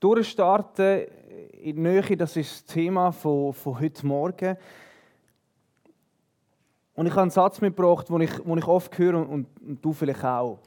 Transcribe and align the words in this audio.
Durchstarten 0.00 1.06
in 1.62 1.76
die 1.76 1.82
Nähe, 1.82 2.16
das 2.16 2.34
ist 2.36 2.52
das 2.52 2.64
Thema 2.74 3.12
von, 3.12 3.52
von 3.52 3.78
heute 3.78 4.06
Morgen. 4.06 4.56
Und 6.94 7.06
ich 7.06 7.12
habe 7.12 7.22
einen 7.22 7.30
Satz 7.30 7.60
mitgebracht, 7.60 8.08
den 8.08 8.22
ich, 8.22 8.30
den 8.30 8.58
ich 8.58 8.66
oft 8.66 8.96
höre 8.98 9.14
und, 9.14 9.46
und 9.60 9.84
du 9.84 9.92
vielleicht 9.92 10.24
auch. 10.24 10.58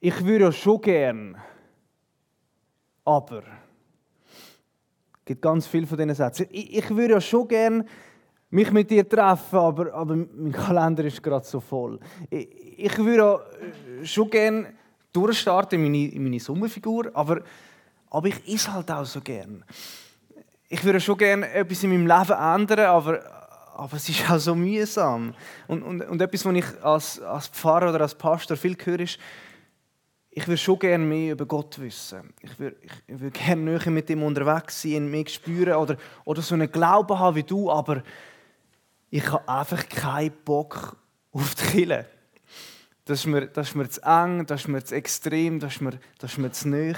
Ich 0.00 0.24
würde 0.24 0.46
ja 0.46 0.52
schon 0.52 0.80
gern, 0.80 1.36
aber. 3.04 3.42
Es 5.18 5.26
gibt 5.26 5.42
ganz 5.42 5.66
viele 5.66 5.86
von 5.86 5.98
diesen 5.98 6.14
Sätzen. 6.14 6.46
Ich, 6.50 6.78
ich 6.78 6.90
würde 6.90 7.14
ja 7.14 7.20
schon 7.20 7.46
gern 7.46 7.88
mich 8.50 8.72
mit 8.72 8.90
dir 8.90 9.08
treffen, 9.08 9.58
aber, 9.58 9.94
aber 9.94 10.16
mein 10.16 10.52
Kalender 10.52 11.04
ist 11.04 11.22
gerade 11.22 11.44
so 11.44 11.60
voll. 11.60 12.00
Ich, 12.28 12.48
ich 12.78 12.98
würde 12.98 13.16
ja 13.18 14.04
schon 14.04 14.30
gern 14.30 14.66
durchstarten 15.12 15.78
in 15.78 15.90
meine, 15.90 16.08
in 16.08 16.22
meine 16.24 16.40
Sommerfigur, 16.40 17.10
aber, 17.14 17.42
aber 18.12 18.28
ich 18.28 18.46
esse 18.46 18.72
halt 18.72 18.90
auch 18.90 19.06
so 19.06 19.22
gern. 19.22 19.64
Ich 20.68 20.84
würde 20.84 21.00
schon 21.00 21.16
gern 21.16 21.42
etwas 21.42 21.82
in 21.82 21.90
meinem 21.90 22.06
Leben 22.06 22.38
ändern, 22.38 22.86
aber, 22.86 23.22
aber 23.74 23.96
es 23.96 24.06
ist 24.06 24.30
auch 24.30 24.38
so 24.38 24.54
mühsam. 24.54 25.34
Und, 25.66 25.82
und, 25.82 26.02
und 26.02 26.20
etwas, 26.20 26.44
was 26.44 26.54
ich 26.54 26.84
als, 26.84 27.20
als 27.22 27.48
Pfarrer 27.48 27.88
oder 27.88 28.02
als 28.02 28.14
Pastor 28.14 28.58
viel 28.58 28.76
höre, 28.84 29.00
ist, 29.00 29.18
ich 30.30 30.46
würde 30.46 30.58
schon 30.58 30.78
gerne 30.78 31.04
mehr 31.04 31.32
über 31.32 31.46
Gott 31.46 31.78
wissen. 31.78 32.34
Ich 32.40 32.58
würde, 32.58 32.76
würde 33.06 33.30
gerne 33.30 33.62
näher 33.62 33.90
mit 33.90 34.10
ihm 34.10 34.22
unterwegs 34.22 34.82
sein, 34.82 35.10
mehr 35.10 35.26
spüren 35.28 35.74
oder, 35.74 35.96
oder 36.26 36.42
so 36.42 36.54
einen 36.54 36.70
Glauben 36.70 37.18
haben 37.18 37.36
wie 37.36 37.42
du, 37.42 37.70
aber 37.70 38.02
ich 39.10 39.30
habe 39.30 39.48
einfach 39.48 39.88
keinen 39.88 40.32
Bock 40.44 40.96
auf 41.32 41.54
die 41.54 41.64
Kirche. 41.64 42.06
Das 43.06 43.20
ist, 43.20 43.26
mir, 43.26 43.46
das 43.46 43.68
ist 43.68 43.74
mir 43.74 43.88
zu 43.88 44.02
eng, 44.02 44.44
das 44.46 44.62
ist 44.62 44.68
mir 44.68 44.84
zu 44.84 44.94
extrem, 44.94 45.60
das 45.60 45.74
ist 45.74 45.80
mir, 45.80 45.98
das 46.18 46.32
ist 46.32 46.38
mir 46.38 46.52
zu 46.52 46.68
nahe. 46.68 46.94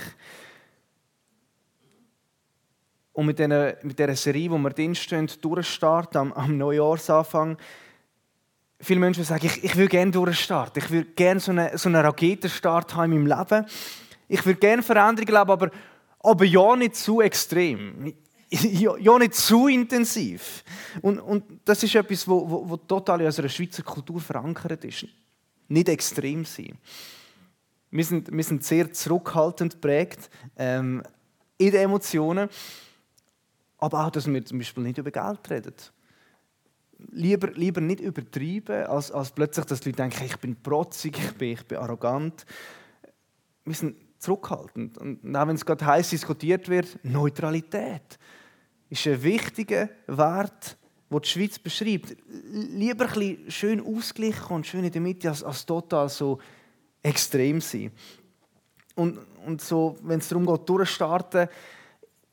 Und 3.14 3.27
mit 3.27 3.39
dieser, 3.39 3.77
mit 3.83 3.98
dieser 3.98 4.16
Serie, 4.16 4.50
wo 4.50 4.58
wir 4.58 4.70
drinstehen, 4.70 5.30
durchstarten 5.41 6.20
am, 6.20 6.33
am 6.33 6.58
Neujahrsanfang, 6.58 7.56
viele 8.80 9.00
Menschen 9.00 9.25
sagen, 9.25 9.47
ich, 9.47 9.62
ich 9.62 9.77
will 9.77 9.89
gerne 9.89 10.11
durchstarten. 10.11 10.83
Ich 10.83 10.91
will 10.91 11.05
gerne 11.05 11.41
so 11.41 11.52
einen, 11.52 11.78
so 11.78 11.89
einen 11.89 12.05
Raketenstart 12.05 12.94
haben 12.94 13.12
in 13.12 13.24
meinem 13.24 13.39
Leben. 13.39 13.66
Ich 14.28 14.44
will 14.44 14.56
gerne 14.56 14.83
Veränderungen 14.83 15.33
leben, 15.33 15.50
aber, 15.50 15.70
aber 16.19 16.44
ja 16.44 16.77
nicht 16.77 16.97
zu 16.97 17.20
extrem. 17.20 18.12
Ja, 18.50 18.97
ja 18.98 19.19
nicht 19.19 19.34
zu 19.34 19.67
intensiv. 19.67 20.62
Und, 21.02 21.19
und 21.19 21.42
das 21.64 21.83
ist 21.83 21.92
etwas, 21.96 22.28
wo, 22.28 22.48
wo, 22.48 22.69
wo 22.69 22.77
total 22.77 23.22
in 23.22 23.27
unserer 23.27 23.48
Schweizer 23.48 23.83
Kultur 23.83 24.20
verankert 24.20 24.84
ist. 24.84 25.06
Nicht 25.67 25.89
extrem 25.89 26.44
sein. 26.44 26.78
Wir 27.91 28.05
sind, 28.05 28.30
wir 28.30 28.44
sind 28.44 28.62
sehr 28.62 28.92
zurückhaltend 28.92 29.72
geprägt 29.72 30.30
ähm, 30.56 31.02
in 31.58 31.72
den 31.72 31.80
Emotionen. 31.80 32.48
Aber 33.84 34.06
auch, 34.06 34.10
dass 34.10 34.27
wir 34.27 34.44
zum 34.44 34.58
Beispiel 34.58 34.82
nicht 34.82 34.98
über 34.98 35.10
Geld 35.10 35.50
reden 35.50 35.74
lieber, 37.10 37.50
lieber 37.52 37.80
nicht 37.80 38.00
übertreiben, 38.00 38.86
als, 38.86 39.10
als 39.10 39.30
plötzlich, 39.30 39.66
dass 39.66 39.80
die 39.80 39.90
Leute 39.90 40.02
denken, 40.02 40.24
ich 40.24 40.36
bin 40.38 40.56
protzig, 40.56 41.18
ich 41.18 41.32
bin, 41.32 41.52
ich 41.52 41.66
bin 41.66 41.78
arrogant. 41.78 42.46
Wir 43.64 43.74
sind 43.74 43.96
zurückhaltend. 44.18 44.98
Und 44.98 45.36
auch 45.36 45.46
wenn 45.46 45.56
es 45.56 45.66
gerade 45.66 45.84
heiß 45.84 46.10
diskutiert 46.10 46.68
wird, 46.68 46.98
Neutralität 47.02 48.18
ist 48.90 49.06
ein 49.06 49.22
wichtiger 49.22 49.88
Wert, 50.06 50.77
den 51.10 51.20
die 51.20 51.28
Schweiz 51.28 51.58
beschreibt. 51.58 52.16
Lieber 52.50 53.08
ein 53.16 53.44
schön 53.48 53.84
ausgleichen 53.84 54.56
und 54.56 54.66
schön 54.66 54.84
in 54.84 54.92
der 54.92 55.00
Mitte, 55.00 55.28
als, 55.28 55.42
als 55.42 55.66
total 55.66 56.08
so 56.08 56.38
extrem 57.02 57.60
sein. 57.60 57.92
Und, 58.94 59.18
und 59.44 59.60
so, 59.60 59.96
wenn 60.02 60.20
es 60.20 60.28
darum 60.28 60.46
geht, 60.46 60.68
durchstarten, 60.68 61.48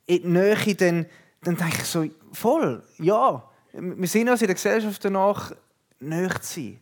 in 0.06 0.22
die 0.22 0.28
Nähe, 0.28 0.76
dann, 0.76 1.06
dann 1.42 1.56
denke 1.56 1.78
ich 1.78 1.86
so, 1.86 2.06
voll, 2.34 2.84
ja, 3.00 3.44
wir 3.74 4.08
sehen 4.08 4.30
uns 4.30 4.42
in 4.42 4.48
der 4.48 4.56
Gesellschaft 4.56 5.04
danach, 5.04 5.54
näher 6.00 6.42
zu 6.42 6.54
sein. 6.54 6.80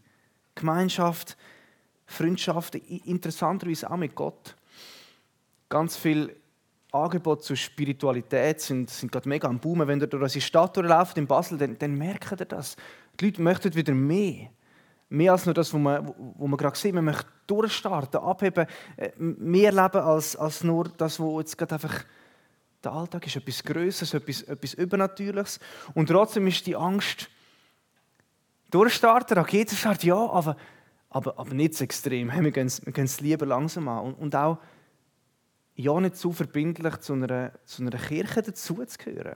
Gemeinschaft, 0.56 1.38
Freundschaft, 2.06 2.75
interessanterweise 2.75 3.90
auch 3.90 3.97
mit 3.97 4.16
Gott. 4.16 4.56
Ganz 5.70 5.96
viele 5.96 6.36
Angebote 6.92 7.44
zur 7.44 7.56
Spiritualität 7.56 8.59
sind, 8.62 8.90
sind 8.90 9.12
gerade 9.12 9.30
mega 9.30 9.47
am 9.47 9.59
Boomen. 9.59 9.88
Wenn 9.88 10.02
ihr 10.02 10.08
durch 10.08 10.24
unsere 10.24 10.42
Stadt 10.42 10.76
durchläuft 10.76 11.18
in 11.18 11.28
Basel, 11.28 11.58
dann, 11.58 11.78
dann 11.78 11.96
merkt 11.96 12.31
ihr 12.31 12.46
das. 12.46 12.76
Die 13.20 13.26
Leute 13.26 13.41
möchten 13.41 13.76
wieder 13.76 13.94
mehr. 13.94 14.50
Mehr 15.09 15.31
als 15.31 15.46
nur 15.46 15.53
das, 15.53 15.74
was 15.74 15.80
man, 15.80 16.08
was 16.08 16.47
man 16.50 16.58
gerade 16.58 16.78
sieht. 16.78 16.94
Man 16.94 17.06
möchte 17.06 17.26
durchstarten, 17.47 18.20
abheben, 18.20 18.66
äh, 18.97 19.12
mehr 19.18 19.72
leben 19.72 20.02
als, 20.02 20.36
als 20.36 20.64
nur 20.64 20.90
das, 20.97 21.20
was 21.20 21.40
jetzt 21.40 21.58
gerade 21.58 21.76
einfach 21.76 22.03
der 22.84 22.94
Alltag 22.94 23.28
ist 23.28 23.35
etwas 23.35 23.63
Größeres, 23.63 24.13
etwas, 24.13 24.41
etwas 24.44 24.73
Übernatürliches. 24.73 25.59
Und 25.94 26.07
trotzdem 26.07 26.47
ist 26.47 26.66
die 26.66 26.75
Angst, 26.75 27.29
durchstarten, 28.72 29.38
Raketenstart, 29.38 30.03
ja, 30.03 30.16
aber, 30.16 30.56
aber, 31.09 31.38
aber 31.38 31.53
nicht 31.53 31.75
so 31.75 31.84
extrem. 31.84 32.31
Wir 32.31 32.51
gehen 32.51 32.72
wir 32.84 32.94
gehen 32.94 33.06
es 33.06 33.19
lieber 33.19 33.45
langsam 33.45 33.88
an. 33.88 34.06
Und, 34.06 34.13
und 34.13 34.35
auch 34.35 34.59
ja 35.75 36.00
nicht 36.00 36.17
zu 36.17 36.31
verbindlich 36.31 36.97
zu 36.97 37.13
einer, 37.13 37.51
zu 37.66 37.81
einer 37.81 37.97
Kirche 37.97 38.41
dazuzugehören. 38.41 39.35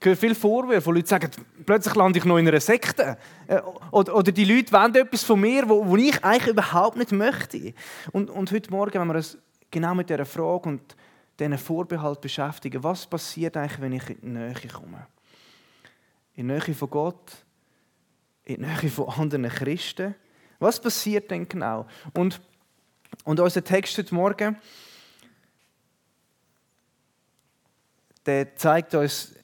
Ich 0.00 0.06
höre 0.06 0.16
viele 0.16 0.34
Vorwürfe, 0.34 0.86
wo 0.86 0.92
Leute 0.92 1.08
sagen, 1.08 1.30
plötzlich 1.64 1.94
lande 1.94 2.18
ich 2.18 2.24
noch 2.24 2.36
in 2.36 2.46
einer 2.46 2.60
Sekte. 2.60 3.16
Äh, 3.46 3.60
oder, 3.90 4.14
oder 4.14 4.32
die 4.32 4.44
Leute 4.44 4.72
wollen 4.72 4.94
etwas 4.94 5.24
von 5.24 5.40
mir, 5.40 5.68
wo, 5.68 5.86
wo 5.86 5.96
ich 5.96 6.22
eigentlich 6.22 6.48
überhaupt 6.48 6.96
nicht 6.96 7.12
möchte. 7.12 7.72
Und, 8.12 8.30
und 8.30 8.52
heute 8.52 8.70
Morgen, 8.70 9.00
wenn 9.00 9.08
wir 9.08 9.14
uns 9.14 9.38
genau 9.70 9.94
mit 9.94 10.10
dieser 10.10 10.26
Frage 10.26 10.68
und 10.68 10.96
diesen 11.38 11.58
Vorbehalt 11.58 12.20
beschäftigen. 12.20 12.82
Was 12.82 13.06
passiert 13.06 13.56
eigentlich, 13.56 13.80
wenn 13.80 13.92
ich 13.92 14.08
in 14.10 14.20
die 14.20 14.26
Nähe 14.28 14.54
komme? 14.72 15.06
In 16.34 16.48
die 16.48 16.54
Nähe 16.54 16.74
von 16.74 16.90
Gott, 16.90 17.32
in 18.44 18.56
die 18.56 18.62
Nähe 18.62 18.90
von 18.90 19.08
anderen 19.08 19.48
Christen. 19.48 20.14
Was 20.58 20.80
passiert 20.80 21.30
denn 21.30 21.48
genau? 21.48 21.86
Und, 22.12 22.40
und 23.24 23.40
unser 23.40 23.62
Text 23.62 23.98
heute 23.98 24.14
Morgen, 24.14 24.56
der 28.26 28.56
zeigt 28.56 28.94
uns 28.94 29.34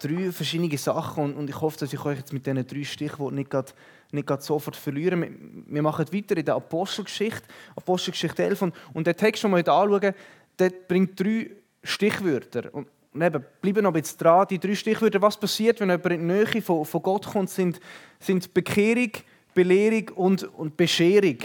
drei 0.00 0.30
verschiedene 0.32 0.78
Sachen 0.78 1.24
und, 1.24 1.34
und 1.34 1.50
ich 1.50 1.60
hoffe, 1.60 1.78
dass 1.78 1.92
ich 1.92 2.04
euch 2.04 2.18
jetzt 2.18 2.32
mit 2.32 2.46
diesen 2.46 2.66
drei 2.66 2.84
Stichworten 2.84 3.36
nicht 3.36 3.50
gerade 3.50 3.72
nicht 4.12 4.26
gerade 4.26 4.42
sofort 4.42 4.76
verlieren. 4.76 5.64
Wir 5.68 5.82
machen 5.82 6.06
weiter 6.12 6.36
in 6.36 6.44
der 6.44 6.56
Apostelgeschichte, 6.56 7.42
Apostelgeschichte 7.76 8.42
11. 8.42 8.62
Und, 8.62 8.74
und 8.92 9.06
den 9.06 9.16
Text, 9.16 9.44
den 9.44 9.50
wir 9.50 9.58
heute 9.58 9.72
anschauen, 9.72 10.14
der 10.60 10.70
bringt 10.70 11.18
drei 11.18 11.50
Stichwörter. 11.82 12.72
Und 12.72 12.86
eben, 13.14 13.44
bleiben 13.60 13.82
noch 13.82 13.90
ein 13.90 14.00
bisschen 14.00 14.18
dran. 14.18 14.46
Die 14.48 14.58
drei 14.58 14.74
Stichwörter, 14.74 15.20
was 15.22 15.38
passiert, 15.38 15.80
wenn 15.80 15.90
jemand 15.90 16.06
in 16.06 16.28
die 16.28 16.34
Nähe 16.34 16.62
von, 16.62 16.84
von 16.84 17.02
Gott 17.02 17.26
kommt, 17.26 17.50
sind, 17.50 17.80
sind 18.18 18.52
Bekehrung, 18.52 19.10
Belehrung 19.54 20.08
und, 20.14 20.44
und 20.44 20.76
Bescherung. 20.76 21.38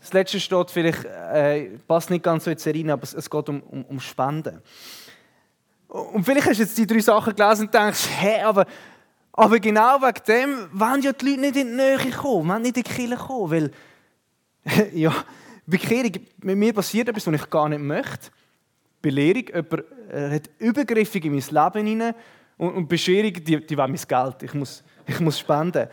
Das 0.00 0.12
letzte 0.12 0.40
steht 0.40 0.70
vielleicht, 0.70 1.04
äh, 1.04 1.70
passt 1.86 2.10
nicht 2.10 2.24
ganz 2.24 2.44
so 2.44 2.50
in 2.50 2.56
die 2.56 2.62
Serie, 2.62 2.92
aber 2.92 3.02
es, 3.02 3.14
es 3.14 3.28
geht 3.28 3.48
um, 3.48 3.60
um, 3.62 3.84
um 3.84 4.00
Spenden. 4.00 4.60
Und 5.88 6.24
vielleicht 6.24 6.48
hast 6.48 6.58
du 6.58 6.62
jetzt 6.62 6.78
die 6.78 6.86
drei 6.86 7.00
Sachen 7.00 7.36
gelesen 7.36 7.66
und 7.66 7.74
denkst, 7.74 8.08
hä, 8.18 8.42
aber, 8.42 8.66
aber 9.32 9.60
genau 9.60 10.00
wegen 10.00 10.24
dem 10.26 10.68
wollen 10.72 11.02
ja 11.02 11.12
die 11.12 11.26
Leute 11.26 11.40
nicht 11.40 11.56
in 11.56 11.68
die 11.68 11.74
Nähe 11.74 12.10
kommen, 12.10 12.48
wollen 12.48 12.62
nicht 12.62 12.76
in 12.76 12.82
die 12.82 12.90
Kirche 12.90 13.16
kommen, 13.16 13.50
weil, 13.50 13.70
ja, 14.92 15.12
Bekehrung, 15.66 16.12
mit 16.42 16.56
mir 16.56 16.72
passiert 16.72 17.08
etwas, 17.08 17.26
was 17.26 17.34
ich 17.34 17.50
gar 17.50 17.68
nicht 17.68 17.80
möchte. 17.80 18.30
Belehrung, 19.00 19.44
jemand 19.46 19.84
hat 20.32 20.50
übergriffig 20.58 21.24
in 21.24 21.32
mein 21.32 21.42
Leben 21.42 21.86
hinein 21.86 22.14
und, 22.56 22.74
und 22.74 22.88
Bescherung, 22.88 23.32
die, 23.32 23.66
die 23.66 23.76
will 23.76 23.88
mein 23.88 23.96
Geld. 23.96 24.42
Ich 24.42 24.54
muss, 24.54 24.84
ich 25.06 25.20
muss 25.20 25.38
spenden. 25.38 25.88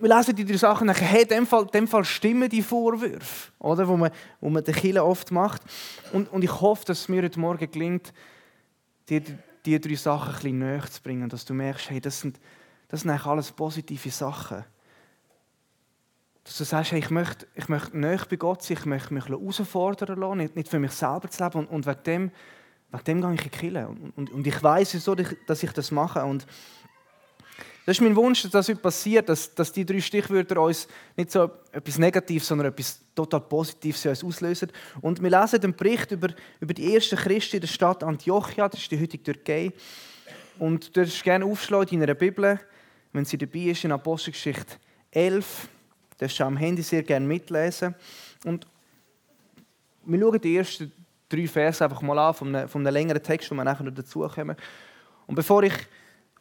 Wir 0.00 0.16
lesen 0.16 0.34
die 0.34 0.44
drei 0.44 0.56
Sachen 0.56 0.88
und 0.88 0.96
denken, 0.96 1.10
hey, 1.10 1.22
in 1.22 1.28
dem 1.28 1.46
Fall, 1.46 1.66
dem 1.66 1.86
Fall 1.86 2.04
stimmen 2.04 2.48
die 2.48 2.62
Vorwürfe, 2.62 3.52
oder, 3.58 3.86
wo 3.86 3.96
man, 3.96 4.10
wo 4.40 4.48
man 4.48 4.64
den 4.64 4.74
Killer 4.74 5.04
oft 5.04 5.30
macht. 5.30 5.62
Und, 6.12 6.30
und 6.32 6.42
ich 6.42 6.60
hoffe, 6.60 6.84
dass 6.86 7.00
es 7.00 7.08
mir 7.08 7.22
heute 7.22 7.38
Morgen 7.38 7.70
gelingt, 7.70 8.12
dir 9.08 9.22
die 9.66 9.80
drei 9.80 9.94
Sachen 9.94 10.28
ein 10.28 10.34
bisschen 10.34 10.58
näher 10.58 10.90
zu 10.90 11.02
bringen, 11.02 11.28
dass 11.28 11.44
du 11.44 11.54
merkst, 11.54 11.90
hey, 11.90 12.00
das 12.00 12.20
sind, 12.20 12.40
das 12.88 13.02
sind 13.02 13.10
eigentlich 13.10 13.26
alles 13.26 13.52
positive 13.52 14.10
Sachen. 14.10 14.64
Dass 16.44 16.58
du 16.58 16.64
sagst, 16.64 16.92
hey, 16.92 16.98
ich 16.98 17.10
möchte, 17.10 17.46
ich 17.54 17.68
möchte 17.68 17.96
näher 17.98 18.20
bei 18.28 18.36
Gott 18.36 18.62
sein, 18.62 18.76
ich 18.78 18.86
möchte 18.86 19.14
mich 19.14 19.26
herausfordern 19.26 20.18
lassen, 20.18 20.38
nicht, 20.38 20.56
nicht 20.56 20.68
für 20.68 20.78
mich 20.78 20.92
selber 20.92 21.28
zu 21.28 21.42
leben. 21.42 21.58
Und, 21.60 21.70
und 21.70 21.86
wegen, 21.86 22.02
dem, 22.04 22.30
wegen 22.90 23.04
dem 23.04 23.20
gehe 23.22 23.34
ich 23.34 23.44
in 23.44 23.50
die 23.50 23.58
Kirche. 23.58 23.88
Und, 23.88 24.10
und, 24.16 24.30
und 24.30 24.46
ich 24.46 24.62
weiß 24.62 24.92
so, 24.92 25.14
dass 25.14 25.62
ich 25.62 25.72
das 25.72 25.90
mache. 25.90 26.22
Und 26.24 26.46
das 27.86 27.98
ist 27.98 28.00
mein 28.00 28.16
Wunsch, 28.16 28.42
dass 28.42 28.66
das 28.66 28.78
passiert, 28.78 29.28
dass, 29.28 29.54
dass 29.54 29.70
die 29.70 29.84
drei 29.84 30.00
Stichwörter 30.00 30.60
uns 30.62 30.88
nicht 31.16 31.30
so 31.30 31.50
etwas 31.70 31.98
Negatives, 31.98 32.48
sondern 32.48 32.68
etwas 32.68 33.00
total 33.14 33.40
Positives 33.40 34.06
uns 34.06 34.24
auslösen. 34.24 34.72
Und 35.02 35.22
wir 35.22 35.28
lesen 35.28 35.60
den 35.60 35.74
Bericht 35.74 36.10
über, 36.10 36.28
über 36.60 36.72
die 36.72 36.94
ersten 36.94 37.16
Christen 37.16 37.56
in 37.56 37.60
der 37.60 37.68
Stadt 37.68 38.02
Antiochia, 38.02 38.68
das 38.68 38.80
ist 38.80 38.90
die 38.90 39.00
heutige 39.00 39.22
Türkei. 39.22 39.72
Und 40.58 40.96
du 40.96 41.02
darfst 41.02 41.22
gerne 41.22 41.44
aufschlagen 41.44 41.98
in 41.98 42.02
einer 42.02 42.14
Bibel, 42.14 42.58
wenn 43.12 43.26
sie 43.26 43.36
dabei 43.36 43.60
ist, 43.60 43.84
in 43.84 43.92
Apostelgeschichte 43.92 44.76
11. 45.10 45.68
Das 46.18 46.34
du 46.34 46.44
am 46.44 46.56
Handy 46.56 46.82
sehr 46.82 47.02
gerne 47.02 47.26
mitlesen. 47.26 47.94
Und 48.44 48.66
wir 50.04 50.20
schauen 50.20 50.40
die 50.40 50.56
ersten 50.56 50.92
drei 51.28 51.46
Verse 51.46 51.82
einfach 51.82 52.02
mal 52.02 52.18
an, 52.18 52.34
von 52.34 52.54
einem, 52.54 52.68
von 52.68 52.86
einem 52.86 52.94
längeren 52.94 53.22
Text, 53.22 53.50
wo 53.50 53.54
wir 53.54 53.64
nachher 53.64 53.84
noch 53.84 53.94
dazukommen. 53.94 54.56
Und 55.26 55.34
bevor 55.34 55.62
ich 55.62 55.74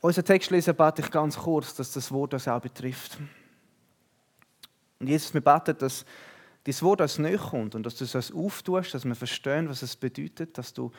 unseren 0.02 0.26
Text 0.26 0.52
lese, 0.52 0.74
bete 0.74 1.02
ich 1.02 1.10
ganz 1.10 1.38
kurz, 1.38 1.74
dass 1.76 1.92
das 1.92 2.12
Wort 2.12 2.34
uns 2.34 2.48
auch 2.48 2.62
betrifft. 2.62 3.18
Und 5.00 5.08
Jesus, 5.08 5.34
wir 5.34 5.42
beten, 5.42 5.78
dass 5.78 6.06
dieses 6.66 6.84
Wort 6.84 7.02
uns 7.02 7.18
näher 7.18 7.38
kommt 7.38 7.76
und 7.76 7.86
dass 7.86 7.96
du 7.96 8.06
es 8.06 8.16
uns 8.16 8.32
auftust, 8.32 8.94
dass 8.94 9.06
wir 9.06 9.16
verstehen, 9.16 9.68
was 9.70 9.82
es 9.82 9.96
bedeutet, 9.96 10.58
dass 10.58 10.74
du 10.74 10.92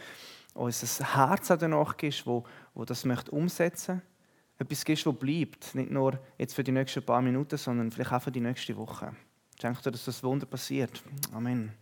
uns 0.55 1.01
ein 1.01 1.15
Herz 1.15 1.49
danach 1.49 1.97
gibst, 1.97 2.27
wo, 2.27 2.45
wo 2.75 2.85
das 2.85 3.05
möchte 3.05 3.31
umsetzen 3.31 3.97
möchte. 3.97 4.14
Etwas 4.59 4.85
gibst, 4.85 5.07
das 5.07 5.15
bleibt. 5.17 5.75
Nicht 5.75 5.91
nur 5.91 6.19
jetzt 6.39 6.55
für 6.55 6.63
die 6.63 6.73
nächsten 6.73 7.05
paar 7.05 7.23
Minuten, 7.23 7.57
sondern 7.57 7.91
vielleicht 7.91 8.13
auch 8.13 8.23
für 8.23 8.31
die 8.31 8.41
nächste 8.41 8.77
Woche. 8.77 9.15
Ich 9.55 9.61
denke 9.61 9.83
dir, 9.83 9.91
dass 9.91 10.05
das 10.05 10.23
Wunder 10.23 10.47
passiert. 10.47 11.03
Amen. 11.33 11.73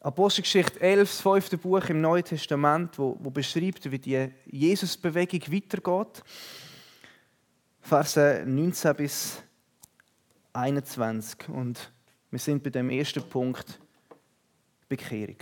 Apostelgeschichte 0.00 0.80
11, 0.80 1.10
das 1.10 1.20
fünfte 1.20 1.58
Buch 1.58 1.84
im 1.90 2.00
Neuen 2.00 2.24
Testament, 2.24 2.98
wo, 2.98 3.18
wo 3.20 3.30
beschreibt, 3.30 3.90
wie 3.90 3.98
die 3.98 4.30
Jesus-Bewegung 4.46 5.40
weitergeht. 5.52 6.22
Verse 7.82 8.44
19 8.46 8.96
bis 8.96 9.42
21. 10.52 11.48
Und 11.48 11.92
wir 12.30 12.38
sind 12.38 12.62
bei 12.62 12.70
dem 12.70 12.88
ersten 12.88 13.22
Punkt 13.28 13.78
Bekehrung. 14.88 15.36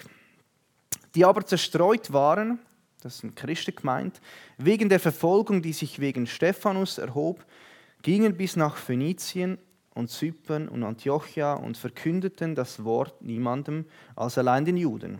Die 1.14 1.24
aber 1.24 1.44
zerstreut 1.44 2.12
waren, 2.12 2.58
das 3.02 3.18
sind 3.18 3.36
Christen 3.36 3.74
gemeint, 3.74 4.20
wegen 4.56 4.88
der 4.88 5.00
Verfolgung, 5.00 5.62
die 5.62 5.72
sich 5.72 6.00
wegen 6.00 6.26
Stephanus 6.26 6.98
erhob, 6.98 7.44
gingen 8.02 8.36
bis 8.36 8.56
nach 8.56 8.76
Phönizien 8.76 9.58
und 9.94 10.10
Zypern 10.10 10.68
und 10.68 10.82
Antiochia 10.84 11.54
und 11.54 11.76
verkündeten 11.76 12.54
das 12.54 12.84
Wort 12.84 13.22
niemandem 13.22 13.84
als 14.14 14.38
allein 14.38 14.64
den 14.64 14.76
Juden. 14.76 15.18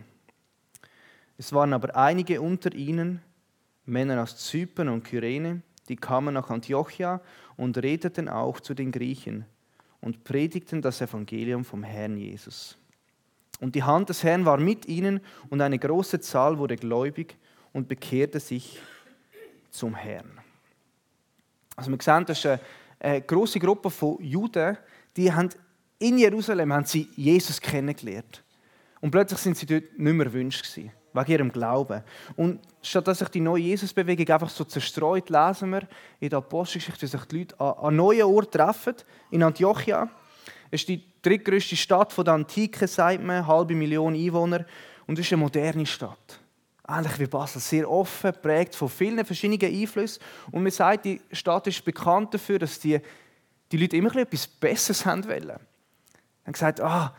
Es 1.37 1.53
waren 1.53 1.73
aber 1.73 1.95
einige 1.95 2.41
unter 2.41 2.73
ihnen, 2.73 3.21
Männer 3.85 4.21
aus 4.21 4.37
Zypern 4.37 4.89
und 4.89 5.03
Kyrene, 5.03 5.61
die 5.87 5.95
kamen 5.95 6.33
nach 6.33 6.49
Antiochia 6.49 7.21
und 7.57 7.77
redeten 7.77 8.29
auch 8.29 8.59
zu 8.59 8.73
den 8.73 8.91
Griechen 8.91 9.45
und 10.01 10.23
predigten 10.23 10.81
das 10.81 11.01
Evangelium 11.01 11.65
vom 11.65 11.83
Herrn 11.83 12.17
Jesus. 12.17 12.77
Und 13.59 13.75
die 13.75 13.83
Hand 13.83 14.09
des 14.09 14.23
Herrn 14.23 14.45
war 14.45 14.57
mit 14.57 14.87
ihnen 14.87 15.19
und 15.49 15.61
eine 15.61 15.79
große 15.79 16.19
Zahl 16.21 16.57
wurde 16.57 16.75
gläubig 16.75 17.37
und 17.73 17.87
bekehrte 17.87 18.39
sich 18.39 18.79
zum 19.69 19.95
Herrn. 19.95 20.39
Also 21.75 21.91
wir 21.91 21.97
sehen, 22.01 22.25
das 22.25 22.43
ist 22.43 22.59
eine 22.99 23.21
große 23.21 23.59
Gruppe 23.59 23.89
von 23.89 24.17
Juden, 24.21 24.77
die 25.15 25.31
haben 25.31 25.49
in 25.99 26.17
Jerusalem 26.17 26.71
haben 26.71 26.85
sie 26.85 27.09
Jesus 27.17 27.59
kennengelernt. 27.59 28.41
Und 29.01 29.11
plötzlich 29.11 29.39
sind 29.39 29.57
sie 29.57 29.65
dort 29.65 29.97
nicht 29.97 30.13
mehr 30.13 30.25
erwünscht 30.25 30.63
gewesen, 30.63 30.91
wegen 31.13 31.31
ihrem 31.31 31.51
Glauben. 31.51 32.03
Und 32.37 32.61
statt 32.81 33.07
dass 33.07 33.19
sich 33.19 33.27
die 33.29 33.41
neue 33.41 33.63
Jesusbewegung 33.63 34.27
einfach 34.29 34.49
so 34.49 34.63
zerstreut, 34.63 35.29
lesen 35.29 35.71
wir 35.71 35.87
in 36.21 36.29
der 36.29 36.39
Apostelgeschichte, 36.39 37.01
wie 37.01 37.07
sich 37.07 37.25
die 37.25 37.39
Leute 37.39 37.59
an, 37.59 37.95
neuen 37.95 38.23
Orten 38.23 38.51
treffen, 38.51 38.95
in 39.29 39.43
Antiochia. 39.43 40.09
Es 40.71 40.81
ist 40.81 40.89
die 40.89 41.03
drittgrößte 41.21 41.75
Stadt 41.75 42.17
der 42.17 42.33
Antike, 42.33 42.87
sagt 42.87 43.21
man, 43.21 43.45
halbe 43.45 43.75
Million 43.75 44.13
Einwohner. 44.13 44.65
Und 45.05 45.19
es 45.19 45.25
ist 45.25 45.33
eine 45.33 45.41
moderne 45.41 45.85
Stadt 45.85 46.38
ähnlich 46.89 47.19
wie 47.19 47.27
Basel, 47.27 47.61
sehr 47.61 47.89
offen, 47.89 48.31
prägt 48.41 48.75
von 48.75 48.89
vielen 48.89 49.25
verschiedenen 49.25 49.73
Einflüssen. 49.73 50.21
Und 50.51 50.63
man 50.63 50.71
sagt, 50.71 51.05
die 51.05 51.21
Stadt 51.31 51.67
ist 51.67 51.85
bekannt 51.85 52.33
dafür, 52.33 52.59
dass 52.59 52.79
die, 52.79 52.99
die 53.71 53.77
Leute 53.77 53.97
immer 53.97 54.15
etwas 54.15 54.47
Besseres 54.47 55.05
haben 55.05 55.27
wollen. 55.27 55.49
Haben 55.49 56.53
gesagt, 56.53 56.81
ah, 56.81 57.15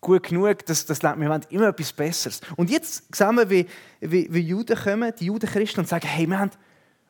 gut 0.00 0.22
genug, 0.22 0.64
das, 0.66 0.86
das 0.86 1.02
wir 1.02 1.28
wollen 1.28 1.46
immer 1.50 1.68
etwas 1.68 1.92
Besseres. 1.92 2.40
Und 2.56 2.70
jetzt 2.70 3.14
sehen 3.14 3.36
wir, 3.36 3.50
wie, 3.50 3.66
wie, 4.00 4.32
wie 4.32 4.40
Juden 4.40 4.76
kommen, 4.76 5.12
die 5.18 5.26
Judenchristen, 5.26 5.80
und 5.80 5.88
sagen, 5.88 6.06
hey, 6.06 6.26
wir 6.26 6.38
haben, 6.38 6.50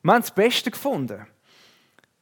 wir 0.02 0.12
haben 0.12 0.22
das 0.22 0.34
Beste 0.34 0.70
gefunden. 0.70 1.26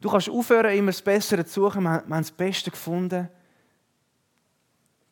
Du 0.01 0.11
kannst 0.11 0.29
aufhören, 0.29 0.77
immer 0.77 0.93
das 0.93 1.03
Bessere 1.03 1.45
zu 1.45 1.63
suchen, 1.63 1.83
wir 1.83 1.91
haben 1.91 2.09
das 2.11 2.31
Beste 2.31 2.71
gefunden. 2.71 3.29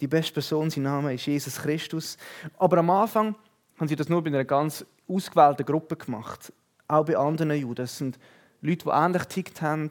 Die 0.00 0.06
beste 0.06 0.34
Person, 0.34 0.68
sein 0.68 0.82
Name 0.82 1.14
ist 1.14 1.26
Jesus 1.26 1.56
Christus. 1.56 2.18
Aber 2.58 2.78
am 2.78 2.90
Anfang 2.90 3.34
haben 3.78 3.88
sie 3.88 3.96
das 3.96 4.08
nur 4.08 4.22
bei 4.22 4.28
einer 4.28 4.44
ganz 4.44 4.84
ausgewählten 5.08 5.66
Gruppe 5.66 5.96
gemacht. 5.96 6.52
Auch 6.88 7.04
bei 7.04 7.16
anderen 7.16 7.52
Juden. 7.52 7.76
Das 7.76 7.98
sind 7.98 8.18
Leute, 8.60 8.84
die 8.84 8.90
ähnlich 8.90 9.24
tickt 9.24 9.62
haben, 9.62 9.90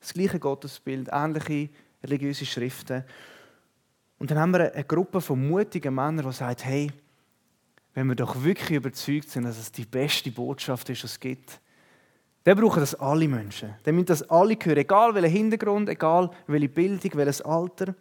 das 0.00 0.14
gleiche 0.14 0.38
Gottesbild, 0.38 1.08
ähnliche 1.12 1.70
religiöse 2.02 2.46
Schriften. 2.46 3.04
Und 4.18 4.30
dann 4.30 4.38
haben 4.38 4.52
wir 4.52 4.72
eine 4.72 4.84
Gruppe 4.84 5.20
von 5.20 5.46
mutigen 5.46 5.94
Männern, 5.94 6.26
die 6.26 6.32
sagt, 6.32 6.64
hey, 6.64 6.90
wenn 7.94 8.06
wir 8.08 8.14
doch 8.14 8.42
wirklich 8.42 8.76
überzeugt 8.76 9.30
sind, 9.30 9.44
dass 9.44 9.58
es 9.58 9.72
die 9.72 9.84
beste 9.84 10.30
Botschaft 10.30 10.88
ist, 10.90 11.02
die 11.02 11.06
es 11.06 11.20
gibt, 11.20 11.60
dann 12.44 12.58
brauchen 12.58 12.80
das 12.80 12.94
alle 12.94 13.26
Menschen. 13.26 13.74
Dann 13.82 13.94
müssen 13.94 14.06
das 14.06 14.22
alle 14.30 14.56
hören, 14.62 14.78
egal 14.78 15.14
welcher 15.14 15.28
Hintergrund, 15.28 15.88
egal 15.88 16.30
welche 16.46 16.68
Bildung, 16.68 17.10
welches 17.14 17.42
Alter. 17.42 17.94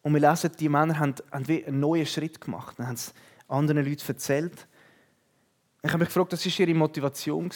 Und 0.00 0.14
wir 0.14 0.20
lesen, 0.20 0.50
die 0.58 0.68
Männer 0.68 0.98
haben, 0.98 1.14
einen 1.30 1.80
neuen 1.80 2.06
Schritt 2.06 2.40
gemacht. 2.40 2.78
Dann 2.78 2.88
haben 2.88 2.96
sie 2.96 3.12
anderen 3.54 3.84
Leuten 3.84 4.06
erzählt. 4.06 4.66
Ich 5.82 5.90
habe 5.90 5.98
mich 5.98 6.08
gefragt, 6.08 6.32
was 6.32 6.46
war 6.46 6.60
ihre 6.60 6.74
Motivation? 6.74 7.50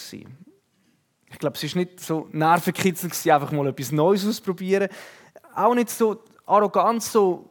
Ich 1.31 1.39
glaube, 1.39 1.57
es 1.61 1.75
war 1.75 1.81
nicht 1.81 1.99
so 1.99 2.27
nervenkitzelnd, 2.31 3.27
einfach 3.27 3.51
mal 3.51 3.67
etwas 3.67 3.91
Neues 3.91 4.27
ausprobieren. 4.27 4.89
Auch 5.55 5.75
nicht 5.75 5.89
so 5.89 6.23
arrogant, 6.45 7.03
so, 7.03 7.49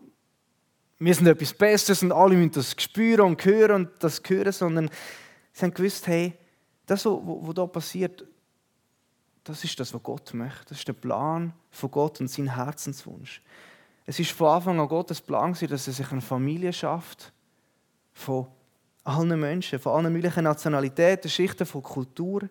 wir 0.99 1.15
sind 1.15 1.27
etwas 1.27 1.53
Besseres 1.55 2.03
und 2.03 2.13
alle 2.13 2.35
müssen 2.35 2.53
das 2.53 2.75
spüren 2.79 3.27
und 3.27 3.45
hören 3.45 3.87
und 3.87 3.91
das 4.01 4.21
hören, 4.27 4.53
sondern 4.53 4.91
sie 5.53 5.65
haben 5.65 5.75
gewusst, 5.75 6.07
hey, 6.07 6.33
das, 6.87 7.05
was 7.05 7.55
da 7.55 7.67
passiert, 7.67 8.25
das 9.45 9.65
ist 9.65 9.79
das, 9.81 9.95
was 9.95 10.03
Gott 10.03 10.35
möchte. 10.35 10.67
Das 10.69 10.79
ist 10.79 10.89
der 10.89 10.93
Plan 10.93 11.53
von 11.71 11.91
Gott 11.91 12.21
und 12.21 12.29
sein 12.29 12.55
Herzenswunsch. 12.55 13.43
Es 14.05 14.19
ist 14.19 14.33
von 14.33 14.49
Anfang 14.49 14.81
an 14.81 14.89
Gottes 14.89 15.21
Plan, 15.21 15.53
dass 15.55 15.87
er 15.87 15.93
sich 15.93 16.13
eine 16.13 16.21
Familie 16.21 16.73
schafft, 16.73 17.33
von 18.19 18.49
allen 19.05 19.39
Menschen, 19.39 19.79
von 19.79 19.93
allen 19.93 20.13
möglichen 20.13 20.45
Nationalitäten, 20.45 21.31
Schichten 21.31 21.65
von 21.65 21.83
Kultur. 21.83 22.49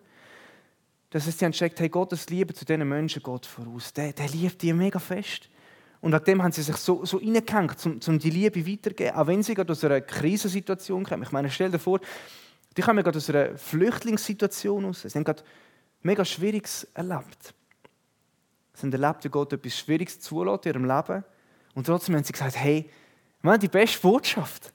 Dass 1.10 1.24
sie 1.24 1.44
haben 1.44 1.52
gecheckt, 1.52 1.78
hey, 1.80 1.88
Gottes 1.88 2.28
Liebe 2.28 2.52
zu 2.54 2.64
diesen 2.64 2.88
Menschen 2.88 3.22
geht 3.22 3.46
voraus. 3.46 3.92
Der, 3.92 4.12
der 4.12 4.28
liebt 4.28 4.60
die 4.62 4.72
mega 4.72 4.98
fest. 4.98 5.48
Und 6.00 6.12
nachdem 6.12 6.42
haben 6.42 6.52
sie 6.52 6.62
sich 6.62 6.76
so, 6.76 7.04
so 7.04 7.18
reingehängt, 7.18 7.84
um, 7.86 8.00
um 8.06 8.18
die 8.18 8.30
Liebe 8.30 8.66
weiterzugeben, 8.66 9.14
auch 9.14 9.26
wenn 9.26 9.42
sie 9.42 9.54
gerade 9.54 9.72
aus 9.72 9.84
einer 9.84 10.00
Krisensituation 10.00 11.04
kommen. 11.04 11.22
Ich 11.22 11.32
meine, 11.32 11.50
stell 11.50 11.70
dir 11.70 11.78
vor, 11.78 12.00
die 12.76 12.82
kommen 12.82 13.02
gerade 13.02 13.18
aus 13.18 13.28
einer 13.30 13.56
Flüchtlingssituation 13.56 14.84
aus. 14.84 15.02
Sie 15.02 15.08
haben 15.10 15.24
gerade 15.24 15.42
mega 16.02 16.24
Schwieriges 16.24 16.84
erlebt. 16.94 17.54
Sie 18.74 18.82
haben 18.86 18.92
erlebt, 18.92 19.24
wie 19.24 19.28
Gott 19.28 19.52
etwas 19.52 19.76
Schwieriges 19.76 20.20
zulässt 20.20 20.66
in 20.66 20.72
ihrem 20.72 20.84
Leben. 20.84 21.24
Und 21.74 21.86
trotzdem 21.86 22.14
haben 22.14 22.24
sie 22.24 22.32
gesagt, 22.32 22.56
hey, 22.56 22.88
wir 23.42 23.52
haben 23.52 23.60
die 23.60 23.68
beste 23.68 24.00
Botschaft. 24.00 24.72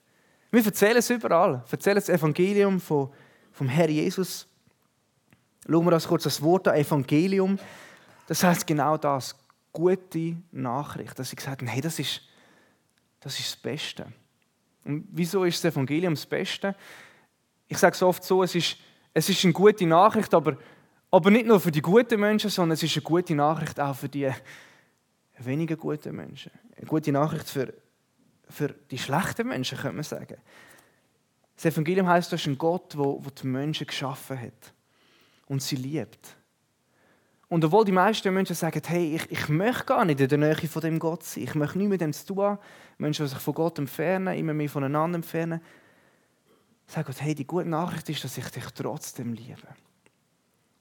Wir 0.53 0.63
erzählen 0.63 0.97
es 0.97 1.09
überall. 1.09 1.63
Wir 1.65 1.71
erzählen 1.71 1.95
das 1.95 2.09
Evangelium 2.09 2.79
vom, 2.79 3.09
Herr 3.65 3.89
Jesus. 3.89 4.47
Schauen 5.67 5.83
wir 5.83 5.93
uns 5.93 6.07
kurz 6.07 6.23
das 6.25 6.43
Wort 6.43 6.67
an, 6.67 6.75
Evangelium. 6.75 7.57
Das 8.27 8.43
heißt 8.43 8.67
genau 8.67 8.95
das, 8.97 9.35
gute 9.71 10.37
Nachricht. 10.51 11.17
Dass 11.17 11.31
sie 11.31 11.35
gesagt 11.35 11.61
haben, 11.61 11.67
hey, 11.67 11.81
das 11.81 11.97
ist, 11.97 12.21
das 13.19 13.39
ist 13.39 13.51
das 13.51 13.61
Beste. 13.63 14.05
Und 14.85 15.07
wieso 15.09 15.43
ist 15.43 15.63
das 15.63 15.73
Evangelium 15.73 16.13
das 16.13 16.27
Beste? 16.27 16.75
Ich 17.67 17.79
sage 17.79 17.95
es 17.95 18.03
oft 18.03 18.23
so, 18.23 18.43
es 18.43 18.53
ist, 18.53 18.77
es 19.15 19.29
ist 19.29 19.43
eine 19.45 19.53
gute 19.53 19.87
Nachricht, 19.87 20.35
aber, 20.35 20.55
aber 21.09 21.31
nicht 21.31 21.47
nur 21.47 21.59
für 21.59 21.71
die 21.71 21.81
guten 21.81 22.19
Menschen, 22.19 22.51
sondern 22.51 22.75
es 22.75 22.83
ist 22.83 22.95
eine 22.95 23.01
gute 23.01 23.33
Nachricht 23.33 23.79
auch 23.79 23.95
für 23.95 24.07
die 24.07 24.29
weniger 25.39 25.77
guten 25.77 26.15
Menschen. 26.15 26.51
Eine 26.77 26.85
gute 26.85 27.11
Nachricht 27.11 27.49
für 27.49 27.73
für 28.53 28.69
die 28.91 28.99
schlechten 28.99 29.47
Menschen, 29.47 29.77
könnte 29.77 29.95
man 29.95 30.03
sagen. 30.03 30.37
Das 31.55 31.65
Evangelium 31.65 32.07
heißt, 32.07 32.31
das 32.31 32.41
ist 32.41 32.47
ein 32.47 32.57
Gott, 32.57 32.93
der 32.93 33.31
die 33.41 33.47
Menschen 33.47 33.87
geschaffen 33.87 34.39
hat 34.39 34.73
und 35.47 35.61
sie 35.61 35.75
liebt. 35.75 36.37
Und 37.49 37.63
obwohl 37.65 37.85
die 37.85 37.91
meisten 37.91 38.33
Menschen 38.33 38.55
sagen, 38.55 38.81
hey, 38.85 39.15
ich, 39.15 39.31
ich 39.31 39.49
möchte 39.49 39.85
gar 39.85 40.05
nicht 40.05 40.19
in 40.19 40.27
der 40.27 40.37
Nähe 40.37 40.55
von 40.55 40.81
dem 40.81 40.99
Gott 40.99 41.23
sein, 41.23 41.43
ich 41.43 41.55
möchte 41.55 41.77
nichts 41.77 41.89
mit 41.89 42.01
dem 42.01 42.13
zu 42.13 42.25
tun 42.27 42.39
haben, 42.39 42.59
Menschen, 42.97 43.25
die 43.25 43.29
sich 43.29 43.39
von 43.39 43.53
Gott 43.53 43.77
entfernen, 43.79 44.37
immer 44.37 44.53
mehr 44.53 44.69
voneinander 44.69 45.17
entfernen, 45.17 45.61
sagen 46.87 47.05
Gott, 47.07 47.21
hey, 47.21 47.35
die 47.35 47.45
gute 47.45 47.69
Nachricht 47.69 48.09
ist, 48.09 48.23
dass 48.23 48.37
ich 48.37 48.49
dich 48.49 48.65
trotzdem 48.75 49.33
liebe. 49.33 49.67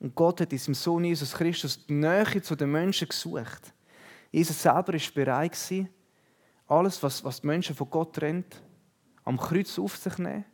Und 0.01 0.15
Gott 0.15 0.41
hat 0.41 0.53
in 0.53 0.59
seinem 0.59 0.75
Sohn 0.75 1.05
Jesus 1.05 1.33
Christus 1.33 1.87
die 1.87 1.93
Nähe 1.93 2.43
zu 2.43 2.57
den 2.57 2.73
Menschen 2.73 3.09
gesucht. 3.09 3.73
Jesus 4.31 4.61
selber 4.61 4.95
war 4.95 5.01
bereit, 5.15 5.57
alles, 6.73 7.03
was, 7.03 7.23
was 7.25 7.41
die 7.41 7.47
Menschen 7.47 7.77
von 7.77 7.91
Gott 7.91 8.15
trennt, 8.15 8.63
am 9.25 9.39
Kreuz 9.39 9.79
auf 9.79 9.97
sich 9.97 10.19
nehmen. 10.19 10.45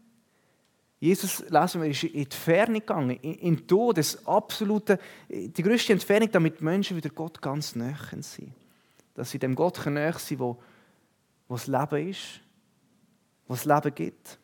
Jesus, 1.01 1.45
lesen 1.49 1.81
wir, 1.81 1.91
ist 1.91 2.03
in 2.03 2.29
die 2.29 2.37
Ferne 2.37 2.81
gegangen, 2.81 3.19
in, 3.23 3.35
in 3.35 3.57
den 3.57 3.67
Tod, 3.69 3.99
das 3.99 4.27
absolute, 4.27 4.99
die 5.29 5.63
größte 5.63 5.93
Entfernung, 5.93 6.31
damit 6.33 6.61
Menschen 6.61 6.97
wieder 6.97 7.11
Gott 7.11 7.41
ganz 7.41 7.77
näher 7.77 7.97
sind. 8.21 8.53
Dass 9.15 9.31
sie 9.31 9.39
dem 9.39 9.55
Gott 9.55 9.85
näher 9.87 10.19
sind, 10.19 10.41
wo, 10.41 10.61
wo 11.47 11.55
das 11.55 11.69
Leben 11.69 12.09
ist, 12.09 12.41
was 13.47 13.65
Leben 13.65 13.95
gibt. 13.95 14.39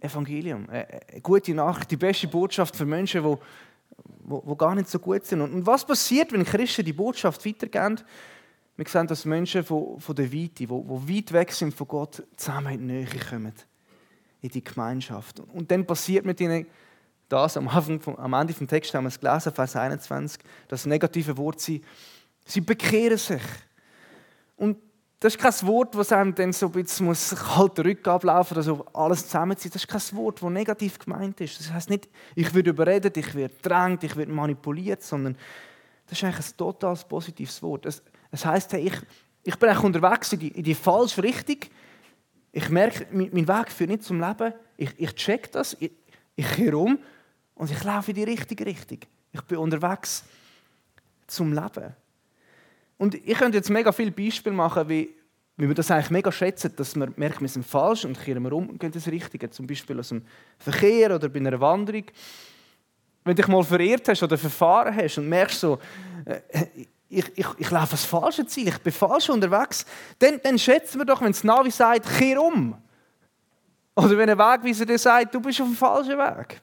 Evangelium, 0.00 0.68
eine 0.68 1.20
gute 1.22 1.54
Nachricht, 1.54 1.90
die 1.90 1.96
beste 1.96 2.28
Botschaft 2.28 2.76
für 2.76 2.84
Menschen, 2.84 3.22
die, 3.22 3.36
die, 4.24 4.40
die 4.46 4.56
gar 4.58 4.74
nicht 4.74 4.90
so 4.90 4.98
gut 4.98 5.24
sind. 5.24 5.40
Und 5.40 5.66
was 5.66 5.86
passiert, 5.86 6.32
wenn 6.32 6.44
Christen 6.44 6.84
die 6.84 6.92
Botschaft 6.92 7.46
weitergeben? 7.46 8.04
Wir 8.76 8.86
sehen, 8.88 9.06
dass 9.06 9.24
Menschen 9.24 9.64
von, 9.64 10.00
von 10.00 10.16
der 10.16 10.32
Weite, 10.32 10.50
die, 10.54 10.66
die 10.66 10.68
weit 11.16 11.32
weg 11.32 11.52
sind 11.52 11.74
von 11.74 11.86
Gott, 11.86 12.22
zusammen 12.36 12.74
in 12.74 12.88
die 12.88 12.94
Nähe 12.94 13.06
kommen, 13.30 13.52
in 14.40 14.48
die 14.48 14.64
Gemeinschaft. 14.64 15.40
Und 15.40 15.70
dann 15.70 15.86
passiert 15.86 16.24
mit 16.24 16.40
ihnen 16.40 16.66
das, 17.28 17.56
am, 17.56 17.68
Anfang, 17.68 18.18
am 18.18 18.32
Ende 18.34 18.52
des 18.52 18.68
Textes 18.68 18.94
haben 18.94 19.04
wir 19.04 19.08
es 19.08 19.20
gelesen, 19.20 19.52
Vers 19.52 19.76
21, 19.76 20.40
das 20.68 20.86
negative 20.86 21.36
Wort, 21.36 21.60
sie, 21.60 21.82
sie 22.44 22.60
bekehren 22.60 23.16
sich. 23.16 23.42
Und 24.56 24.78
das 25.20 25.36
ist 25.36 25.40
kein 25.40 25.68
Wort, 25.68 25.94
das 25.94 26.12
einem 26.12 26.34
dann 26.34 26.52
so 26.52 26.66
ein 26.66 26.72
bisschen 26.72 27.06
muss 27.06 27.34
kalt 27.34 27.78
Rücken 27.78 28.10
ablaufen 28.10 28.54
oder 28.54 28.62
so 28.62 28.84
alles 28.92 29.24
zusammenzieht. 29.24 29.74
Das 29.74 29.82
ist 29.84 29.88
kein 29.88 30.18
Wort, 30.18 30.42
das 30.42 30.50
negativ 30.50 30.98
gemeint 30.98 31.40
ist. 31.40 31.58
Das 31.58 31.72
heißt 31.72 31.88
nicht, 31.88 32.08
ich 32.34 32.52
werde 32.52 32.70
überredet, 32.70 33.16
ich 33.16 33.34
werde 33.34 33.54
gedrängt, 33.54 34.04
ich 34.04 34.16
werde 34.16 34.32
manipuliert, 34.32 35.02
sondern 35.02 35.36
das 36.06 36.18
ist 36.18 36.24
eigentlich 36.24 36.46
ein 36.46 36.56
total 36.58 36.94
positives 37.08 37.62
Wort. 37.62 37.86
Es, 37.86 38.02
es 38.34 38.44
heißt, 38.44 38.72
hey, 38.72 38.88
ich, 38.88 38.94
ich 39.44 39.56
bin 39.56 39.76
unterwegs 39.76 40.32
in 40.32 40.40
die, 40.40 40.48
in 40.48 40.64
die 40.64 40.74
falsche 40.74 41.22
Richtung. 41.22 41.58
Ich 42.50 42.68
merke, 42.68 43.06
mein 43.12 43.48
Weg 43.48 43.70
führt 43.70 43.90
nicht 43.90 44.02
zum 44.02 44.20
Leben. 44.20 44.52
Ich, 44.76 44.90
ich 44.96 45.14
check 45.14 45.52
das, 45.52 45.76
ich, 45.78 45.92
ich 46.34 46.48
kehre 46.52 46.76
um 46.76 46.98
und 47.54 47.70
ich 47.70 47.82
laufe 47.84 48.10
in 48.10 48.16
die 48.16 48.24
richtige 48.24 48.66
Richtung. 48.66 48.98
Ich 49.32 49.42
bin 49.42 49.58
unterwegs 49.58 50.24
zum 51.28 51.52
Leben. 51.52 51.94
Und 52.98 53.14
ich 53.14 53.38
könnte 53.38 53.58
jetzt 53.58 53.70
mega 53.70 53.92
viele 53.92 54.10
Beispiele 54.10 54.54
machen, 54.54 54.88
wie, 54.88 55.14
wie 55.56 55.68
wir 55.68 55.74
das 55.74 55.90
eigentlich 55.90 56.10
mega 56.10 56.32
schätzen, 56.32 56.72
dass 56.74 56.96
wir 56.96 57.12
merken, 57.16 57.40
wir 57.40 57.48
sind 57.48 57.66
falsch 57.66 58.04
und 58.04 58.20
kehren 58.20 58.42
wir 58.42 58.52
um 58.52 58.68
und 58.68 58.80
gehen 58.80 58.92
das 58.92 59.06
Richtige. 59.06 59.50
Zum 59.50 59.66
Beispiel 59.66 59.98
aus 60.00 60.08
dem 60.08 60.22
Verkehr 60.58 61.14
oder 61.14 61.28
bei 61.28 61.38
einer 61.38 61.60
Wanderung. 61.60 62.04
Wenn 63.24 63.36
du 63.36 63.42
dich 63.42 63.48
mal 63.48 63.62
verirrt 63.62 64.08
hast 64.08 64.22
oder 64.22 64.36
verfahren 64.36 64.94
hast 64.94 65.18
und 65.18 65.28
merkst 65.28 65.60
so, 65.60 65.78
äh, 66.24 66.40
ich, 67.14 67.38
ich, 67.38 67.46
ich 67.58 67.70
laufe 67.70 67.92
das 67.92 68.04
falsche 68.04 68.46
Ziel, 68.46 68.68
ich 68.68 68.78
bin 68.78 68.92
falsch 68.92 69.30
unterwegs, 69.30 69.86
dann, 70.18 70.40
dann 70.42 70.58
schätzen 70.58 70.98
wir 70.98 71.04
doch, 71.04 71.20
wenn 71.20 71.32
das 71.32 71.44
Navi 71.44 71.70
sagt, 71.70 72.06
kehr 72.18 72.42
um. 72.42 72.76
Oder 73.94 74.18
wenn 74.18 74.28
ein 74.28 74.38
Wegweiser 74.38 74.84
dir 74.84 74.98
sagt, 74.98 75.34
du 75.34 75.40
bist 75.40 75.60
auf 75.60 75.68
dem 75.68 75.76
falschen 75.76 76.18
Weg. 76.18 76.60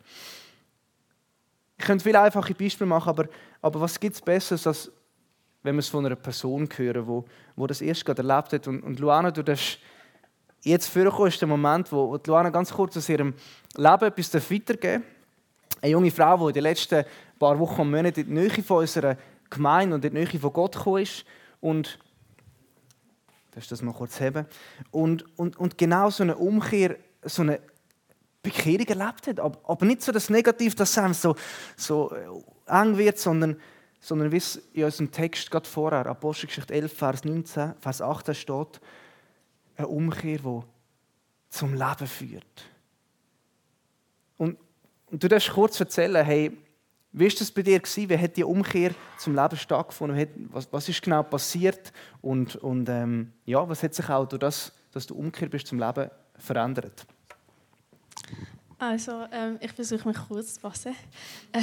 Ich 1.78 1.86
könnte 1.86 2.04
viele 2.04 2.20
einfache 2.20 2.54
Beispiele 2.54 2.88
machen, 2.88 3.10
aber, 3.10 3.26
aber 3.62 3.82
was 3.82 4.00
gibt 4.00 4.16
es 4.16 4.22
Besseres, 4.22 4.68
als 4.68 4.92
wenn 5.64 5.76
wir 5.76 5.80
es 5.80 5.90
von 5.90 6.06
einer 6.06 6.16
Person 6.16 6.68
hören, 6.76 7.08
wo, 7.08 7.26
wo 7.56 7.68
das 7.68 7.82
erst 7.82 8.06
gerade 8.06 8.28
erlebt 8.28 8.54
hat. 8.54 8.68
Und, 8.68 8.84
und 8.84 9.00
Luana, 9.00 9.32
du 9.32 9.44
darfst 9.44 9.80
jetzt 10.62 10.88
vorkommen, 10.88 11.28
ist 11.28 11.40
der 11.40 11.48
Moment, 11.48 11.92
wo, 11.92 12.12
wo 12.12 12.20
Luana 12.26 12.50
ganz 12.50 12.72
kurz 12.74 12.98
aus 12.98 13.10
ihrem 13.10 13.34
Leben 13.76 14.04
etwas 14.04 14.34
weitergeben 14.34 15.04
darf. 15.04 15.82
Eine 15.82 15.92
junge 15.92 16.12
Frau, 16.12 16.38
die 16.38 16.48
in 16.48 16.54
den 16.54 16.64
letzten 16.64 17.06
paar 17.40 17.58
Wochen 17.58 17.82
und 17.82 17.92
Monaten 17.92 18.20
in 18.20 18.28
die 18.28 18.34
Nähe 18.34 18.64
von 18.64 18.80
unserer 18.80 19.18
Gemeinde 19.52 19.96
und 19.96 20.04
in 20.04 20.16
die 20.16 20.20
Nähe 20.20 20.40
von 20.40 20.52
Gott 20.52 20.76
gekommen 20.76 21.04
ist. 21.04 21.26
Und 21.60 22.00
darfst 23.52 23.72
das 23.72 23.84
mal 23.84 23.94
kurz 23.94 24.20
haben? 24.20 24.48
Und, 24.90 25.26
und, 25.38 25.58
und 25.58 25.78
genau 25.78 26.10
so 26.10 26.24
eine 26.24 26.38
Umkehr, 26.38 26.98
so 27.22 27.44
eine 27.44 27.62
Bekehrung 28.42 28.88
erlebt 28.88 29.28
hat. 29.28 29.40
Aber, 29.40 29.86
nicht 29.86 30.02
so 30.02 30.12
das 30.12 30.30
Negativ, 30.30 30.74
dass 30.74 30.98
es 30.98 31.22
so, 31.22 31.36
so 31.76 32.12
äh, 32.12 32.82
eng 32.82 32.98
wird, 32.98 33.20
sondern, 33.20 33.60
sondern 34.00 34.32
wie 34.32 34.38
es 34.38 34.56
in 34.74 34.86
unserem 34.86 35.12
Text 35.12 35.52
gerade 35.52 35.68
vorher, 35.68 36.08
Apostelgeschichte 36.08 36.74
11, 36.74 36.94
Vers 36.94 37.24
19, 37.24 37.76
Vers 37.80 38.02
18 38.02 38.34
steht, 38.34 38.82
eine 39.76 39.88
Umkehr, 39.88 40.40
die 40.40 40.60
zum 41.50 41.74
Leben 41.74 42.08
führt. 42.08 42.66
Und, 44.38 44.58
und 45.12 45.24
du 45.24 45.28
darfst 45.28 45.52
kurz 45.52 45.80
erzählen, 45.80 46.26
hey, 46.26 46.58
wie 47.14 47.26
war 47.26 47.36
das 47.38 47.52
bei 47.52 47.62
dir? 47.62 47.82
Wie 47.82 48.18
hat 48.18 48.38
die 48.38 48.44
Umkehr 48.44 48.92
zum 49.18 49.36
Leben 49.36 49.58
stattgefunden? 49.58 50.50
Was, 50.52 50.72
was 50.72 50.88
ist 50.88 51.02
genau 51.02 51.24
passiert? 51.24 51.92
Und, 52.22 52.56
und 52.56 52.88
ähm, 52.88 53.34
ja, 53.46 53.68
was 53.68 53.84
hat 53.84 53.94
sich 53.94 54.10
auch 54.10 54.26
durch 54.26 54.40
das, 54.40 54.72
dass 54.92 55.08
du 55.08 55.16
umgekehrt 55.16 55.52
bist 55.52 55.68
zum 55.68 55.80
Leben, 55.80 56.10
verändert? 56.38 57.06
Also, 58.80 59.26
ähm, 59.32 59.58
ich 59.60 59.72
versuche 59.74 60.08
mich 60.08 60.18
kurz 60.28 60.56
zu 60.56 60.62
fassen. 60.62 60.96
Äh, 61.52 61.62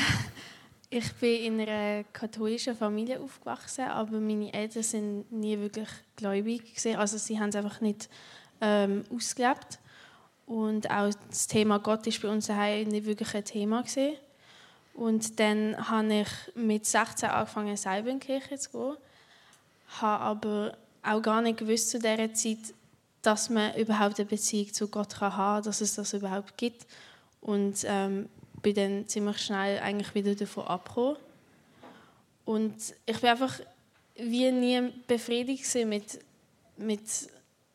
ich 0.90 1.12
bin 1.14 1.42
in 1.42 1.60
einer 1.60 2.04
katholischen 2.12 2.76
Familie 2.76 3.20
aufgewachsen, 3.20 3.84
aber 3.84 4.20
meine 4.20 4.52
Eltern 4.52 4.82
sind 4.82 5.32
nie 5.32 5.58
wirklich 5.58 5.88
gläubig 6.16 6.74
gewesen. 6.74 6.96
Also 6.96 7.18
sie 7.18 7.38
haben 7.38 7.50
es 7.50 7.56
einfach 7.56 7.80
nicht 7.80 8.08
ähm, 8.60 9.04
ausgelebt 9.14 9.78
und 10.46 10.90
auch 10.90 11.12
das 11.28 11.46
Thema 11.46 11.78
Gott 11.78 12.06
ist 12.06 12.22
bei 12.22 12.28
uns 12.28 12.46
daheim 12.46 12.88
nicht 12.88 13.04
wirklich 13.04 13.34
ein 13.34 13.44
Thema 13.44 13.82
gewesen. 13.82 14.16
Und 14.98 15.38
dann 15.38 15.76
habe 15.88 16.12
ich 16.12 16.28
mit 16.56 16.84
16 16.84 17.28
angefangen, 17.28 17.76
selber 17.76 18.10
in 18.10 18.18
die 18.18 18.26
Kirche 18.26 18.58
zu 18.58 18.70
gehen, 18.72 18.96
habe 20.00 20.24
aber 20.24 20.76
auch 21.04 21.22
gar 21.22 21.40
nicht 21.40 21.58
gewusst 21.58 21.90
zu 21.90 22.00
dieser 22.00 22.34
Zeit, 22.34 22.74
dass 23.22 23.48
man 23.48 23.76
überhaupt 23.76 24.18
eine 24.18 24.28
Beziehung 24.28 24.72
zu 24.72 24.88
Gott 24.88 25.14
kann 25.14 25.36
haben 25.36 25.64
dass 25.64 25.80
es 25.80 25.94
das 25.94 26.14
überhaupt 26.14 26.56
gibt. 26.56 26.84
Und 27.40 27.84
ähm, 27.84 28.28
bin 28.60 28.74
dann 28.74 29.06
ziemlich 29.06 29.38
schnell 29.38 29.78
eigentlich 29.78 30.16
wieder 30.16 30.34
davon 30.34 30.66
abgekommen. 30.66 31.16
Und 32.44 32.74
ich 33.06 33.20
bin 33.20 33.30
einfach 33.30 33.60
wie 34.16 34.50
nie 34.50 34.92
befriedigt 35.06 35.72
mit, 35.86 36.18
mit, 36.76 37.02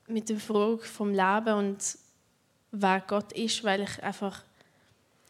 mit 0.08 0.28
der 0.28 0.42
Frage 0.42 0.80
vom 0.80 1.14
Leben 1.14 1.54
und 1.54 1.98
wer 2.72 3.00
Gott 3.00 3.32
ist, 3.32 3.64
weil 3.64 3.84
ich 3.84 4.04
einfach, 4.04 4.44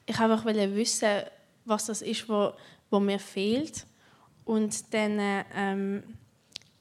ich 0.08 0.20
einfach 0.20 0.44
wissen 0.44 1.22
was 1.66 1.86
das 1.86 2.02
ist, 2.02 2.28
was 2.30 2.54
mir 2.92 3.20
fehlt. 3.20 3.86
Und 4.46 4.94
dann 4.94 5.44
ähm, 5.56 6.04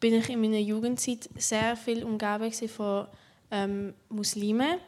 bin 0.01 0.15
ich 0.15 0.29
in 0.29 0.41
meiner 0.41 0.59
Jugendzeit 0.59 1.29
sehr 1.37 1.77
viel 1.77 2.05
umgeben 2.05 2.53
von 2.69 3.07
ähm, 3.51 3.95
Muslimen 4.09 4.79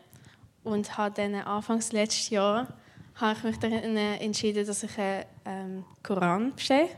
und 0.64 0.96
habe 0.96 1.14
dann 1.14 1.34
anfangs 1.34 1.92
letztes 1.92 2.30
Jahr 2.30 2.66
habe 3.16 3.38
ich 3.38 3.44
mich 3.44 3.58
dann 3.58 3.72
entschieden, 3.72 4.66
dass 4.66 4.82
ich 4.82 4.98
einen 4.98 5.24
ähm, 5.44 5.84
Koran 6.02 6.52
bestelle 6.54 6.88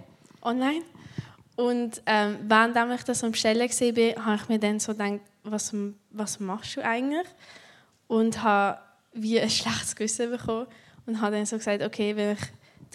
online. 0.41 0.83
Und 1.57 2.03
ähm, 2.07 2.39
während 2.43 2.77
ich 2.95 3.03
das 3.05 3.25
am 3.25 3.33
Bestellen 3.33 3.61
war, 3.61 4.25
habe 4.25 4.37
ich 4.43 4.49
mir 4.49 4.59
dann 4.59 4.81
so 4.81 4.93
gedacht, 4.93 5.21
was, 5.43 5.75
was 6.11 6.41
machst 6.41 6.77
du 6.77 6.85
eigentlich? 6.85 7.27
Und 8.09 8.43
habe 8.43 8.79
wie 9.13 9.41
ein 9.41 9.51
schlechtes 9.51 9.97
Gewissen 9.97 10.31
bekommen 10.31 10.67
und 11.07 11.21
habe 11.21 11.37
dann 11.37 11.47
so 11.47 11.57
gesagt, 11.57 11.83
okay, 11.83 12.15
wenn 12.17 12.33
ich 12.33 12.41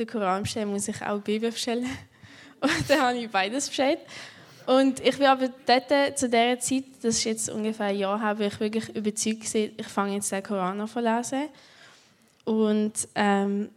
den 0.05 0.11
Koran 0.11 0.43
bestelle, 0.43 0.65
muss 0.65 0.87
ich 0.87 1.01
auch 1.01 1.17
die 1.17 1.31
Bibel 1.31 1.51
bestellen. 1.51 1.89
Und 2.59 2.89
dann 2.89 3.01
habe 3.01 3.17
ich 3.17 3.29
beides 3.29 3.67
bestellt. 3.67 3.99
Und 4.65 4.99
ich 4.99 5.17
bin 5.17 5.27
aber 5.27 5.49
dort, 5.65 6.17
zu 6.17 6.29
dieser 6.29 6.59
Zeit, 6.59 6.83
das 7.01 7.17
ist 7.17 7.23
jetzt 7.23 7.49
ungefähr 7.49 7.87
ein 7.87 7.97
Jahr, 7.97 8.21
habe 8.21 8.45
ich 8.45 8.59
wirklich 8.59 8.89
überzeugt 8.89 9.41
gewesen, 9.41 9.73
ich 9.75 9.87
fange 9.87 10.15
jetzt 10.15 10.31
den 10.31 10.43
Koran 10.43 10.79
an 10.79 10.87
zu 10.87 10.99
lesen. 10.99 11.49
Und 12.45 12.93
ähm, 13.15 13.69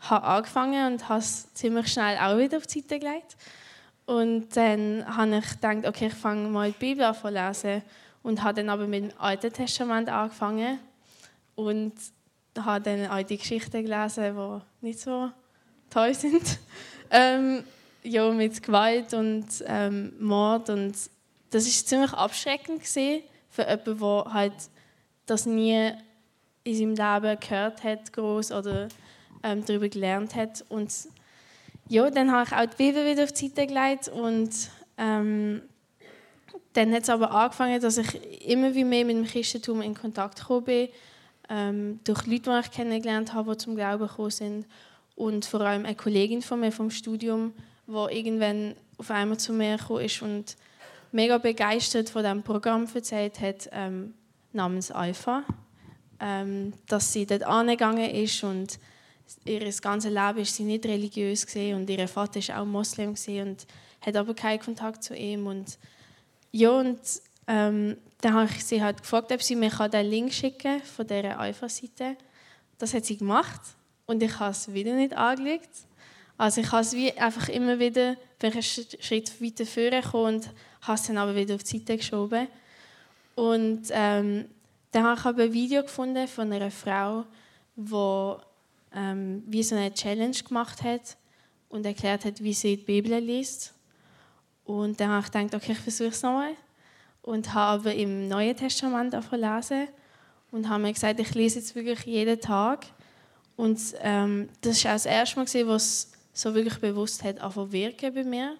habe 0.00 0.26
angefangen 0.26 0.92
und 0.92 1.08
habe 1.08 1.20
es 1.20 1.52
ziemlich 1.54 1.88
schnell 1.88 2.18
auch 2.18 2.38
wieder 2.38 2.58
auf 2.58 2.66
die 2.66 2.80
Seite 2.80 2.98
gelegt. 2.98 3.36
Und 4.06 4.54
dann 4.56 5.04
habe 5.06 5.38
ich 5.38 5.48
gedacht, 5.50 5.86
okay, 5.86 6.06
ich 6.08 6.14
fange 6.14 6.48
mal 6.48 6.72
die 6.72 6.78
Bibel 6.78 7.04
an 7.04 7.14
zu 7.14 7.28
lesen. 7.28 7.82
Und 8.22 8.42
habe 8.42 8.54
dann 8.54 8.70
aber 8.70 8.86
mit 8.86 9.04
dem 9.04 9.20
Alten 9.20 9.52
Testament 9.52 10.08
angefangen. 10.08 10.78
Und 11.54 11.94
habe 12.58 12.84
dann 12.84 13.26
die 13.26 13.38
Geschichten 13.38 13.84
gelesen, 13.84 14.36
die 14.36 14.86
nicht 14.86 15.00
so 15.00 15.30
toll 15.94 16.14
sind. 16.14 16.58
Ähm, 17.10 17.62
ja, 18.02 18.28
mit 18.32 18.60
Gewalt 18.60 19.14
und 19.14 19.46
ähm, 19.66 20.14
Mord. 20.18 20.68
Und 20.68 20.96
das 21.50 21.66
ist 21.66 21.86
ziemlich 21.86 22.12
abschreckend 22.12 22.82
gewesen 22.82 23.22
für 23.50 23.62
jemanden, 23.62 23.98
der 23.98 24.32
halt 24.32 24.54
das 25.26 25.46
nie 25.46 25.92
in 26.64 26.96
seinem 26.96 27.22
Leben 27.22 27.38
gehört 27.38 27.84
hat, 27.84 28.12
groß 28.12 28.50
oder 28.50 28.88
ähm, 29.44 29.64
darüber 29.64 29.88
gelernt 29.88 30.34
hat. 30.34 30.64
Und 30.70 30.92
ja, 31.88 32.10
dann 32.10 32.32
habe 32.32 32.48
ich 32.48 32.52
auch 32.52 32.74
die 32.74 32.84
Bibel 32.84 33.06
wieder 33.06 33.24
auf 33.24 33.32
die 33.32 33.48
Seite 33.48 33.66
gelegt 33.66 34.08
und 34.08 34.50
ähm, 34.98 35.62
dann 36.72 36.92
hat 36.92 37.02
es 37.04 37.10
aber 37.10 37.30
angefangen, 37.30 37.80
dass 37.80 37.98
ich 37.98 38.48
immer 38.48 38.74
wie 38.74 38.84
mehr 38.84 39.04
mit 39.04 39.16
dem 39.16 39.26
Christentum 39.26 39.82
in 39.82 39.94
Kontakt 39.94 40.40
gekommen 40.40 40.64
bin, 40.64 40.88
ähm, 41.48 42.00
durch 42.02 42.26
Leute, 42.26 42.50
die 42.50 42.60
ich 42.60 42.70
kennengelernt 42.72 43.34
habe, 43.34 43.52
die 43.52 43.58
zum 43.58 43.76
Glauben 43.76 44.08
gekommen 44.08 44.30
sind 44.30 44.66
und 45.16 45.44
vor 45.44 45.60
allem 45.60 45.84
eine 45.84 45.94
Kollegin 45.94 46.42
von 46.42 46.60
mir 46.60 46.72
vom 46.72 46.90
Studium, 46.90 47.52
die 47.86 48.16
irgendwann 48.16 48.74
auf 48.98 49.10
einmal 49.10 49.38
zu 49.38 49.52
mir 49.52 49.76
gekommen 49.76 50.04
ist 50.04 50.22
und 50.22 50.56
mega 51.12 51.38
begeistert 51.38 52.08
von 52.08 52.22
diesem 52.22 52.42
Programm 52.42 52.88
erzählt 52.92 53.40
hat, 53.40 53.68
ähm, 53.72 54.14
namens 54.52 54.90
Alpha. 54.90 55.44
Ähm, 56.20 56.72
dass 56.86 57.12
sie 57.12 57.26
dort 57.26 57.42
angegangen 57.42 58.08
ist 58.08 58.44
und 58.44 58.78
ihr 59.44 59.70
ganzes 59.82 60.12
Leben 60.12 60.38
ist 60.38 60.54
sie 60.54 60.62
nicht 60.62 60.86
religiös 60.86 61.44
gesehen 61.44 61.76
und 61.76 61.90
ihr 61.90 62.06
Vater 62.06 62.38
ist 62.38 62.52
auch 62.52 62.64
Moslem 62.64 63.10
und 63.10 63.66
hat 64.00 64.16
aber 64.16 64.32
keinen 64.34 64.60
Kontakt 64.60 65.02
zu 65.02 65.16
ihm 65.16 65.46
und 65.46 65.76
ja 66.52 66.70
und 66.70 67.00
ähm, 67.48 67.96
dann 68.20 68.34
habe 68.34 68.48
ich 68.50 68.64
sie 68.64 68.82
halt 68.82 69.02
gefragt, 69.02 69.32
ob 69.32 69.42
sie 69.42 69.56
mir 69.56 69.70
den 69.70 70.06
Link 70.06 70.32
schicken 70.32 70.80
von 70.82 71.06
dieser 71.06 71.38
Alpha-Seite. 71.38 72.16
Das 72.78 72.94
hat 72.94 73.04
sie 73.04 73.18
gemacht 73.18 73.60
und 74.06 74.22
ich 74.22 74.38
habe 74.38 74.52
es 74.52 74.72
wieder 74.72 74.94
nicht 74.94 75.16
angelegt. 75.16 75.70
Also 76.36 76.60
ich 76.60 76.70
habe 76.72 76.82
es 76.82 76.92
wie 76.92 77.12
einfach 77.12 77.48
immer 77.48 77.78
wieder, 77.78 78.16
einen 78.42 78.62
Schritt 78.62 79.40
weiter 79.40 79.64
vorgekommen 79.64 80.36
und 80.36 80.50
habe 80.82 80.98
es 80.98 81.06
dann 81.06 81.16
aber 81.16 81.34
wieder 81.34 81.54
auf 81.54 81.62
die 81.62 81.78
Seite 81.78 81.96
geschoben. 81.96 82.48
Und 83.34 83.82
ähm, 83.90 84.46
dann 84.92 85.04
habe 85.04 85.18
ich 85.18 85.26
aber 85.26 85.42
ein 85.44 85.52
Video 85.52 85.82
gefunden 85.82 86.28
von 86.28 86.52
einer 86.52 86.70
Frau, 86.70 87.24
die 87.76 88.34
ähm, 88.94 89.42
wie 89.46 89.62
so 89.62 89.74
eine 89.74 89.92
Challenge 89.92 90.36
gemacht 90.46 90.82
hat 90.82 91.16
und 91.68 91.86
erklärt 91.86 92.24
hat, 92.24 92.42
wie 92.42 92.52
sie 92.52 92.76
die 92.76 92.84
Bibel 92.84 93.18
liest. 93.18 93.74
Und 94.64 95.00
dann 95.00 95.10
habe 95.10 95.24
ich 95.26 95.32
gedacht, 95.32 95.54
okay, 95.54 95.72
ich 95.72 95.78
versuche 95.78 96.08
es 96.08 96.22
nochmal. 96.22 96.52
Und 97.22 97.54
habe 97.54 97.92
im 97.92 98.28
Neuen 98.28 98.56
Testament 98.56 99.14
lesen 99.32 99.88
und 100.52 100.68
habe 100.68 100.82
mir 100.82 100.92
gesagt, 100.92 101.18
ich 101.18 101.34
lese 101.34 101.58
jetzt 101.58 101.74
wirklich 101.74 102.04
jeden 102.04 102.40
Tag. 102.40 102.86
Und 103.56 103.80
ähm, 104.00 104.48
das 104.60 104.84
war 104.84 104.92
auch 104.92 104.94
das 104.96 105.06
erste 105.06 105.36
Mal, 105.36 105.46
wo 105.66 105.74
es 105.74 106.12
so 106.32 106.54
wirklich 106.54 106.78
bewusst 106.80 107.22
hat 107.22 107.36
wirken 107.72 108.14
bei 108.14 108.24
mir. 108.24 108.56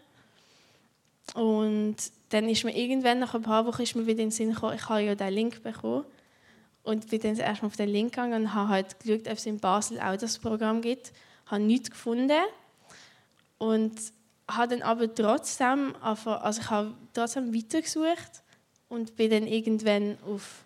Und 1.34 1.96
dann 2.28 2.48
ist 2.48 2.64
mir 2.64 2.76
irgendwann 2.76 3.18
nach 3.18 3.34
ein 3.34 3.42
paar 3.42 3.66
Wochen 3.66 3.82
ist 3.82 3.96
mir 3.96 4.06
wieder 4.06 4.22
in 4.22 4.28
den 4.28 4.30
Sinn 4.30 4.52
gekommen, 4.52 4.76
ich 4.76 4.88
habe 4.88 5.02
ja 5.02 5.14
diesen 5.14 5.32
Link 5.32 5.62
bekommen. 5.62 6.04
Und 6.82 7.08
bin 7.08 7.20
dann 7.20 7.36
erstmal 7.36 7.68
auf 7.68 7.76
den 7.76 7.88
Link 7.88 8.12
gegangen 8.12 8.42
und 8.42 8.54
habe 8.54 8.68
halt 8.68 9.00
geschaut, 9.00 9.26
ob 9.26 9.38
es 9.38 9.46
in 9.46 9.58
Basel 9.58 9.98
auch 10.00 10.16
das 10.16 10.38
Programm 10.38 10.82
gibt. 10.82 11.12
Ich 11.46 11.50
habe 11.50 11.62
nichts 11.62 11.90
gefunden. 11.90 12.42
Und 13.56 13.98
habe 14.46 14.68
dann 14.68 14.82
aber 14.82 15.12
trotzdem, 15.12 15.94
also 16.02 16.60
ich 16.60 16.70
habe 16.70 16.94
trotzdem 17.14 17.54
weitergesucht 17.54 18.42
und 18.88 19.16
bin 19.16 19.30
dann 19.30 19.46
irgendwann 19.46 20.18
auf 20.26 20.64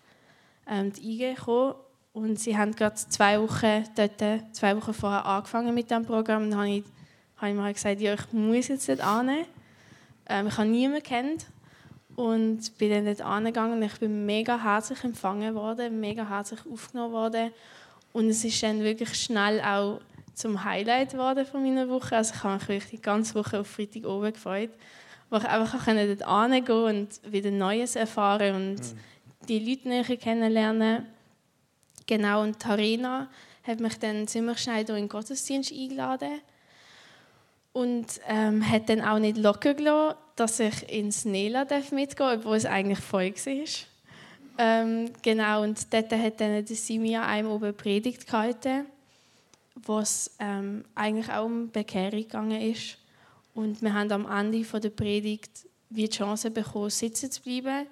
ähm, 0.67 0.91
die 0.91 1.13
IG 1.13 1.35
gekommen. 1.35 1.75
Und 2.13 2.39
sie 2.39 2.57
haben 2.57 2.75
gerade 2.75 2.95
zwei 2.95 3.39
Wochen, 3.39 3.83
dort, 3.95 4.55
zwei 4.55 4.75
Wochen 4.75 4.93
vorher 4.93 5.25
angefangen 5.25 5.73
mit 5.73 5.89
diesem 5.89 6.05
Programm. 6.05 6.43
Und 6.43 6.51
dann 6.51 6.59
habe 6.59 6.69
ich, 6.69 6.83
habe 7.37 7.51
ich 7.51 7.57
mir 7.57 7.73
gesagt, 7.73 8.01
ja, 8.01 8.13
ich 8.13 8.33
muss 8.33 8.67
jetzt 8.67 8.87
nicht 8.87 9.03
annehmen. 9.03 9.45
Ähm, 10.27 10.47
ich 10.47 10.57
habe 10.57 10.67
niemanden 10.67 11.03
kennt 11.03 11.45
und 12.15 12.77
bin 12.77 12.89
dann 12.89 13.05
dort 13.05 13.21
angegangen. 13.21 13.81
Ich 13.83 13.99
bin 13.99 14.25
mega 14.25 14.61
herzlich 14.61 15.03
empfangen 15.03 15.55
worden, 15.55 15.99
mega 15.99 16.27
herzlich 16.27 16.59
aufgenommen 16.71 17.13
worden. 17.13 17.51
Und 18.11 18.27
es 18.27 18.43
ist 18.43 18.61
dann 18.63 18.81
wirklich 18.81 19.13
schnell 19.13 19.61
auch 19.61 20.01
zum 20.33 20.63
Highlight 20.63 21.11
geworden 21.11 21.45
von 21.45 21.63
meiner 21.63 21.89
Woche. 21.89 22.15
Also 22.15 22.33
ich 22.35 22.43
habe 22.43 22.55
mich 22.55 22.67
wirklich 22.67 22.91
die 22.91 23.01
ganze 23.01 23.35
Woche 23.35 23.59
auf 23.59 23.67
Freitag 23.67 24.05
oben 24.05 24.33
gefreut, 24.33 24.71
wo 25.29 25.37
ich 25.37 25.45
einfach 25.45 25.85
dort 25.85 26.23
angehen 26.23 26.83
und 26.83 27.31
wieder 27.31 27.51
Neues 27.51 27.95
erfahren 27.95 28.55
und 28.55 28.79
mhm. 28.79 28.99
die 29.47 29.59
Leute 29.59 29.87
näher 29.89 30.17
kennenlernen. 30.17 31.05
Genau, 32.09 32.41
und 32.41 32.57
Tarina 32.57 33.29
hat 33.61 33.79
mich 33.79 33.99
dann 33.99 34.27
schnell 34.27 34.79
in 34.79 34.95
den 34.95 35.09
Gottesdienst 35.09 35.71
eingeladen 35.71 36.41
und 37.71 38.07
ähm, 38.27 38.67
hat 38.67 38.89
dann 38.89 39.01
auch 39.01 39.19
nicht 39.19 39.37
locker 39.37 39.75
gelassen, 39.75 40.17
dass 40.35 40.59
ich 40.59 40.91
ins 40.91 41.25
Nela 41.25 41.67
mitgehen 41.91 42.07
darf, 42.17 42.39
obwohl 42.39 42.57
es 42.57 42.65
eigentlich 42.65 42.97
voll 42.97 43.31
war. 43.35 43.67
Ähm, 44.57 45.11
genau, 45.21 45.61
und 45.61 45.93
dort 45.93 46.11
hat 46.11 46.41
dann 46.41 46.65
Simia 46.65 47.27
einem 47.27 47.51
oben 47.51 47.77
Predigt 47.77 48.25
gehalten, 48.25 48.87
wo 49.75 49.99
es 49.99 50.31
ähm, 50.39 50.85
eigentlich 50.95 51.31
auch 51.31 51.45
um 51.45 51.69
Bekehrung 51.69 52.21
gegangen 52.21 52.59
ist. 52.59 52.97
Und 53.53 53.83
wir 53.83 53.93
haben 53.93 54.11
am 54.11 54.25
Ende 54.25 54.65
von 54.65 54.81
der 54.81 54.89
Predigt 54.89 55.67
die 55.91 56.09
Chance 56.09 56.49
bekommen, 56.49 56.89
sitzen 56.89 57.29
zu 57.29 57.43
bleiben. 57.43 57.85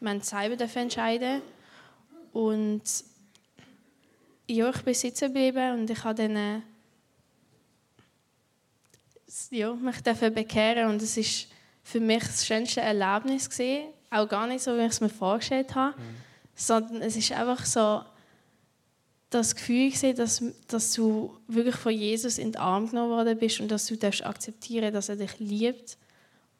Wir 0.00 0.10
haben 0.10 0.20
selber 0.20 0.56
entscheiden 0.74 1.42
Und 2.32 3.11
ja, 4.52 4.70
ich 4.70 4.82
bin 4.82 4.94
sitzen 4.94 5.28
geblieben 5.28 5.80
und 5.80 5.90
ich 5.90 6.04
habe 6.04 6.14
dann 6.14 6.36
äh, 6.36 6.60
ja, 9.50 9.72
mich 9.74 10.02
bekehren 10.02 10.90
und 10.90 11.02
es 11.02 11.16
ist 11.16 11.48
für 11.82 12.00
mich 12.00 12.22
das 12.22 12.46
schönste 12.46 12.80
Erlebnis 12.80 13.48
gewesen. 13.48 13.88
Auch 14.10 14.28
gar 14.28 14.46
nicht 14.46 14.62
so, 14.62 14.76
wie 14.76 14.82
ich 14.82 14.92
es 14.92 15.00
mir 15.00 15.08
vorgestellt 15.08 15.74
habe, 15.74 15.98
mhm. 15.98 16.16
sondern 16.54 17.02
es 17.02 17.16
ist 17.16 17.32
einfach 17.32 17.64
so 17.64 18.02
das 19.30 19.54
Gefühl 19.54 19.88
gewesen, 19.88 20.14
dass, 20.14 20.44
dass 20.68 20.92
du 20.92 21.34
wirklich 21.48 21.76
von 21.76 21.92
Jesus 21.92 22.36
in 22.36 22.52
den 22.52 22.60
Arm 22.60 22.88
genommen 22.88 23.10
worden 23.10 23.38
bist 23.38 23.60
und 23.60 23.68
dass 23.70 23.86
du 23.86 23.96
darfst 23.96 24.24
akzeptieren, 24.24 24.92
dass 24.92 25.08
er 25.08 25.16
dich 25.16 25.38
liebt. 25.38 25.96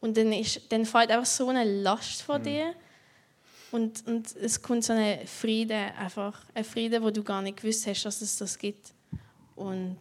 Und 0.00 0.16
dann, 0.16 0.32
ist, 0.32 0.72
dann 0.72 0.86
fällt 0.86 1.10
einfach 1.10 1.26
so 1.26 1.48
eine 1.48 1.64
Last 1.64 2.22
von 2.22 2.40
mhm. 2.40 2.44
dir 2.44 2.74
und, 3.72 4.06
und 4.06 4.36
es 4.36 4.60
kommt 4.60 4.84
so 4.84 4.92
ein 4.92 5.26
Friede, 5.26 5.74
einfach 5.98 6.38
ein 6.54 6.64
Friede, 6.64 7.02
wo 7.02 7.10
du 7.10 7.22
gar 7.22 7.40
nicht 7.40 7.56
gewusst 7.56 7.86
hast, 7.86 8.04
dass 8.04 8.20
es 8.20 8.36
das 8.36 8.58
gibt. 8.58 8.92
Und 9.56 9.98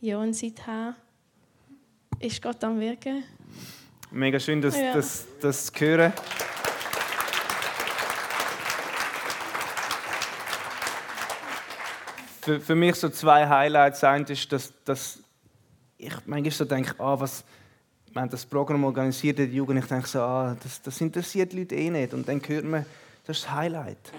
ja, 0.00 0.18
und 0.18 0.34
seither 0.34 0.96
ist 2.18 2.40
Gott 2.40 2.64
am 2.64 2.80
Wirken. 2.80 3.22
Mega 4.10 4.40
schön, 4.40 4.62
das, 4.62 4.76
ja. 4.76 4.94
das, 4.94 5.26
das 5.40 5.66
zu 5.66 5.78
hören. 5.78 6.12
Für, 12.40 12.60
für 12.60 12.74
mich 12.74 12.94
so 12.94 13.10
zwei 13.10 13.46
Highlights. 13.46 14.02
Eins 14.02 14.30
ist, 14.30 14.50
dass, 14.50 14.72
dass 14.84 15.18
ich 15.98 16.14
manchmal 16.24 16.50
so 16.50 16.64
denke, 16.64 16.94
ah, 16.98 17.20
was, 17.20 17.44
wir 18.12 18.22
haben 18.22 18.30
das 18.30 18.44
Programm 18.44 18.84
organisiert 18.84 19.38
in 19.38 19.46
der 19.46 19.54
Jugend, 19.54 19.80
ich 19.80 19.88
denke 19.88 20.08
so, 20.08 20.20
ah, 20.20 20.56
das, 20.60 20.82
das 20.82 21.00
interessiert 21.00 21.52
die 21.52 21.60
Leute 21.60 21.74
eh 21.76 21.90
nicht. 21.90 22.12
Und 22.12 22.28
dann 22.28 22.40
hört 22.46 22.64
man, 22.64 22.84
das 23.24 23.38
ist 23.38 23.46
das 23.46 23.54
Highlight. 23.54 24.12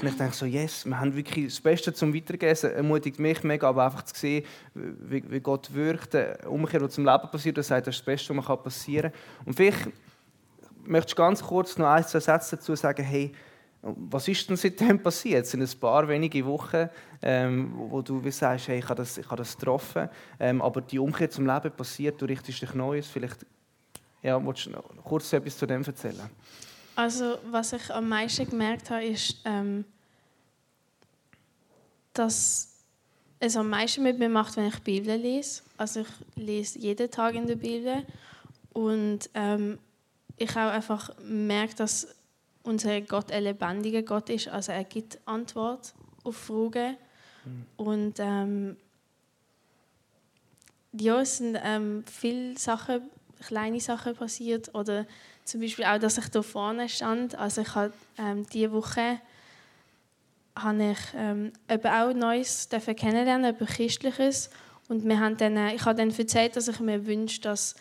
Und 0.00 0.08
ich 0.08 0.16
denke 0.16 0.34
so, 0.34 0.44
yes, 0.44 0.84
wir 0.84 0.98
haben 0.98 1.14
wirklich 1.14 1.46
das 1.46 1.60
Beste 1.60 1.92
zum 1.94 2.14
Weitergeben. 2.14 2.52
Es 2.52 2.64
ermutigt 2.64 3.18
mich 3.18 3.42
mega, 3.44 3.68
aber 3.68 3.86
einfach 3.86 4.02
zu 4.02 4.14
sehen, 4.14 4.44
wie, 4.74 5.22
wie 5.30 5.40
Gott 5.40 5.72
wirkt, 5.72 6.14
eine 6.14 6.36
Umkehr, 6.48 6.80
die 6.80 6.88
zum 6.88 7.04
Leben 7.04 7.30
passiert, 7.30 7.56
das 7.56 7.68
sagt, 7.68 7.86
das 7.86 7.94
ist 7.94 8.00
das 8.00 8.04
Beste, 8.06 8.36
was 8.36 8.62
passieren 8.62 9.12
kann. 9.12 9.46
Und 9.46 9.54
vielleicht 9.54 9.88
möchte 10.84 11.10
ich 11.10 11.16
ganz 11.16 11.42
kurz 11.42 11.78
noch 11.78 11.86
ein, 11.86 12.06
zwei 12.06 12.20
Sätze 12.20 12.56
dazu 12.56 12.74
sagen, 12.74 13.02
hey, 13.04 13.32
was 13.96 14.26
ist 14.28 14.48
denn 14.48 14.56
seitdem 14.56 15.02
passiert? 15.02 15.44
Es 15.44 15.50
sind 15.50 15.62
ein 15.62 15.80
paar 15.80 16.08
wenige 16.08 16.44
Wochen, 16.44 16.88
ähm, 17.22 17.72
wo 17.76 18.02
du 18.02 18.24
wie 18.24 18.30
sagst, 18.30 18.68
hey, 18.68 18.78
ich 18.78 18.84
habe 18.84 18.96
das, 18.96 19.18
ich 19.18 19.26
habe 19.26 19.36
das 19.36 19.56
getroffen, 19.56 20.08
ähm, 20.40 20.60
aber 20.62 20.80
die 20.80 20.98
Umkehr 20.98 21.30
zum 21.30 21.46
Leben 21.46 21.70
passiert, 21.70 22.20
du 22.20 22.24
richtest 22.24 22.62
dich 22.62 22.74
Neues. 22.74 23.06
Vielleicht 23.06 23.46
ja, 24.22 24.44
willst 24.44 24.66
du 24.66 24.70
noch 24.70 24.84
kurz 25.04 25.32
etwas 25.32 25.56
zu 25.56 25.66
dem 25.66 25.84
erzählen? 25.84 26.28
Also 26.96 27.38
was 27.50 27.72
ich 27.72 27.92
am 27.92 28.08
meisten 28.08 28.48
gemerkt 28.48 28.90
habe, 28.90 29.04
ist, 29.04 29.36
ähm, 29.44 29.84
dass 32.12 32.74
es 33.38 33.56
am 33.56 33.68
meisten 33.68 34.02
mit 34.02 34.18
mir 34.18 34.28
macht, 34.28 34.56
wenn 34.56 34.66
ich 34.66 34.76
die 34.76 35.00
Bibel 35.00 35.16
lese. 35.16 35.62
Also 35.76 36.00
ich 36.00 36.08
lese 36.34 36.78
jeden 36.78 37.10
Tag 37.10 37.34
in 37.34 37.46
der 37.46 37.56
Bibel 37.56 38.04
und 38.72 39.30
ähm, 39.34 39.78
ich 40.38 40.50
auch 40.52 40.70
einfach 40.70 41.10
merke, 41.22 41.76
dass 41.76 42.15
unser 42.66 43.00
Gott 43.00 43.30
ein 43.32 43.44
lebendiger 43.44 44.02
Gott 44.02 44.28
ist. 44.30 44.48
Also 44.48 44.72
er 44.72 44.84
gibt 44.84 45.18
Antwort 45.24 45.94
auf 46.24 46.36
Fragen 46.36 46.96
mhm. 47.44 47.66
und 47.76 48.14
ähm, 48.18 48.76
ja, 50.92 51.20
es 51.20 51.38
sind 51.38 51.58
ähm, 51.62 52.04
viele 52.06 52.58
Sachen, 52.58 53.02
kleine 53.46 53.80
Sachen 53.80 54.14
passiert 54.14 54.74
oder 54.74 55.06
zum 55.44 55.60
Beispiel 55.60 55.84
auch, 55.84 55.98
dass 55.98 56.18
ich 56.18 56.28
da 56.28 56.42
vorne 56.42 56.88
stand. 56.88 57.34
Also 57.36 57.62
ich 57.62 57.74
habe 57.74 57.92
ähm, 58.18 58.46
diese 58.52 58.72
Woche 58.72 59.20
habe 60.56 60.92
ich 60.92 60.98
ähm, 61.14 61.52
auch 61.68 62.14
Neues 62.14 62.68
kennenlernen, 62.68 63.54
über 63.54 63.66
Christliches. 63.66 64.50
Und 64.88 65.04
wir 65.04 65.20
haben 65.20 65.36
dann, 65.36 65.56
äh, 65.56 65.74
ich 65.74 65.84
habe 65.84 65.96
dann 65.96 66.10
erzählt, 66.10 66.56
dass 66.56 66.68
ich 66.68 66.80
mir 66.80 67.06
wünsche, 67.06 67.40
dass, 67.40 67.74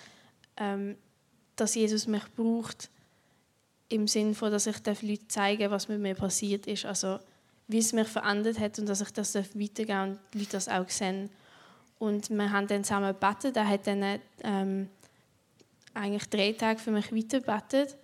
ähm, 0.58 0.98
dass 1.56 1.76
Jesus 1.76 2.08
mich 2.08 2.24
braucht, 2.36 2.90
im 3.90 4.08
Sinne 4.08 4.34
von, 4.34 4.52
dass 4.52 4.68
ich 4.68 4.78
Leuten 4.86 5.30
zeigen 5.30 5.72
was 5.72 5.88
mit 5.88 6.00
mir 6.00 6.16
passiert 6.16 6.68
ist. 6.68 6.86
Also 6.86 7.20
wie 7.68 7.80
es 7.80 7.94
mich 7.94 8.08
verändert 8.08 8.60
hat 8.60 8.78
und 8.80 8.88
dass 8.88 9.02
ich 9.02 9.12
das 9.12 9.36
weitergeben 9.36 10.12
und 10.12 10.20
die 10.34 10.40
Leute 10.40 10.52
das 10.52 10.68
auch 10.68 10.90
sehen. 10.90 11.30
Und 11.98 12.30
wir 12.30 12.52
haben 12.52 12.68
dann 12.68 12.84
zusammen 12.84 13.14
gebetet. 13.14 13.58
Er 13.58 13.68
hat 13.68 13.88
dann 13.88 14.20
ähm, 14.44 14.90
eigentlich 15.94 16.30
drei 16.30 16.52
Tage 16.52 16.80
für 16.80 16.92
mich 16.92 17.12
weitergebetet. 17.12 17.96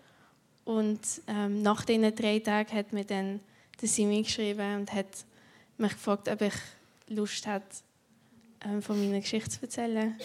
Und 0.63 0.99
ähm, 1.27 1.61
nach 1.61 1.85
diesen 1.85 2.15
drei 2.15 2.39
Tagen 2.39 2.73
hat 2.73 2.93
mir 2.93 3.03
dann 3.03 3.39
der 3.81 3.89
Simi 3.89 4.21
geschrieben 4.21 4.75
und 4.77 4.93
hat 4.93 5.25
mich 5.77 5.91
gefragt, 5.91 6.29
ob 6.29 6.41
ich 6.41 6.53
Lust 7.07 7.45
hätte, 7.45 7.65
ähm, 8.65 8.81
von 8.81 8.99
meiner 8.99 9.19
Geschichte 9.19 9.49
zu 9.49 9.61
erzählen. 9.63 10.15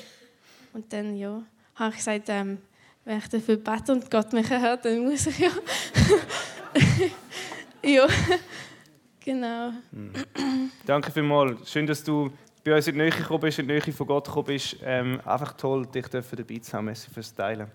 Und 0.72 0.92
dann 0.92 1.16
ja, 1.16 1.42
habe 1.74 1.90
ich 1.90 1.96
gesagt, 1.96 2.28
ähm, 2.28 2.58
wenn 3.06 3.18
ich 3.18 3.28
dafür 3.28 3.56
bete 3.56 3.92
und 3.92 4.10
Gott 4.10 4.32
mich 4.32 4.50
hört, 4.50 4.84
dann 4.84 4.98
muss 4.98 5.28
ich 5.28 5.38
ja. 5.38 5.50
ja, 7.82 8.06
genau. 9.24 9.70
Mhm. 9.92 10.72
Danke 10.84 11.12
vielmals. 11.12 11.70
Schön, 11.70 11.86
dass 11.86 12.02
du 12.02 12.32
bei 12.64 12.74
uns 12.74 12.88
in 12.88 12.94
die 12.94 13.02
Nähe 13.02 13.10
gekommen 13.10 13.40
bist, 13.40 13.60
in 13.60 13.68
die 13.68 13.74
Nähe 13.74 13.92
von 13.92 14.08
Gott 14.08 14.24
gekommen 14.24 14.46
bist. 14.46 14.78
Ähm, 14.82 15.20
einfach 15.24 15.52
toll, 15.52 15.86
dich 15.86 16.08
dabei 16.08 16.58
zu 16.58 16.72
haben. 16.72 16.86
Merci 16.86 17.08
fürs 17.08 17.32
Teilen. 17.32 17.70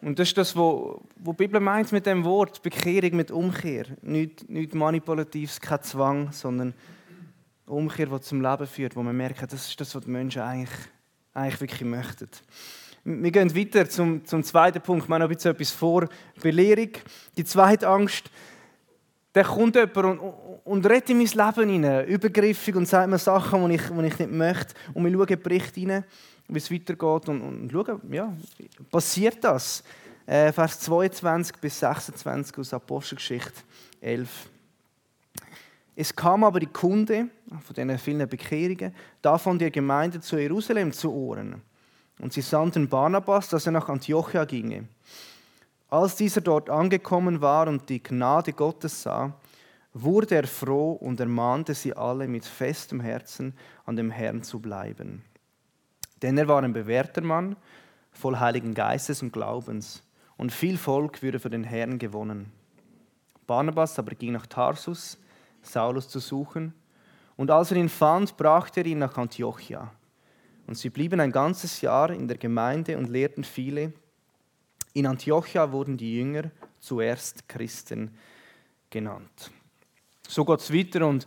Und 0.00 0.18
das 0.18 0.28
ist 0.28 0.36
das, 0.36 0.56
was 0.56 0.96
die 1.16 1.32
Bibel 1.34 1.60
meint 1.60 1.92
mit 1.92 2.04
dem 2.04 2.24
Wort, 2.24 2.60
Bekehrung 2.62 3.16
mit 3.16 3.30
Umkehr. 3.30 3.86
Nicht, 4.02 4.48
nicht 4.50 4.74
manipulatives, 4.74 5.60
kein 5.60 5.82
Zwang, 5.82 6.32
sondern 6.32 6.74
Umkehr, 7.64 8.06
die 8.06 8.20
zum 8.22 8.40
Leben 8.40 8.66
führt, 8.66 8.96
wo 8.96 9.04
man 9.04 9.16
merkt, 9.16 9.52
das 9.52 9.68
ist 9.68 9.80
das, 9.80 9.94
was 9.94 10.02
die 10.02 10.10
Menschen 10.10 10.42
eigentlich, 10.42 10.78
eigentlich 11.32 11.60
wirklich 11.60 11.88
möchten. 11.88 12.28
Wir 13.10 13.30
gehen 13.30 13.56
weiter 13.56 13.88
zum, 13.88 14.22
zum 14.26 14.44
zweiten 14.44 14.82
Punkt. 14.82 15.08
Wir 15.08 15.14
haben 15.14 15.22
noch 15.22 15.30
etwas 15.30 15.70
vor. 15.70 16.06
Belehrung. 16.42 16.90
Die 17.38 17.44
zweite 17.44 17.88
Angst. 17.88 18.30
Da 19.32 19.42
kommt 19.44 19.76
jemand 19.76 19.96
und, 19.96 20.18
und 20.64 20.86
redet 20.86 21.08
in 21.08 21.16
mein 21.16 21.26
Leben 21.26 21.84
rein, 21.84 22.06
übergriffig 22.06 22.76
und 22.76 22.86
sagt 22.86 23.08
mir 23.08 23.18
Sachen, 23.18 23.66
die 23.66 23.76
ich, 23.76 23.82
die 23.82 24.06
ich 24.06 24.18
nicht 24.18 24.30
möchte. 24.30 24.74
Und 24.92 25.04
wir 25.04 25.12
schauen 25.12 25.26
den 25.26 25.42
Bericht 25.42 25.74
rein, 25.78 26.04
wie 26.48 26.58
es 26.58 26.70
weitergeht 26.70 27.28
und, 27.30 27.40
und 27.40 27.72
schauen, 27.72 28.00
ja, 28.10 28.30
passiert 28.90 29.42
das? 29.42 29.82
Äh, 30.26 30.52
Vers 30.52 30.80
22 30.80 31.56
bis 31.56 31.80
26 31.80 32.58
aus 32.58 32.74
Apostelgeschichte 32.74 33.62
11. 34.02 34.50
Es 35.96 36.14
kam 36.14 36.44
aber 36.44 36.60
die 36.60 36.66
Kunde 36.66 37.28
von 37.64 37.74
diesen 37.74 37.98
vielen 37.98 38.28
Bekehrungen 38.28 38.94
davon 39.22 39.58
der 39.58 39.70
Gemeinde 39.70 40.20
zu 40.20 40.36
Jerusalem 40.36 40.92
zu 40.92 41.10
Ohren. 41.10 41.62
Und 42.18 42.32
sie 42.32 42.40
sandten 42.40 42.88
Barnabas, 42.88 43.48
dass 43.48 43.66
er 43.66 43.72
nach 43.72 43.88
Antiochia 43.88 44.44
ginge. 44.44 44.88
Als 45.88 46.16
dieser 46.16 46.40
dort 46.40 46.68
angekommen 46.68 47.40
war 47.40 47.68
und 47.68 47.88
die 47.88 48.02
Gnade 48.02 48.52
Gottes 48.52 49.02
sah, 49.02 49.32
wurde 49.94 50.34
er 50.34 50.46
froh 50.46 50.92
und 50.92 51.18
ermahnte 51.20 51.74
sie 51.74 51.94
alle 51.94 52.28
mit 52.28 52.44
festem 52.44 53.00
Herzen 53.00 53.54
an 53.86 53.96
dem 53.96 54.10
Herrn 54.10 54.42
zu 54.42 54.60
bleiben. 54.60 55.24
Denn 56.22 56.36
er 56.36 56.48
war 56.48 56.62
ein 56.62 56.72
bewährter 56.72 57.22
Mann, 57.22 57.56
voll 58.12 58.38
Heiligen 58.38 58.74
Geistes 58.74 59.22
und 59.22 59.32
Glaubens, 59.32 60.02
und 60.36 60.52
viel 60.52 60.78
Volk 60.78 61.22
würde 61.22 61.40
für 61.40 61.50
den 61.50 61.64
Herrn 61.64 61.98
gewonnen. 61.98 62.52
Barnabas 63.46 63.98
aber 63.98 64.14
ging 64.14 64.32
nach 64.32 64.46
Tarsus, 64.46 65.18
Saulus 65.62 66.08
zu 66.08 66.18
suchen, 66.20 66.74
und 67.36 67.50
als 67.50 67.70
er 67.70 67.78
ihn 67.78 67.88
fand, 67.88 68.36
brachte 68.36 68.80
er 68.80 68.86
ihn 68.86 68.98
nach 68.98 69.16
Antiochia. 69.16 69.92
Und 70.68 70.76
sie 70.76 70.90
blieben 70.90 71.18
ein 71.18 71.32
ganzes 71.32 71.80
Jahr 71.80 72.10
in 72.10 72.28
der 72.28 72.36
Gemeinde 72.36 72.98
und 72.98 73.08
lehrten 73.08 73.42
viele. 73.42 73.94
In 74.92 75.06
Antiochia 75.06 75.72
wurden 75.72 75.96
die 75.96 76.18
Jünger 76.18 76.50
zuerst 76.78 77.48
Christen 77.48 78.14
genannt. 78.90 79.50
So 80.28 80.44
geht 80.44 80.60
es 80.60 80.70
weiter 80.70 81.06
und, 81.06 81.26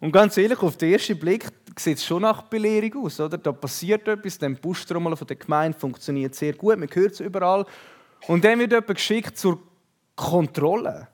und 0.00 0.10
ganz 0.10 0.36
ehrlich, 0.36 0.60
auf 0.60 0.76
den 0.76 0.94
ersten 0.94 1.16
Blick 1.16 1.46
sieht 1.78 1.98
es 1.98 2.04
schon 2.04 2.22
nach 2.22 2.42
Belehrung 2.42 3.04
aus. 3.04 3.20
Oder? 3.20 3.38
Da 3.38 3.52
passiert 3.52 4.08
etwas, 4.08 4.36
der 4.36 4.48
Bustrommel 4.48 5.14
von 5.14 5.28
der 5.28 5.36
Gemeinde 5.36 5.78
funktioniert 5.78 6.34
sehr 6.34 6.54
gut, 6.54 6.76
man 6.76 6.88
hört 6.92 7.12
es 7.12 7.20
überall. 7.20 7.64
Und 8.26 8.44
dann 8.44 8.58
wird 8.58 8.72
jemand 8.72 8.96
geschickt 8.96 9.38
zur 9.38 9.62
Kontrolle. 10.16 11.06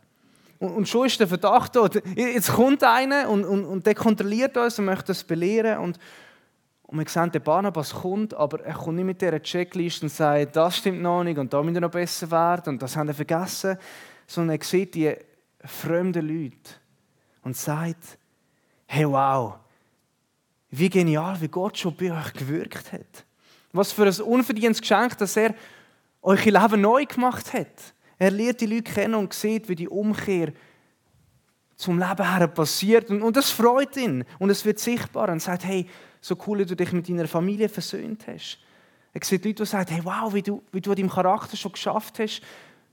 Und, 0.59 0.71
und 0.71 0.89
schon 0.89 1.07
ist 1.07 1.21
der 1.21 1.29
Verdacht 1.29 1.77
da, 1.77 1.87
jetzt 2.17 2.51
kommt 2.51 2.83
einer 2.83 3.29
und, 3.29 3.45
und, 3.45 3.67
und 3.67 3.85
der 3.85 3.95
kontrolliert 3.95 4.57
uns 4.57 4.79
und 4.79 4.87
möchte 4.87 5.13
uns 5.13 5.23
belehren. 5.23 5.81
Und, 5.81 5.99
und 6.91 6.99
wir 6.99 7.09
sehen, 7.09 7.31
der 7.31 7.39
Barnabas 7.39 7.95
kommt, 7.95 8.35
aber 8.35 8.65
er 8.65 8.75
kommt 8.75 8.97
nicht 8.97 9.05
mit 9.05 9.23
dieser 9.23 9.41
Checkliste 9.41 10.07
und 10.07 10.09
sagt, 10.09 10.57
das 10.57 10.79
stimmt 10.79 11.01
noch 11.01 11.23
nicht 11.23 11.39
und 11.39 11.53
da 11.53 11.63
müssen 11.63 11.75
wir 11.75 11.83
noch 11.83 11.91
besser 11.91 12.29
werden 12.33 12.75
und 12.75 12.83
das 12.83 12.97
haben 12.97 13.07
wir 13.07 13.15
vergessen. 13.15 13.79
Sondern 14.27 14.59
er 14.59 14.65
sieht 14.65 14.97
die 14.97 15.15
fremden 15.65 16.27
Leute 16.27 16.71
und 17.45 17.57
sagt, 17.57 18.19
hey 18.87 19.09
wow, 19.09 19.55
wie 20.71 20.91
genial, 20.91 21.41
wie 21.41 21.47
Gott 21.47 21.79
schon 21.79 21.95
bei 21.95 22.11
euch 22.11 22.33
gewirkt 22.33 22.93
hat. 22.93 23.25
Was 23.73 23.93
für 23.93 24.07
ein 24.07 24.21
unverdientes 24.23 24.81
Geschenk, 24.81 25.17
dass 25.19 25.37
er 25.37 25.55
euch 26.23 26.45
Leben 26.45 26.81
neu 26.81 27.07
gemacht 27.07 27.53
hat. 27.53 27.95
Er 28.19 28.33
lernt 28.33 28.61
die 28.61 28.67
Leute 28.67 28.93
kennen 28.93 29.15
und 29.15 29.33
sieht, 29.33 29.69
wie 29.69 29.77
die 29.77 29.89
Umkehr 29.89 30.53
zum 31.81 31.99
Leben 31.99 32.37
her 32.37 32.47
passiert. 32.47 33.11
Und, 33.11 33.37
das 33.37 33.51
freut 33.51 33.97
ihn. 33.97 34.25
Und 34.39 34.51
es 34.51 34.65
wird 34.65 34.79
sichtbar. 34.79 35.31
Und 35.31 35.41
sagt, 35.41 35.65
hey, 35.65 35.89
so 36.21 36.37
cool, 36.47 36.59
wie 36.59 36.67
du 36.67 36.77
dich 36.77 36.93
mit 36.93 37.09
deiner 37.09 37.27
Familie 37.27 37.69
versöhnt 37.69 38.27
hast. 38.27 38.59
Er 39.15 39.25
sieht 39.25 39.45
Leute, 39.45 39.63
die 39.63 39.67
sagen, 39.67 39.91
hey, 39.91 40.05
wow, 40.05 40.33
wie 40.33 40.43
du, 40.43 40.63
wie 40.73 40.81
du 40.81 40.95
deinem 40.95 41.09
Charakter 41.09 41.57
schon 41.57 41.73
geschafft 41.73 42.19
hast. 42.19 42.43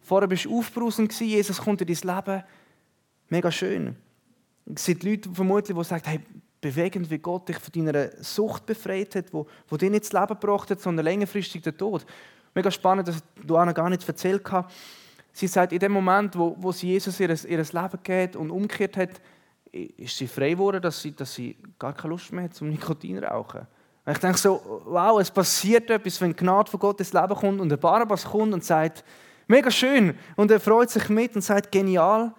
Vorher 0.01 0.27
bist 0.27 0.45
du 0.45 0.57
aufbrausend 0.57 1.13
Jesus 1.19 1.57
kommt 1.57 1.81
in 1.81 1.87
dein 1.87 2.15
Leben. 2.15 2.43
Mega 3.27 3.51
schön. 3.51 3.97
Er 4.65 4.77
sieht 4.77 5.03
Leute 5.03 5.29
vermutlich, 5.33 5.77
die 5.77 5.83
sagen, 5.83 6.03
hey, 6.05 6.19
bewegend, 6.61 7.09
wie 7.11 7.17
Gott 7.17 7.49
dich 7.49 7.59
von 7.59 7.73
deiner 7.73 8.09
Sucht 8.23 8.65
befreit 8.65 9.15
hat, 9.15 9.33
wo, 9.33 9.47
wo 9.67 9.75
dir 9.75 9.89
nicht 9.89 10.05
das 10.05 10.13
Leben 10.13 10.39
gebracht 10.39 10.71
hat, 10.71 10.79
sondern 10.79 11.03
längerfristig 11.03 11.61
den 11.61 11.77
Tod. 11.77 12.05
Mega 12.55 12.71
spannend, 12.71 13.09
dass 13.09 13.21
du 13.45 13.57
Anna 13.57 13.73
gar 13.73 13.89
nicht 13.89 14.07
erzählt 14.07 14.49
hast. 14.49 14.73
Sie 15.37 15.45
sagt, 15.45 15.71
in 15.71 15.77
dem 15.77 15.91
Moment, 15.91 16.35
wo, 16.35 16.55
wo 16.57 16.71
sie 16.71 16.87
Jesus 16.87 17.19
ihr, 17.19 17.29
ihr 17.29 17.59
Leben 17.59 17.99
geht 18.01 18.35
und 18.35 18.49
umgekehrt 18.49 18.97
hat, 18.97 19.21
ist 19.71 20.17
sie 20.17 20.25
frei 20.25 20.49
geworden, 20.49 20.81
dass 20.81 20.99
sie, 20.99 21.11
dass 21.11 21.35
sie 21.35 21.55
gar 21.77 21.93
keine 21.93 22.09
Lust 22.09 22.33
mehr 22.33 22.45
hat 22.45 22.55
zum 22.55 22.69
Nikotin 22.69 23.23
rauchen. 23.23 23.67
Und 24.03 24.13
ich 24.13 24.17
denke 24.17 24.39
so, 24.39 24.81
wow, 24.85 25.21
es 25.21 25.29
passiert 25.29 25.91
etwas, 25.91 26.19
wenn 26.21 26.31
die 26.31 26.37
Gnade 26.37 26.71
von 26.71 26.79
Gott 26.79 26.99
ins 27.01 27.13
Leben 27.13 27.35
kommt 27.35 27.61
und 27.61 27.69
der 27.69 27.77
Barnabas 27.77 28.25
kommt 28.25 28.51
und 28.51 28.63
sagt, 28.63 29.03
mega 29.45 29.69
schön. 29.69 30.17
Und 30.35 30.49
er 30.49 30.59
freut 30.59 30.89
sich 30.89 31.07
mit 31.07 31.35
und 31.35 31.43
sagt, 31.43 31.71
genial, 31.71 32.33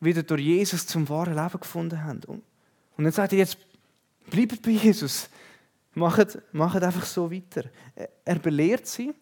wie 0.00 0.10
ihr 0.10 0.24
durch 0.24 0.42
Jesus 0.42 0.84
zum 0.88 1.08
wahren 1.08 1.36
Leben 1.36 1.60
gefunden 1.60 2.04
habt. 2.04 2.24
Und, 2.24 2.42
und 2.96 3.04
dann 3.04 3.12
sagt 3.12 3.34
er 3.34 3.38
jetzt, 3.38 3.56
bleibt 4.28 4.62
bei 4.62 4.72
Jesus. 4.72 5.30
Macht, 5.94 6.38
macht 6.50 6.82
einfach 6.82 7.04
so 7.04 7.30
weiter. 7.30 7.66
Er, 7.94 8.08
er 8.24 8.38
belehrt 8.40 8.88
sie. 8.88 9.14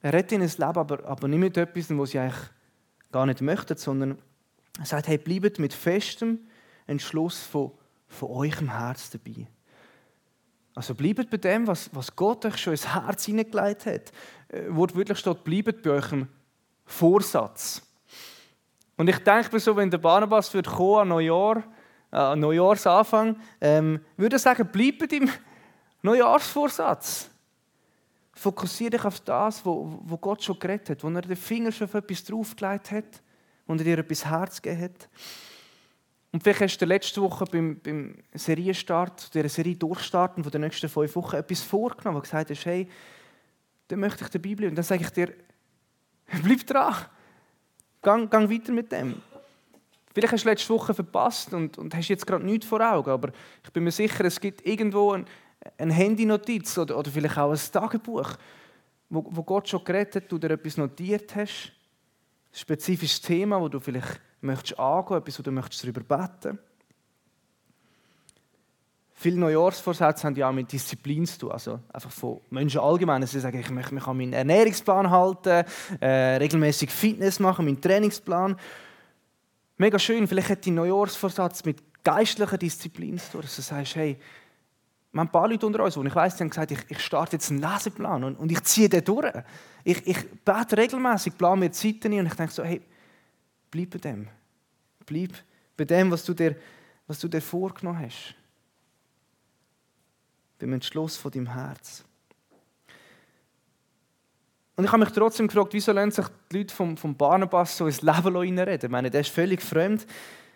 Er 0.00 0.12
rettet 0.12 0.32
ihnen 0.32 0.42
das 0.42 0.58
Leben, 0.58 0.78
aber, 0.78 1.04
aber 1.04 1.28
nicht 1.28 1.40
mit 1.40 1.56
etwas, 1.56 1.90
was 1.90 2.10
sie 2.10 2.18
eigentlich 2.18 2.40
gar 3.10 3.26
nicht 3.26 3.40
möchten, 3.40 3.76
sondern 3.76 4.18
er 4.78 4.86
sagt, 4.86 5.08
hey, 5.08 5.18
bleibt 5.18 5.58
mit 5.58 5.72
festem 5.72 6.40
Entschluss 6.86 7.42
von, 7.42 7.72
von 8.06 8.30
eurem 8.30 8.70
Herz 8.76 9.10
dabei. 9.10 9.46
Also 10.74 10.94
bleibt 10.94 11.28
bei 11.30 11.36
dem, 11.36 11.66
was, 11.66 11.90
was 11.92 12.14
Gott 12.14 12.46
euch 12.46 12.56
schon 12.56 12.72
ins 12.72 12.94
Herz 12.94 13.24
hineingelegt 13.24 13.86
hat. 13.86 14.12
Äh, 14.48 14.66
wirklich 14.68 15.18
steht, 15.18 15.42
bleibt 15.42 15.82
bei 15.82 15.90
eurem 15.90 16.28
Vorsatz. 16.84 17.82
Und 18.96 19.08
ich 19.08 19.18
denke 19.18 19.58
so, 19.58 19.74
wenn 19.74 19.90
der 19.90 19.98
Barnabas 19.98 20.54
wird 20.54 20.68
kommen 20.68 21.00
an 21.00 21.08
Neujahr, 21.08 21.64
äh, 22.12 22.16
an 22.16 22.38
Neujahrsanfang, 22.38 23.36
ähm, 23.60 24.00
würde 24.16 24.36
er 24.36 24.38
sagen, 24.38 24.68
bleibt 24.70 25.12
im 25.12 25.28
Neujahrsvorsatz. 26.02 27.28
Fokussiere 28.38 28.90
dich 28.90 29.04
auf 29.04 29.18
das, 29.20 29.66
wo, 29.66 29.98
wo 30.04 30.16
Gott 30.16 30.44
schon 30.44 30.58
geredet 30.60 30.90
hat, 30.90 31.02
wo 31.02 31.08
er 31.08 31.22
den 31.22 31.34
Finger 31.34 31.72
schon 31.72 31.86
auf 31.86 31.94
etwas 31.94 32.22
draufgelegt 32.22 32.92
hat 32.92 33.22
und 33.66 33.80
er 33.80 33.84
dir 33.84 33.98
etwas 33.98 34.24
Herz 34.24 34.62
gegeben 34.62 34.82
hat. 34.82 35.08
Und 36.30 36.42
vielleicht 36.44 36.60
hast 36.60 36.78
du 36.78 36.86
letzte 36.86 37.20
Woche 37.20 37.46
beim, 37.46 37.80
beim 37.80 38.14
Serienstart, 38.32 39.34
dieser 39.34 39.48
Serie 39.48 39.74
Durchstarten 39.74 40.44
von 40.44 40.52
den 40.52 40.60
nächsten 40.60 40.88
fünf 40.88 41.16
Wochen 41.16 41.34
etwas 41.34 41.62
vorgenommen, 41.62 42.18
wo 42.18 42.20
gesagt 42.20 42.50
hast, 42.50 42.64
hey, 42.64 42.86
dann 43.88 43.98
möchte 43.98 44.22
ich 44.22 44.30
dabei 44.30 44.54
bleiben. 44.54 44.70
Und 44.70 44.76
dann 44.76 44.84
sage 44.84 45.02
ich 45.02 45.10
dir, 45.10 45.34
bleib 46.44 46.64
dran. 46.64 46.94
Gang, 48.02 48.30
gang 48.30 48.48
weiter 48.48 48.70
mit 48.70 48.92
dem. 48.92 49.20
Vielleicht 50.14 50.32
hast 50.32 50.44
du 50.44 50.48
letzte 50.48 50.68
Woche 50.72 50.94
verpasst 50.94 51.52
und, 51.54 51.76
und 51.76 51.92
hast 51.92 52.06
jetzt 52.06 52.26
gerade 52.26 52.44
nichts 52.44 52.66
vor 52.66 52.80
Augen, 52.80 53.10
aber 53.10 53.32
ich 53.64 53.72
bin 53.72 53.82
mir 53.82 53.90
sicher, 53.90 54.24
es 54.24 54.40
gibt 54.40 54.64
irgendwo 54.64 55.12
ein, 55.12 55.26
eine 55.76 55.92
Handynotiz 55.92 56.78
oder, 56.78 56.98
oder 56.98 57.10
vielleicht 57.10 57.38
auch 57.38 57.52
ein 57.52 57.72
Tagebuch, 57.72 58.30
wo, 59.10 59.24
wo 59.30 59.42
Gott 59.42 59.68
schon 59.68 59.82
du 59.84 60.38
dir 60.38 60.50
etwas 60.50 60.76
notiert 60.76 61.34
hast 61.34 61.72
spezifisches 62.52 63.20
Thema, 63.20 63.60
wo 63.60 63.68
du 63.68 63.80
vielleicht 63.80 64.20
möchtest 64.40 64.78
angehen, 64.78 65.18
etwas, 65.18 65.38
wo 65.38 65.42
du 65.42 65.50
möchtest 65.50 65.84
darüber 65.84 66.00
beten. 66.00 66.58
Viele 69.12 69.36
Neujahrsvorsätze 69.38 70.24
haben 70.24 70.36
ja 70.36 70.48
auch 70.48 70.52
mit 70.52 70.70
Disziplin 70.70 71.26
zu 71.26 71.40
tun. 71.40 71.52
Also 71.52 71.80
einfach 71.92 72.10
von 72.10 72.40
Menschen 72.50 72.80
allgemein. 72.80 73.26
Sie 73.26 73.40
sagen, 73.40 73.58
ich 73.58 73.70
möchte 73.70 73.92
mich 73.92 74.06
an 74.06 74.16
meinen 74.16 74.32
Ernährungsplan 74.32 75.10
halten, 75.10 75.64
äh, 76.00 76.36
regelmäßig 76.36 76.90
Fitness 76.90 77.40
machen, 77.40 77.64
meinen 77.64 77.80
Trainingsplan. 77.80 78.56
Mega 79.76 79.98
schön. 79.98 80.28
Vielleicht 80.28 80.50
hat 80.50 80.66
dein 80.66 80.76
Neujahrsvorsatz 80.76 81.64
mit 81.64 81.82
geistlicher 82.04 82.58
Disziplin 82.58 83.18
zu 83.18 83.32
tun. 83.32 83.40
Dass 83.40 83.56
du 83.56 83.62
sagst, 83.62 83.96
hey, 83.96 84.18
wir 85.10 85.20
haben 85.20 85.28
ein 85.28 85.32
paar 85.32 85.48
Leute 85.48 85.66
unter 85.66 85.82
uns, 85.82 85.96
und 85.96 86.06
ich 86.06 86.14
weiß, 86.14 86.36
die 86.36 86.42
haben 86.42 86.50
gesagt, 86.50 86.70
ich, 86.70 86.80
ich 86.88 87.00
starte 87.00 87.36
jetzt 87.36 87.50
einen 87.50 87.60
Leseplan 87.60 88.24
und, 88.24 88.36
und 88.36 88.52
ich 88.52 88.62
ziehe 88.64 88.88
den 88.88 89.04
durch. 89.04 89.32
Ich, 89.82 90.06
ich 90.06 90.30
bete 90.44 90.76
regelmäßig, 90.76 91.36
plane 91.38 91.60
mir 91.60 91.72
Zeiten 91.72 92.12
ein 92.12 92.20
und 92.20 92.26
ich 92.26 92.34
denke 92.34 92.52
so, 92.52 92.62
hey, 92.62 92.82
bleib 93.70 93.90
bei 93.90 93.98
dem. 93.98 94.28
Bleib 95.06 95.32
bei 95.76 95.84
dem, 95.84 96.10
was 96.10 96.24
du 96.24 96.34
dir, 96.34 96.56
was 97.06 97.18
du 97.18 97.28
dir 97.28 97.40
vorgenommen 97.40 98.00
hast. 98.00 98.34
Beim 100.58 100.74
Entschluss 100.74 101.16
von 101.16 101.30
deinem 101.30 101.54
Herz. 101.54 102.04
Und 104.76 104.84
ich 104.84 104.92
habe 104.92 105.02
mich 105.02 105.12
trotzdem 105.12 105.48
gefragt, 105.48 105.72
wieso 105.72 105.90
lernen 105.90 106.12
sich 106.12 106.26
die 106.52 106.58
Leute 106.58 106.74
vom, 106.74 106.96
vom 106.96 107.16
Barnabas 107.16 107.76
so 107.76 107.86
ins 107.86 108.02
Leben 108.02 108.36
reinreden? 108.36 108.88
Ich 108.88 108.92
meine, 108.92 109.10
der 109.10 109.22
ist 109.22 109.30
völlig 109.30 109.62
fremd. 109.62 110.06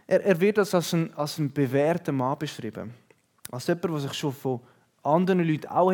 Er, 0.06 0.22
er 0.22 0.40
wird 0.40 0.58
als 0.58 0.74
ein, 0.94 1.12
als 1.14 1.38
ein 1.38 1.50
bewährter 1.52 2.12
Mann 2.12 2.38
beschrieben. 2.38 2.94
Als 3.52 3.68
jemand, 3.68 3.84
der 3.84 3.98
sich 3.98 4.14
schon 4.14 4.32
von 4.32 4.60
anderen 5.04 5.44
Leuten 5.44 5.68
auch 5.68 5.92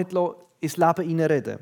ins 0.60 0.76
Leben 0.78 1.06
hineinreden 1.06 1.58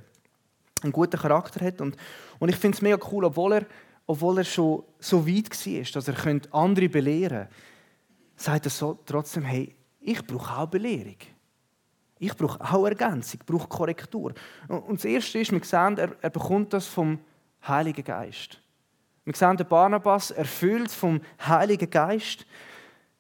einen 0.82 0.92
guten 0.92 1.18
Charakter 1.18 1.64
hat. 1.64 1.80
Und, 1.80 1.96
und 2.38 2.48
ich 2.48 2.56
finde 2.56 2.76
es 2.76 2.82
mega 2.82 2.98
cool, 3.10 3.24
obwohl 3.24 3.54
er, 3.54 3.66
obwohl 4.06 4.38
er 4.38 4.44
schon 4.44 4.84
so 4.98 5.26
weit 5.26 5.50
war, 5.50 5.82
dass 5.92 6.08
er 6.08 6.54
andere 6.54 6.88
belehren 6.88 7.48
könnte, 7.48 7.54
sagt 8.36 8.66
er 8.66 8.70
so 8.70 8.98
trotzdem, 9.04 9.44
hey, 9.44 9.74
ich 10.00 10.24
brauche 10.26 10.58
auch 10.58 10.66
Belehrung. 10.66 11.16
Ich 12.18 12.34
brauche 12.34 12.60
auch 12.60 12.86
Ergänzung, 12.86 13.40
ich 13.40 13.46
brauche 13.46 13.68
Korrektur. 13.68 14.32
Und 14.68 14.98
das 14.98 15.04
Erste 15.04 15.38
ist, 15.38 15.52
wir 15.52 15.62
sehen, 15.64 15.98
er, 15.98 16.16
er 16.20 16.30
bekommt 16.30 16.72
das 16.72 16.86
vom 16.86 17.18
Heiligen 17.66 18.04
Geist. 18.04 18.60
Wir 19.24 19.34
sehen 19.34 19.56
den 19.56 19.66
Barnabas 19.66 20.30
erfüllt 20.30 20.90
vom 20.90 21.20
Heiligen 21.44 21.90
Geist. 21.90 22.46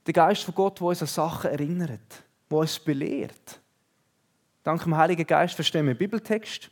Der 0.06 0.14
Geist 0.14 0.44
von 0.44 0.54
Gott, 0.54 0.78
der 0.78 0.86
uns 0.86 1.02
an 1.02 1.08
Sachen 1.08 1.50
erinnert, 1.50 2.22
der 2.50 2.58
uns 2.58 2.78
belehrt. 2.78 3.60
Dank 4.62 4.82
dem 4.82 4.96
Heiligen 4.96 5.26
Geist 5.26 5.54
verstehen 5.54 5.86
wir 5.86 5.94
Bibeltext. 5.94 6.70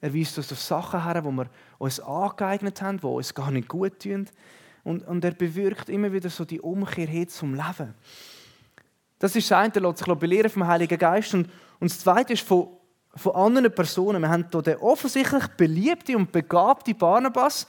Er 0.00 0.14
weist 0.14 0.38
uns 0.38 0.52
auf 0.52 0.60
Sachen 0.60 1.04
her, 1.04 1.20
die 1.20 1.28
wir 1.28 1.50
uns 1.78 2.00
angeeignet 2.00 2.80
haben, 2.80 2.98
die 2.98 3.06
uns 3.06 3.34
gar 3.34 3.50
nicht 3.50 3.68
gut 3.68 4.00
tun. 4.00 4.28
Und, 4.84 5.06
und 5.06 5.24
er 5.24 5.32
bewirkt 5.32 5.88
immer 5.88 6.12
wieder 6.12 6.30
so 6.30 6.44
die 6.44 6.60
Umkehr 6.60 7.28
zum 7.28 7.54
Leben. 7.54 7.94
Das 9.18 9.36
ist 9.36 9.50
das 9.50 9.72
der 9.72 9.82
lässt 9.82 9.98
sich 9.98 10.14
belehren 10.14 10.50
vom 10.50 10.66
Heiligen 10.66 10.98
Geist. 10.98 11.34
Und, 11.34 11.50
und 11.78 11.90
das 11.90 12.00
zweite 12.00 12.32
ist 12.32 12.46
von, 12.46 12.68
von 13.14 13.34
anderen 13.34 13.74
Personen. 13.74 14.22
Wir 14.22 14.30
haben 14.30 14.46
hier 14.50 14.62
den 14.62 14.76
offensichtlich 14.78 15.46
beliebten 15.48 16.16
und 16.16 16.32
begabten 16.32 16.96
Barnabas. 16.96 17.66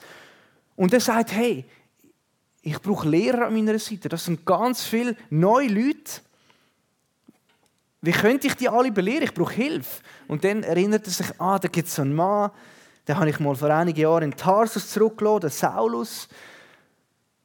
Und 0.74 0.94
er 0.94 1.00
sagt, 1.00 1.32
hey, 1.32 1.66
ich 2.62 2.80
brauche 2.80 3.08
Lehrer 3.08 3.48
an 3.48 3.54
meiner 3.54 3.78
Seite. 3.78 4.08
Das 4.08 4.24
sind 4.24 4.46
ganz 4.46 4.84
viele 4.84 5.16
neue 5.28 5.68
Leute. 5.68 6.22
Wie 8.04 8.10
könnte 8.10 8.48
ich 8.48 8.54
die 8.54 8.68
alle 8.68 8.90
belehren? 8.90 9.22
Ich 9.22 9.32
brauche 9.32 9.54
Hilfe. 9.54 10.02
Und 10.26 10.42
dann 10.42 10.64
erinnert 10.64 11.06
er 11.06 11.12
sich, 11.12 11.40
ah, 11.40 11.58
da 11.58 11.68
gibt 11.68 11.86
es 11.86 11.94
so 11.94 12.02
einen 12.02 12.14
Mann, 12.14 12.50
den 13.06 13.16
habe 13.16 13.30
ich 13.30 13.38
mal 13.38 13.54
vor 13.54 13.70
einigen 13.70 14.00
Jahren 14.00 14.24
in 14.24 14.36
Tarsus 14.36 14.90
zurückgelassen, 14.90 15.40
den 15.40 15.50
Saulus. 15.50 16.28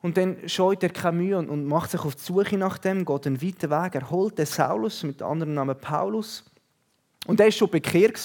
Und 0.01 0.17
dann 0.17 0.37
scheut 0.47 0.81
er 0.83 0.89
keine 0.89 1.17
Mühe 1.17 1.37
und 1.37 1.65
macht 1.65 1.91
sich 1.91 2.01
auf 2.01 2.15
die 2.15 2.23
Suche 2.23 2.57
nach 2.57 2.79
dem, 2.79 3.05
geht 3.05 3.27
einen 3.27 3.41
weiten 3.41 3.69
Weg. 3.69 3.95
Er 3.95 4.09
holt 4.09 4.37
den 4.37 4.45
Saulus 4.47 5.03
mit 5.03 5.19
dem 5.19 5.27
anderen 5.27 5.53
Namen 5.53 5.77
Paulus. 5.79 6.43
Und 7.27 7.39
der 7.39 7.47
war 7.47 7.51
schon 7.51 7.69
bekehrt. 7.69 8.19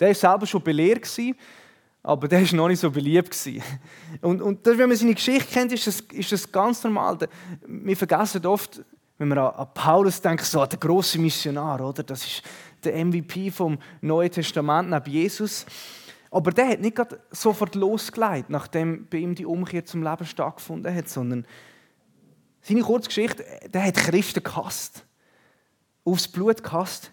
Der 0.00 0.08
war 0.08 0.14
selber 0.14 0.46
schon 0.46 0.62
belehrt. 0.62 1.06
Aber 2.02 2.28
der 2.28 2.42
war 2.42 2.56
noch 2.56 2.68
nicht 2.68 2.80
so 2.80 2.90
beliebt. 2.90 3.36
Und, 4.22 4.40
und 4.40 4.64
wenn 4.64 4.88
man 4.88 4.96
seine 4.96 5.14
Geschichte 5.14 5.52
kennt, 5.52 5.72
ist 5.72 5.86
das, 5.86 6.00
ist 6.00 6.32
das 6.32 6.50
ganz 6.50 6.82
normal. 6.82 7.18
Wir 7.66 7.96
vergessen 7.96 8.44
oft, 8.46 8.82
wenn 9.22 9.28
wir 9.28 9.56
an, 9.56 9.68
Paulus 9.72 10.20
denken, 10.20 10.44
so 10.44 10.66
der 10.66 10.78
große 10.78 11.18
Missionar, 11.18 11.80
oder? 11.80 12.02
Das 12.02 12.24
ist 12.24 12.42
der 12.82 13.04
MVP 13.04 13.52
vom 13.52 13.78
Neuen 14.00 14.32
Testament 14.32 14.90
neben 14.90 15.10
Jesus. 15.10 15.64
Aber 16.30 16.50
der 16.50 16.68
hat 16.70 16.80
nicht 16.80 16.98
sofort 17.30 17.76
losgelegt, 17.76 18.50
nachdem 18.50 19.06
bei 19.08 19.18
ihm 19.18 19.34
die 19.34 19.46
Umkehr 19.46 19.84
zum 19.84 20.02
Leben 20.02 20.26
stattgefunden 20.26 20.92
hat, 20.92 21.08
sondern 21.08 21.46
seine 22.62 22.80
Kurzgeschichte, 22.80 23.44
der 23.68 23.84
hat 23.84 23.94
Christen 23.96 24.42
gehasst. 24.42 25.04
Aufs 26.04 26.26
Blut 26.26 26.62
gehasst. 26.64 27.12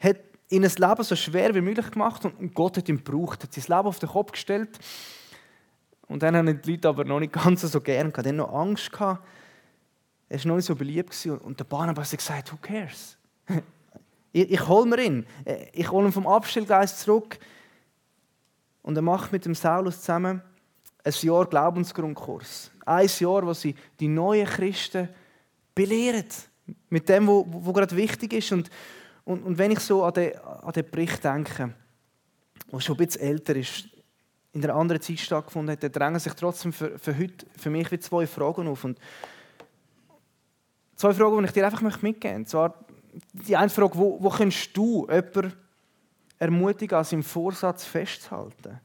Hat 0.00 0.16
in 0.48 0.64
ein 0.64 0.72
Leben 0.76 1.02
so 1.04 1.14
schwer 1.14 1.54
wie 1.54 1.60
möglich 1.60 1.90
gemacht 1.90 2.24
und 2.24 2.54
Gott 2.54 2.76
hat 2.76 2.88
ihn 2.88 3.04
gebraucht. 3.04 3.44
Hat 3.44 3.52
sein 3.52 3.76
Leben 3.76 3.88
auf 3.88 4.00
den 4.00 4.08
Kopf 4.08 4.32
gestellt. 4.32 4.70
Und 6.08 6.22
dann 6.22 6.36
haben 6.36 6.60
die 6.62 6.72
Leute 6.72 6.88
aber 6.88 7.04
noch 7.04 7.20
nicht 7.20 7.32
ganz 7.32 7.60
so 7.60 7.80
gern 7.80 8.12
gehabt. 8.12 8.32
Noch 8.32 8.52
Angst 8.52 8.90
gehabt. 8.90 9.24
Er 10.28 10.38
war 10.38 10.46
noch 10.48 10.56
nicht 10.56 10.66
so 10.66 10.74
beliebt. 10.74 11.14
Und 11.42 11.58
der 11.58 11.64
Barnabas 11.64 12.12
hat 12.12 12.18
gesagt, 12.18 12.52
who 12.52 12.56
cares? 12.60 13.16
ich, 14.32 14.50
ich 14.50 14.68
hole 14.68 14.86
mir 14.86 15.02
ihn. 15.02 15.26
Ich 15.72 15.90
hole 15.90 16.06
ihn 16.06 16.12
vom 16.12 16.26
Abstellgeist 16.26 17.00
zurück. 17.00 17.38
Und 18.82 18.96
er 18.96 19.02
macht 19.02 19.32
mit 19.32 19.44
dem 19.44 19.54
Saulus 19.54 20.00
zusammen 20.00 20.42
ein 21.04 21.12
Jahr 21.20 21.46
Glaubensgrundkurs. 21.46 22.70
Ein 22.86 23.10
Jahr, 23.18 23.46
wo 23.46 23.52
sie 23.52 23.74
die 24.00 24.08
neuen 24.08 24.46
Christen 24.46 25.08
belehren. 25.74 26.26
Mit 26.88 27.08
dem, 27.08 27.28
was 27.28 27.74
gerade 27.74 27.96
wichtig 27.96 28.32
ist. 28.32 28.52
Und, 28.52 28.70
und, 29.24 29.42
und 29.42 29.58
wenn 29.58 29.70
ich 29.70 29.80
so 29.80 30.02
an 30.04 30.14
den, 30.14 30.36
an 30.38 30.72
den 30.72 30.90
Bericht 30.90 31.22
denke, 31.22 31.74
der 32.72 32.80
schon 32.80 32.96
ein 32.96 33.06
bisschen 33.06 33.22
älter 33.22 33.56
ist, 33.56 33.88
in 34.52 34.64
einer 34.64 34.74
anderen 34.74 35.02
Zeit 35.02 35.18
stattgefunden 35.18 35.72
hat, 35.72 35.82
dann 35.82 35.92
drängen 35.92 36.20
sich 36.20 36.32
trotzdem 36.34 36.72
für, 36.72 36.98
für 36.98 37.18
heute 37.18 37.46
für 37.56 37.70
mich 37.70 37.90
wie 37.90 37.98
zwei 37.98 38.26
Fragen 38.26 38.68
auf. 38.68 38.84
Und 38.84 38.98
zwei 40.96 41.12
Fragen, 41.12 41.38
die 41.38 41.44
ich 41.46 41.52
dir 41.52 41.64
einfach 41.64 41.80
mitgeben 41.80 42.38
möchte. 42.38 42.50
Zwar 42.50 42.74
die 43.32 43.56
eine 43.56 43.70
Frage, 43.70 43.96
wo, 43.96 44.22
wo 44.22 44.28
kannst 44.28 44.76
du 44.76 45.06
jemanden 45.08 45.52
ermutigen, 46.38 46.98
an 46.98 47.04
seinem 47.04 47.22
Vorsatz 47.22 47.84
festzuhalten? 47.84 48.80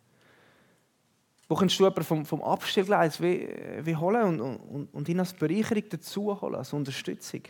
Wo 1.47 1.55
kannst 1.55 1.79
du 1.79 1.83
jemanden 1.83 2.03
vom, 2.03 2.25
vom 2.25 2.43
Abstellgleis 2.43 3.19
wie, 3.21 3.49
wie 3.81 3.95
holen 3.95 4.39
und, 4.39 4.57
und, 4.57 4.93
und 4.93 5.09
ihn 5.09 5.19
als 5.19 5.33
Bereicherung 5.33 5.83
dazu 5.89 6.39
holen, 6.41 6.55
als 6.55 6.73
Unterstützung? 6.73 7.41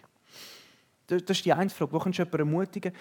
Das, 1.07 1.23
das 1.25 1.37
ist 1.37 1.45
die 1.45 1.53
eine 1.53 1.69
Frage. 1.69 1.91
Wo 1.91 1.99
kannst 1.99 2.17
du 2.17 2.23
jemanden 2.23 2.39
ermutigen? 2.39 2.93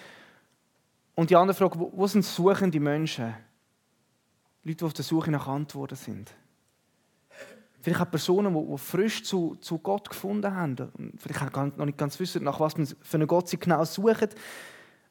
Und 1.15 1.29
die 1.29 1.35
andere 1.35 1.55
Frage, 1.55 1.79
wo, 1.79 1.91
wo 1.93 2.07
sind 2.07 2.25
suchende 2.25 2.79
Menschen? 2.79 3.33
Leute, 4.63 4.77
die 4.77 4.85
auf 4.85 4.93
der 4.93 5.05
Suche 5.05 5.31
nach 5.31 5.47
Antworten 5.47 5.95
sind. 5.95 6.33
Vielleicht 7.81 8.01
auch 8.01 8.11
Personen, 8.11 8.53
die, 8.53 8.77
frisch 8.77 9.23
zu, 9.23 9.55
zu 9.61 9.77
Gott 9.79 10.09
gefunden 10.09 10.53
haben. 10.53 11.13
Vielleicht 11.17 11.55
auch 11.55 11.77
noch 11.77 11.85
nicht 11.85 11.97
ganz 11.97 12.19
wissen, 12.19 12.43
nach 12.43 12.59
was 12.59 12.77
man 12.77 12.87
für 12.87 13.17
einen 13.17 13.27
Gott 13.27 13.47
sie 13.47 13.57
genau 13.57 13.83
sucht 13.85 14.35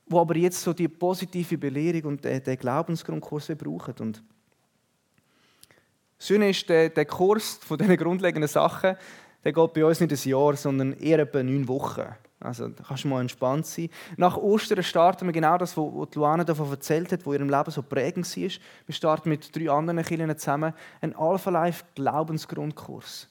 wo 0.09 0.21
aber 0.21 0.37
jetzt 0.37 0.63
so 0.63 0.73
die 0.73 0.89
positive 0.89 1.59
Belehrung 1.59 2.13
und 2.13 2.25
den, 2.25 2.43
den 2.43 2.59
Glaubensgrundkurs 2.59 3.49
brauchen. 3.59 3.95
Und 4.01 4.23
das 6.19 6.31
ist, 6.31 6.69
der, 6.69 6.89
der 6.89 7.05
Kurs 7.05 7.61
von 7.63 7.79
diesen 7.79 7.97
grundlegenden 7.97 8.49
Sachen, 8.49 8.97
der 9.45 9.53
geht 9.53 9.73
bei 9.73 9.85
uns 9.85 10.01
nicht 10.01 10.13
ein 10.13 10.31
Jahr, 10.31 10.57
sondern 10.57 10.95
eher 10.95 11.21
etwa 11.21 11.43
neun 11.43 11.69
Wochen. 11.69 12.07
Also 12.41 12.69
da 12.69 12.85
kannst 12.87 13.05
du 13.05 13.09
mal 13.09 13.21
entspannt 13.21 13.67
sein. 13.67 13.91
Nach 14.17 14.37
Ostern 14.37 14.83
starten 14.83 15.27
wir 15.27 15.33
genau 15.33 15.59
das, 15.59 15.77
was 15.77 16.15
Luana 16.15 16.45
davon 16.45 16.71
erzählt 16.71 17.11
hat, 17.11 17.27
wo 17.27 17.33
ihrem 17.33 17.51
Leben 17.51 17.71
so 17.71 17.83
prägend 17.83 18.25
war. 18.37 18.51
Wir 18.87 18.95
starten 18.95 19.29
mit 19.29 19.55
drei 19.55 19.71
anderen 19.71 20.03
Kindern 20.05 20.39
zusammen 20.39 20.73
einen 21.01 21.17
Alpha 21.17 21.51
Life 21.51 21.85
Glaubensgrundkurs. 21.97 23.29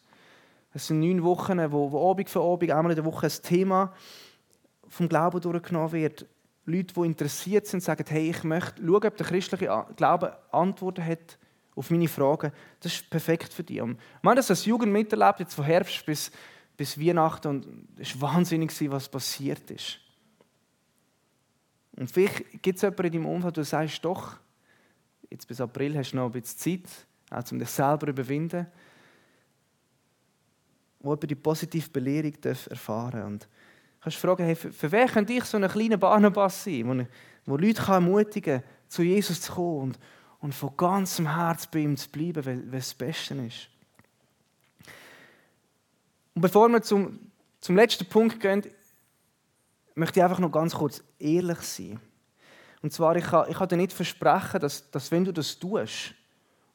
Das 0.74 0.88
sind 0.88 1.00
neun 1.00 1.24
Wochen, 1.24 1.60
wo, 1.72 1.91
wo 1.91 2.12
Abend 2.12 2.30
für 2.30 2.41
Abend, 2.41 2.72
einmal 2.72 2.91
in 2.91 2.98
der 2.98 3.06
Woche 3.06 3.28
ein 3.28 3.34
Thema 3.43 3.93
vom 4.89 5.08
Glauben 5.08 5.39
durchgenommen 5.39 5.93
wird. 5.93 6.26
Leute, 6.65 6.93
die 6.93 7.06
interessiert 7.06 7.65
sind, 7.65 7.82
sagen, 7.82 8.04
hey, 8.10 8.30
ich 8.30 8.43
möchte 8.43 8.82
schauen, 8.86 9.06
ob 9.06 9.17
der 9.17 9.26
christliche 9.26 9.86
Glaube 9.96 10.38
Antworten 10.52 11.06
hat 11.06 11.38
auf 11.78 11.89
meine 11.91 12.10
Fragen. 12.10 12.52
Das 12.82 12.93
ist 12.93 13.10
perfekt 13.10 13.54
für 13.54 13.63
dich. 13.63 13.78
Ich 13.78 13.84
habe 13.84 14.36
das 14.36 14.50
als 14.50 14.65
Jugend 14.65 14.91
miterlebt, 14.91 15.39
jetzt 15.39 15.54
von 15.54 15.63
Herbst 15.63 16.06
bis, 16.06 16.32
bis 16.78 17.00
Weihnachten 17.00 17.48
und 17.48 17.88
es 17.98 18.20
war 18.22 18.34
wahnsinnig, 18.34 18.72
was 18.92 19.10
passiert 19.10 19.70
ist. 19.72 20.00
Und 21.98 22.12
vielleicht 22.12 22.62
gibt 22.62 22.76
es 22.76 22.84
jemanden 22.84 23.06
in 23.08 23.13
deinem 23.13 23.26
Umfeld, 23.26 23.58
du 23.58 23.63
sagst, 23.63 24.06
doch, 24.06 24.38
jetzt 25.30 25.48
bis 25.48 25.60
April 25.60 25.98
hast 25.98 26.12
du 26.12 26.18
noch 26.18 26.28
ein 26.28 26.32
bisschen 26.40 26.84
Zeit, 26.86 27.08
auch 27.32 27.52
um 27.52 27.58
dich 27.58 27.70
selber 27.70 28.06
zu 28.06 28.12
überwinden, 28.12 28.68
wo 31.00 31.10
jemand 31.10 31.32
die 31.32 31.36
positive 31.36 31.90
Belehrung 31.90 32.34
erfahren 32.44 33.12
darf. 33.12 33.26
Und 33.26 33.48
kannst 34.00 34.18
fragen, 34.18 34.46
hey, 34.46 34.56
für, 34.56 34.72
für 34.72 34.92
wen 34.92 35.08
könnte 35.08 35.34
ich 35.34 35.44
so 35.46 35.58
ein 35.58 35.68
kleiner 35.68 35.98
Barnabas 35.98 36.63
sein, 36.63 36.88
wo, 36.88 37.52
wo 37.52 37.58
Leute 37.58 37.82
kann 37.82 38.06
ermutigen 38.06 38.62
kann, 38.62 38.70
zu 38.88 39.02
Jesus 39.02 39.42
zu 39.42 39.54
kommen 39.54 39.80
und, 39.80 40.00
und 40.40 40.54
von 40.54 40.78
ganzem 40.78 41.36
Herz 41.36 41.66
bei 41.66 41.80
ihm 41.80 41.98
zu 41.98 42.10
bleiben, 42.10 42.46
weil, 42.46 42.72
weil 42.72 42.80
es 42.80 42.90
das 42.90 42.96
Beste 42.96 43.34
ist. 43.36 43.70
Und 46.38 46.41
bevor 46.41 46.69
wir 46.69 46.84
zum, 46.84 47.32
zum 47.60 47.76
letzten 47.76 48.06
Punkt 48.06 48.39
gehen, 48.39 48.62
möchte 49.95 50.19
ich 50.19 50.23
einfach 50.23 50.38
noch 50.38 50.52
ganz 50.52 50.76
kurz 50.76 51.04
ehrlich 51.17 51.58
sein. 51.62 52.00
Und 52.84 52.93
zwar, 52.93 53.15
ich 53.15 53.26
kann, 53.26 53.50
ich 53.50 53.58
kann 53.58 53.67
dir 53.67 53.78
nicht 53.78 53.91
versprechen, 53.91 54.60
dass, 54.60 54.88
dass 54.91 55.12
wenn 55.12 55.26
du 55.26 55.34
das 55.34 55.58
tust 55.58 56.13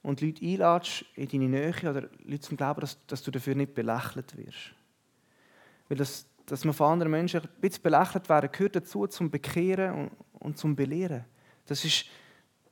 und 0.02 0.20
Leute 0.20 0.44
einladest 0.44 1.04
in 1.14 1.28
deine 1.28 1.48
Nähe 1.48 1.74
oder 1.80 2.08
Leute 2.24 2.40
zum 2.40 2.56
Glauben, 2.56 2.80
dass, 2.80 3.06
dass 3.06 3.22
du 3.22 3.30
dafür 3.30 3.54
nicht 3.54 3.72
belächelt 3.72 4.36
wirst. 4.36 4.74
Weil 5.88 5.98
das, 5.98 6.26
dass 6.46 6.64
wir 6.64 6.72
von 6.72 6.94
anderen 6.94 7.12
Menschen 7.12 7.42
ein 7.42 7.48
bisschen 7.60 7.84
belächelt 7.84 8.28
werden, 8.28 8.50
gehört 8.50 8.74
dazu 8.74 9.06
zum 9.06 9.30
Bekehren 9.30 9.94
und, 9.94 10.10
und 10.40 10.58
zum 10.58 10.74
Belehren. 10.74 11.24
Das, 11.66 11.84
ist, 11.84 12.06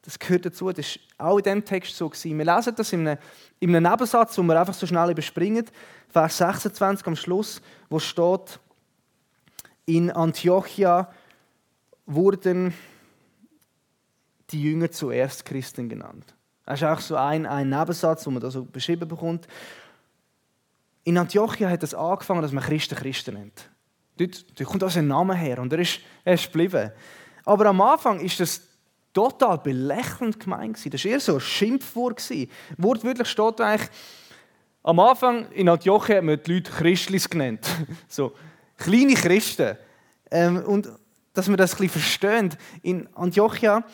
das 0.02 0.18
gehört 0.18 0.46
dazu. 0.46 0.72
Das 0.72 0.98
war 1.18 1.30
auch 1.30 1.38
in 1.38 1.44
diesem 1.44 1.64
Text 1.64 1.96
so. 1.96 2.08
Gewesen. 2.08 2.38
Wir 2.38 2.44
lesen 2.44 2.74
das 2.74 2.92
in 2.92 3.06
einem, 3.06 3.18
in 3.58 3.74
einem 3.74 3.90
Nebensatz, 3.90 4.36
wo 4.38 4.42
wir 4.42 4.58
einfach 4.58 4.74
so 4.74 4.86
schnell 4.86 5.10
überspringen. 5.10 5.66
Vers 6.08 6.38
26 6.38 7.06
am 7.06 7.16
Schluss, 7.16 7.60
wo 7.88 7.98
steht, 7.98 8.58
in 9.86 10.10
Antiochia 10.10 11.12
wurden 12.06 12.74
die 14.50 14.62
Jünger 14.62 14.90
zuerst 14.90 15.44
Christen 15.44 15.88
genannt. 15.88 16.34
Das 16.64 16.80
ist 16.80 16.86
auch 16.86 17.00
so 17.00 17.16
ein, 17.16 17.46
ein 17.46 17.68
Nebensatz, 17.68 18.26
wo 18.26 18.30
man 18.30 18.40
da 18.40 18.50
so 18.50 18.64
beschrieben 18.64 19.08
bekommt. 19.08 19.46
In 21.04 21.18
Antiochia 21.18 21.68
hat 21.68 21.82
es 21.82 21.94
angefangen, 21.94 22.42
dass 22.42 22.52
man 22.52 22.62
Christen 22.62 22.96
Christen 22.96 23.34
nennt. 23.34 23.70
Dort, 24.16 24.44
dort 24.58 24.68
kommt 24.68 24.82
also 24.82 24.98
ein 24.98 25.08
Name 25.08 25.34
her 25.34 25.58
und 25.58 25.72
er 25.72 25.80
ist, 25.80 26.00
er 26.24 26.34
ist 26.34 26.46
geblieben. 26.46 26.92
Aber 27.44 27.66
am 27.66 27.80
Anfang 27.80 28.20
ist 28.20 28.38
das 28.38 28.69
total 29.12 29.58
belächelnd 29.58 30.40
gemeint. 30.40 30.78
Das 30.92 31.04
war 31.04 31.10
eher 31.10 31.20
so 31.20 31.34
ein 31.34 31.40
Schimpfwort. 31.40 32.22
Wortwörtlich 32.76 33.28
steht 33.28 33.60
eigentlich, 33.60 33.90
am 34.82 34.98
Anfang 34.98 35.50
in 35.52 35.68
Antiochia 35.68 36.16
haben 36.16 36.28
wir 36.28 36.38
die 36.38 36.54
Leute 36.54 36.70
Christlis 36.70 37.28
genannt. 37.28 37.66
So, 38.08 38.32
kleine 38.78 39.14
Christen. 39.14 39.76
Ähm, 40.30 40.64
und 40.64 40.88
dass 41.34 41.48
wir 41.48 41.56
das 41.56 41.74
ein 41.74 41.78
bisschen 41.78 42.00
verstehen, 42.00 42.56
in 42.82 43.08
Antiochia, 43.14 43.84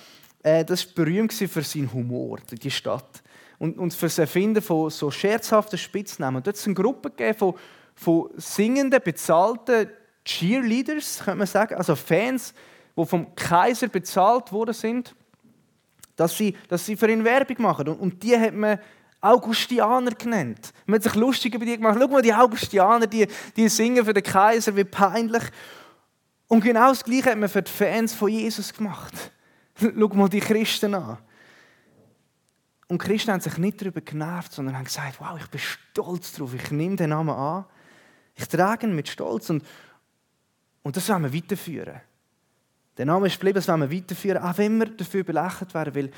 äh, 0.42 0.64
das 0.64 0.86
war 0.86 1.04
berühmt 1.04 1.32
für 1.32 1.62
seinen 1.62 1.92
Humor, 1.92 2.38
die 2.50 2.70
Stadt. 2.70 3.22
Und, 3.58 3.78
und 3.78 3.94
für 3.94 4.06
das 4.06 4.18
Erfinden 4.18 4.62
von 4.62 4.90
so 4.90 5.10
scherzhaften 5.10 5.78
Spitznamen. 5.78 6.42
dort 6.42 6.54
hat 6.54 6.60
es 6.60 6.66
eine 6.66 6.74
Gruppe 6.74 7.10
gegeben 7.10 7.38
von, 7.38 7.54
von 7.94 8.30
singenden, 8.36 9.00
bezahlten 9.02 9.88
Cheerleaders, 10.24 11.20
könnte 11.24 11.38
man 11.38 11.46
sagen, 11.46 11.74
also 11.74 11.96
Fans, 11.96 12.52
die 12.96 13.06
vom 13.06 13.34
Kaiser 13.34 13.88
bezahlt 13.88 14.52
worden 14.52 14.74
sind, 14.74 15.14
dass 16.16 16.36
sie, 16.36 16.56
dass 16.68 16.86
sie 16.86 16.96
für 16.96 17.10
ihn 17.10 17.24
Werbung 17.24 17.60
machen. 17.60 17.88
Und, 17.88 18.00
und 18.00 18.22
die 18.22 18.38
hat 18.38 18.54
man 18.54 18.78
Augustianer 19.20 20.12
genannt. 20.12 20.72
Man 20.86 20.96
hat 20.96 21.02
sich 21.02 21.14
lustig 21.14 21.54
über 21.54 21.64
die 21.64 21.76
gemacht. 21.76 21.98
Schau 22.00 22.08
mal, 22.08 22.22
die 22.22 22.34
Augustianer, 22.34 23.06
die, 23.06 23.26
die 23.56 23.68
singen 23.68 24.04
für 24.04 24.14
den 24.14 24.22
Kaiser, 24.22 24.74
wie 24.76 24.84
peinlich. 24.84 25.42
Und 26.48 26.62
genau 26.62 26.88
das 26.88 27.04
Gleiche 27.04 27.30
hat 27.30 27.38
man 27.38 27.48
für 27.48 27.62
die 27.62 27.70
Fans 27.70 28.14
von 28.14 28.28
Jesus 28.28 28.72
gemacht. 28.72 29.32
Schau 29.80 30.08
mal 30.08 30.28
die 30.28 30.40
Christen 30.40 30.94
an. 30.94 31.18
Und 32.88 33.02
die 33.02 33.06
Christen 33.06 33.32
haben 33.32 33.40
sich 33.40 33.58
nicht 33.58 33.80
darüber 33.80 34.00
genervt, 34.00 34.52
sondern 34.52 34.76
haben 34.76 34.84
gesagt, 34.84 35.18
wow, 35.18 35.36
ich 35.38 35.48
bin 35.48 35.60
stolz 35.60 36.32
darauf, 36.32 36.54
ich 36.54 36.70
nehme 36.70 36.94
den 36.94 37.10
Namen 37.10 37.30
an, 37.30 37.64
ich 38.36 38.46
trage 38.46 38.86
ihn 38.86 38.94
mit 38.94 39.08
Stolz 39.08 39.50
und, 39.50 39.64
und 40.82 40.96
das 40.96 41.08
wollen 41.08 41.24
wir 41.24 41.34
weiterführen. 41.34 42.00
Der 42.96 43.06
Name 43.06 43.26
ist 43.26 43.34
geblieben, 43.34 43.56
das 43.56 43.68
wollen 43.68 43.82
wir 43.82 43.96
weiterführen, 43.96 44.42
auch 44.42 44.56
wenn 44.58 44.78
wir 44.78 44.86
dafür 44.86 45.24
belächelt 45.24 45.74
werden, 45.74 45.94
weil 45.94 46.10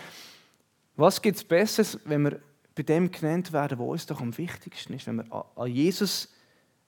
was 0.96 1.20
gibt 1.20 1.36
es 1.36 1.44
Besseres, 1.44 1.98
wenn 2.04 2.22
wir 2.22 2.40
bei 2.74 2.82
dem 2.82 3.10
genannt 3.10 3.52
werden, 3.52 3.78
was 3.78 3.86
uns 3.86 4.06
doch 4.06 4.20
am 4.20 4.36
wichtigsten 4.36 4.94
ist, 4.94 5.06
wenn 5.06 5.16
wir 5.16 5.46
an 5.56 5.66
Jesus 5.66 6.28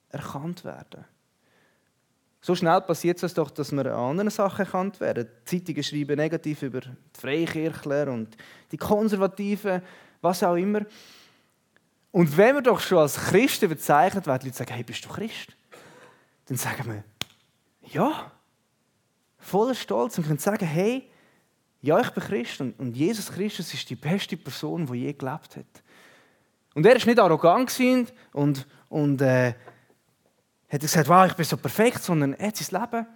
erkannt 0.09 0.63
werden. 0.63 1.05
So 2.39 2.55
schnell 2.55 2.81
passiert 2.81 3.21
es 3.21 3.33
doch, 3.33 3.51
dass 3.51 3.71
wir 3.71 3.85
an 3.85 4.09
anderen 4.11 4.29
Sachen 4.29 4.65
erkannt 4.65 4.99
werden. 4.99 5.27
Die 5.27 5.59
Zeitungen 5.59 5.83
schreiben 5.83 6.17
negativ 6.17 6.63
über 6.63 6.79
die 6.79 6.89
Freikirchler 7.19 8.11
und 8.11 8.35
die 8.71 8.77
Konservativen, 8.77 9.81
was 10.21 10.41
auch 10.41 10.55
immer. 10.55 10.81
Und 12.11 12.35
wenn 12.35 12.55
wir 12.55 12.61
doch 12.61 12.79
schon 12.79 12.97
als 12.97 13.15
Christen 13.15 13.69
bezeichnet 13.69 14.25
werden, 14.25 14.41
die 14.41 14.47
Leute 14.47 14.57
sagen, 14.57 14.73
hey, 14.73 14.83
bist 14.83 15.05
du 15.05 15.09
Christ? 15.09 15.55
Dann 16.47 16.57
sagen 16.57 16.85
wir, 16.85 17.03
ja. 17.91 18.31
Voller 19.41 19.75
Stolz 19.75 20.17
und 20.17 20.25
können 20.25 20.39
sagen, 20.39 20.65
hey, 20.65 21.09
ja, 21.81 21.99
ich 21.99 22.09
bin 22.11 22.23
Christ 22.23 22.61
und 22.61 22.95
Jesus 22.95 23.31
Christus 23.31 23.73
ist 23.73 23.89
die 23.89 23.95
beste 23.95 24.37
Person, 24.37 24.85
die 24.85 24.99
je 24.99 25.13
gelebt 25.13 25.57
hat. 25.57 25.83
Und 26.73 26.85
er 26.85 26.95
war 26.95 27.05
nicht 27.05 27.19
arrogant 27.19 28.13
und, 28.33 28.67
und 28.87 29.21
äh, 29.21 29.53
hat 30.69 30.81
gesagt, 30.81 31.09
wow, 31.09 31.25
ich 31.25 31.33
bin 31.33 31.43
so 31.43 31.57
perfekt, 31.57 32.01
sondern 32.01 32.33
er 32.35 32.47
hat 32.47 32.57
sein 32.57 32.79
Leben 32.79 33.07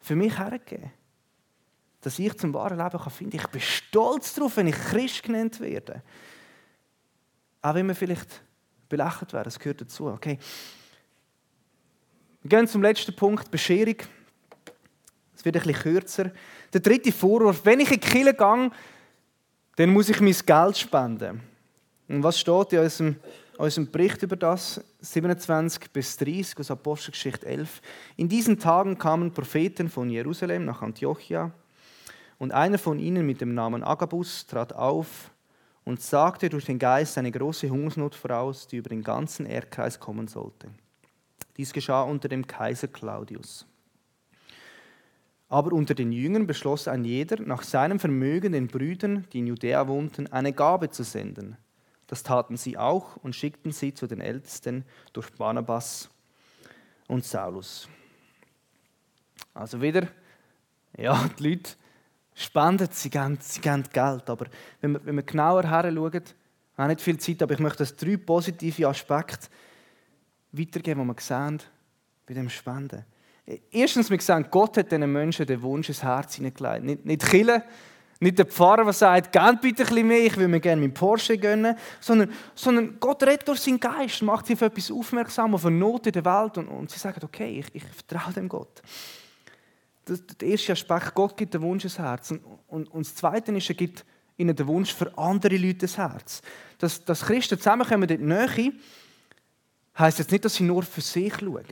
für 0.00 0.16
mich 0.16 0.38
hergegeben. 0.38 0.92
Dass 2.00 2.18
ich 2.18 2.38
zum 2.38 2.54
wahren 2.54 2.78
Leben 2.78 2.98
kann 2.98 3.10
finden 3.10 3.36
Ich 3.36 3.46
bin 3.48 3.60
stolz 3.60 4.34
darauf, 4.34 4.56
wenn 4.56 4.68
ich 4.68 4.76
Christ 4.76 5.24
genannt 5.24 5.60
werde. 5.60 6.02
Auch 7.60 7.74
wenn 7.74 7.86
wir 7.86 7.94
vielleicht 7.94 8.42
belächelt 8.88 9.32
werden, 9.32 9.44
das 9.44 9.58
gehört 9.58 9.80
dazu. 9.80 10.06
Okay. 10.06 10.38
Wir 12.42 12.48
gehen 12.48 12.68
zum 12.68 12.82
letzten 12.82 13.14
Punkt, 13.16 13.50
Bescherung. 13.50 13.96
Wird 15.46 15.56
ein 15.56 15.62
bisschen 15.62 15.82
kürzer. 15.82 16.32
Der 16.72 16.80
dritte 16.80 17.12
Vorwurf, 17.12 17.60
wenn 17.64 17.80
ich 17.80 17.92
in 17.92 18.00
die 18.00 18.06
Kirche 18.08 18.34
gehe, 18.34 18.70
dann 19.76 19.90
muss 19.90 20.08
ich 20.08 20.20
mein 20.20 20.34
Geld 20.44 20.76
spenden. 20.76 21.40
Und 22.08 22.22
was 22.22 22.40
steht 22.40 22.72
in 22.72 22.80
unserem 22.80 23.16
unserem 23.58 23.90
Bericht 23.90 24.22
über 24.22 24.36
das, 24.36 24.84
27 25.00 25.90
bis 25.90 26.16
30 26.16 26.58
aus 26.58 26.70
Apostelgeschichte 26.70 27.46
11. 27.46 27.80
In 28.16 28.28
diesen 28.28 28.58
Tagen 28.58 28.98
kamen 28.98 29.32
Propheten 29.32 29.88
von 29.88 30.10
Jerusalem 30.10 30.64
nach 30.64 30.82
Antiochia 30.82 31.52
und 32.38 32.52
einer 32.52 32.78
von 32.78 32.98
ihnen 32.98 33.24
mit 33.24 33.40
dem 33.40 33.54
Namen 33.54 33.82
Agabus 33.82 34.46
trat 34.46 34.74
auf 34.74 35.30
und 35.84 36.02
sagte 36.02 36.48
durch 36.48 36.64
den 36.64 36.78
Geist 36.78 37.16
eine 37.16 37.30
große 37.30 37.70
Hungersnot 37.70 38.14
voraus, 38.14 38.66
die 38.66 38.76
über 38.76 38.90
den 38.90 39.02
ganzen 39.02 39.46
Erdkreis 39.46 39.98
kommen 39.98 40.28
sollte. 40.28 40.68
Dies 41.56 41.72
geschah 41.72 42.02
unter 42.02 42.28
dem 42.28 42.46
Kaiser 42.46 42.88
Claudius. 42.88 43.66
Aber 45.48 45.72
unter 45.72 45.94
den 45.94 46.12
Jüngern 46.12 46.46
beschloss 46.46 46.88
ein 46.88 47.04
jeder, 47.04 47.40
nach 47.40 47.62
seinem 47.62 48.00
Vermögen 48.00 48.52
den 48.52 48.66
Brüdern, 48.66 49.26
die 49.32 49.38
in 49.38 49.46
Judäa 49.46 49.86
wohnten, 49.86 50.26
eine 50.32 50.52
Gabe 50.52 50.90
zu 50.90 51.04
senden. 51.04 51.56
Das 52.08 52.22
taten 52.22 52.56
sie 52.56 52.76
auch 52.76 53.16
und 53.16 53.34
schickten 53.34 53.72
sie 53.72 53.94
zu 53.94 54.06
den 54.06 54.20
Ältesten 54.20 54.84
durch 55.12 55.32
Barnabas 55.32 56.08
und 57.08 57.24
Saulus. 57.24 57.88
Also 59.54 59.80
wieder, 59.80 60.08
ja, 60.96 61.28
die 61.38 61.50
Leute 61.50 61.72
spenden, 62.34 62.88
sie 62.90 63.10
geben, 63.10 63.38
sie 63.40 63.60
geben 63.60 63.84
Geld. 63.92 64.28
Aber 64.28 64.46
wenn 64.80 64.92
wir, 64.92 65.06
wenn 65.06 65.16
wir 65.16 65.22
genauer 65.22 65.68
her 65.68 65.90
schauen, 65.92 66.14
ich 66.14 66.78
habe 66.78 66.88
nicht 66.88 67.00
viel 67.00 67.18
Zeit, 67.18 67.42
aber 67.42 67.54
ich 67.54 67.60
möchte 67.60 67.78
das 67.78 67.96
drei 67.96 68.16
positive 68.18 68.86
Aspekte 68.86 69.48
weitergeben, 70.52 71.02
die 71.02 71.08
wir 71.08 71.20
sehen 71.20 71.62
bei 72.26 72.34
dem 72.34 72.50
Spenden. 72.50 73.04
Erstens, 73.70 74.10
wir 74.10 74.20
sehen, 74.20 74.46
Gott 74.50 74.76
hat 74.76 74.90
diesen 74.90 75.12
Menschen 75.12 75.46
den 75.46 75.62
Wunsch 75.62 75.88
ins 75.88 76.02
Herz 76.02 76.34
hineingelegt. 76.34 76.84
Nicht, 76.84 77.04
nicht 77.04 77.26
killen, 77.26 77.62
nicht 78.18 78.38
der 78.38 78.46
Pfarrer, 78.46 78.84
der 78.84 78.92
sagt, 78.92 79.32
gebt 79.32 79.60
bitte 79.60 79.82
ein 79.82 79.88
bisschen 79.88 80.08
mehr, 80.08 80.24
ich 80.24 80.36
will 80.36 80.48
mir 80.48 80.60
gerne 80.60 80.80
meinen 80.80 80.94
Porsche 80.94 81.36
gönnen. 81.38 81.76
Sondern, 82.00 82.32
sondern 82.54 82.98
Gott 82.98 83.22
redet 83.22 83.46
durch 83.46 83.60
seinen 83.60 83.78
Geist, 83.78 84.22
macht 84.22 84.46
sie 84.46 84.54
auf 84.54 84.62
etwas 84.62 84.90
aufmerksam, 84.90 85.54
auf 85.54 85.66
eine 85.66 85.76
Not 85.76 86.06
in 86.06 86.12
der 86.12 86.24
Welt. 86.24 86.58
Und, 86.58 86.68
und 86.68 86.90
sie 86.90 86.98
sagen, 86.98 87.20
okay, 87.22 87.60
ich, 87.60 87.74
ich 87.74 87.84
vertraue 87.84 88.32
dem 88.32 88.48
Gott. 88.48 88.82
Das, 90.06 90.24
der 90.26 90.48
erste 90.48 90.72
Aspekt, 90.72 91.14
Gott 91.14 91.36
gibt 91.36 91.54
den 91.54 91.62
Wunsch 91.62 91.84
ins 91.84 91.98
Herz. 91.98 92.30
Und, 92.30 92.40
und, 92.68 92.88
und 92.92 93.06
das 93.06 93.14
Zweite 93.14 93.52
ist, 93.52 93.68
er 93.68 93.74
gibt 93.76 94.04
ihnen 94.38 94.56
den 94.56 94.66
Wunsch 94.66 94.94
für 94.94 95.16
andere 95.16 95.56
Leute 95.56 95.82
ins 95.82 95.98
Herz. 95.98 96.42
Dass, 96.78 97.04
dass 97.04 97.22
Christen 97.22 97.58
zusammenkommen 97.58 98.08
in 98.08 98.18
die 98.18 98.24
Nähe, 98.24 98.72
heisst 99.98 100.18
jetzt 100.18 100.32
nicht, 100.32 100.44
dass 100.44 100.54
sie 100.54 100.64
nur 100.64 100.82
für 100.82 101.00
sich 101.00 101.34
schauen 101.34 101.64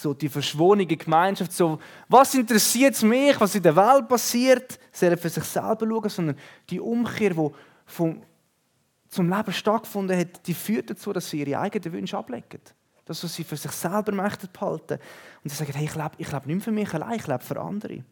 so 0.00 0.14
die 0.14 0.28
verschworene 0.28 0.86
Gemeinschaft, 0.86 1.52
so, 1.52 1.78
was 2.08 2.34
interessiert 2.34 3.02
mich, 3.02 3.38
was 3.40 3.54
in 3.54 3.62
der 3.62 3.76
Welt 3.76 4.08
passiert, 4.08 4.78
sie 4.92 5.16
für 5.16 5.28
sich 5.28 5.44
selber 5.44 5.86
schauen, 5.86 6.08
sondern 6.08 6.36
die 6.70 6.80
Umkehr, 6.80 7.30
die 7.30 7.50
vom, 7.86 8.22
zum 9.08 9.28
Leben 9.28 9.52
stattgefunden 9.52 10.18
hat, 10.18 10.46
die 10.46 10.54
führt 10.54 10.90
dazu, 10.90 11.12
dass 11.12 11.28
sie 11.28 11.40
ihre 11.40 11.58
eigenen 11.60 11.92
Wünsche 11.92 12.16
ablegen. 12.16 12.60
Das, 13.04 13.24
was 13.24 13.34
sie 13.34 13.44
für 13.44 13.56
sich 13.56 13.72
selber 13.72 14.12
möchten 14.12 14.48
behalten. 14.52 14.98
Und 15.42 15.50
sie 15.50 15.56
sagen, 15.56 15.72
hey, 15.74 15.86
ich 15.86 15.94
lebe, 15.94 16.10
ich 16.18 16.30
lebe 16.30 16.46
nicht 16.46 16.56
mehr 16.56 16.60
für 16.60 16.72
mich 16.72 16.92
allein, 16.92 17.18
ich 17.18 17.26
lebe 17.26 17.42
für 17.42 17.60
andere. 17.60 18.04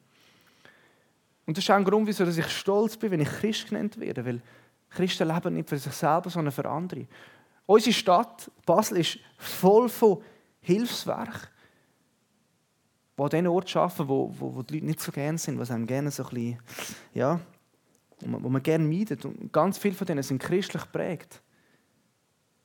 Und 1.46 1.56
das 1.56 1.64
ist 1.64 1.70
auch 1.70 1.76
ein 1.76 1.84
Grund, 1.84 2.06
wieso 2.06 2.24
ich 2.24 2.48
stolz 2.48 2.96
bin, 2.96 3.10
wenn 3.12 3.20
ich 3.20 3.28
Christ 3.28 3.68
genannt 3.68 4.00
werde, 4.00 4.24
weil 4.24 4.40
Christen 4.90 5.28
leben 5.28 5.54
nicht 5.54 5.68
für 5.68 5.78
sich 5.78 5.92
selber, 5.92 6.30
sondern 6.30 6.52
für 6.52 6.68
andere. 6.68 7.06
Unsere 7.66 7.92
Stadt, 7.92 8.50
Basel, 8.64 8.98
ist 8.98 9.18
voll 9.38 9.88
von 9.88 10.22
Hilfswerk 10.60 11.50
die 13.18 13.22
an 13.22 13.30
den 13.30 13.46
Ort 13.46 13.74
arbeiten, 13.74 14.08
wo, 14.08 14.32
wo, 14.38 14.54
wo 14.54 14.62
die 14.62 14.74
Leute 14.74 14.86
nicht 14.86 15.00
so 15.00 15.10
gerne 15.10 15.38
sind, 15.38 15.58
was 15.58 15.70
einem 15.70 15.86
gerne 15.86 16.10
so 16.10 16.24
ein 16.24 16.28
bisschen, 16.28 16.58
ja, 17.14 17.40
wo 18.20 18.28
man, 18.28 18.44
wo 18.44 18.60
gerne 18.60 18.84
meidet. 18.84 19.24
Und 19.24 19.52
ganz 19.52 19.78
viele 19.78 19.94
von 19.94 20.06
denen 20.06 20.22
sind 20.22 20.42
christlich 20.42 20.82
geprägt. 20.82 21.42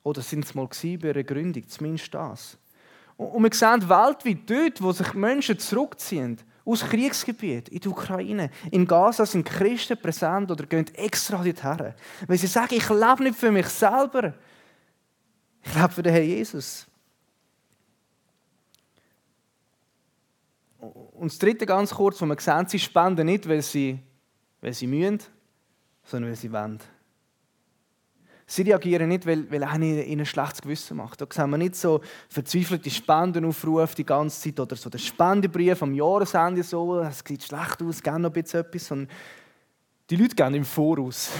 Oder 0.02 0.20
sind 0.20 0.44
es 0.44 0.54
mal 0.54 0.66
bei 0.66 0.88
ihrer 1.08 1.22
Gründung, 1.22 1.66
zumindest 1.68 2.12
das. 2.12 2.58
Und, 3.16 3.42
wir 3.42 3.50
sehen 3.52 3.88
weltweit 3.88 4.50
dort, 4.50 4.82
wo 4.82 4.92
sich 4.92 5.14
Menschen 5.14 5.58
zurückziehen, 5.58 6.38
aus 6.64 6.84
Kriegsgebiet, 6.84 7.68
in 7.70 7.80
die 7.80 7.88
Ukraine, 7.88 8.50
in 8.70 8.86
Gaza 8.86 9.26
sind 9.26 9.44
Christen 9.44 9.98
präsent 9.98 10.50
oder 10.50 10.64
gehen 10.64 10.86
extra 10.94 11.42
dorthin. 11.42 11.94
Weil 12.26 12.38
sie 12.38 12.46
sagen, 12.46 12.74
ich 12.74 12.88
lebe 12.88 13.24
nicht 13.24 13.36
für 13.36 13.50
mich 13.50 13.66
selber, 13.66 14.34
ich 15.64 15.74
lebe 15.74 15.88
für 15.88 16.02
den 16.02 16.12
Herrn 16.12 16.26
Jesus. 16.26 16.86
Und 20.82 21.30
das 21.30 21.38
dritte 21.38 21.64
ganz 21.64 21.94
kurz, 21.94 22.20
wo 22.20 22.26
wir 22.26 22.40
sehen, 22.40 22.66
sie 22.66 22.78
spenden 22.78 23.26
nicht, 23.26 23.48
weil 23.48 23.62
sie, 23.62 24.00
weil 24.60 24.72
sie 24.72 24.88
mühen, 24.88 25.20
sondern 26.02 26.30
weil 26.30 26.36
sie 26.36 26.50
wollen. 26.50 26.80
Sie 28.46 28.62
reagieren 28.62 29.08
nicht, 29.08 29.24
weil, 29.24 29.48
weil 29.50 29.62
einer 29.62 29.86
ihnen 29.86 30.20
ein 30.20 30.26
schlechtes 30.26 30.60
Gewissen 30.60 30.96
macht. 30.96 31.20
Da 31.20 31.26
sehen 31.30 31.50
wir 31.50 31.56
nicht 31.56 31.76
so 31.76 32.00
verzweifelte 32.28 32.90
Spendenaufrufe 32.90 33.94
die 33.94 34.04
ganze 34.04 34.42
Zeit 34.42 34.58
oder 34.58 34.74
so 34.74 34.90
den 34.90 34.98
Spendebrief 34.98 35.80
am 35.82 35.94
Jahresende 35.94 36.64
so, 36.64 36.98
es 36.98 37.22
sieht 37.24 37.44
schlecht 37.44 37.80
aus, 37.80 38.02
gerne 38.02 38.24
noch 38.24 38.30
ein 38.30 38.42
bisschen 38.42 38.60
etwas, 38.60 38.86
sondern 38.86 39.08
die 40.10 40.16
Leute 40.16 40.34
gehen 40.34 40.54
im 40.54 40.64
Voraus. 40.64 41.30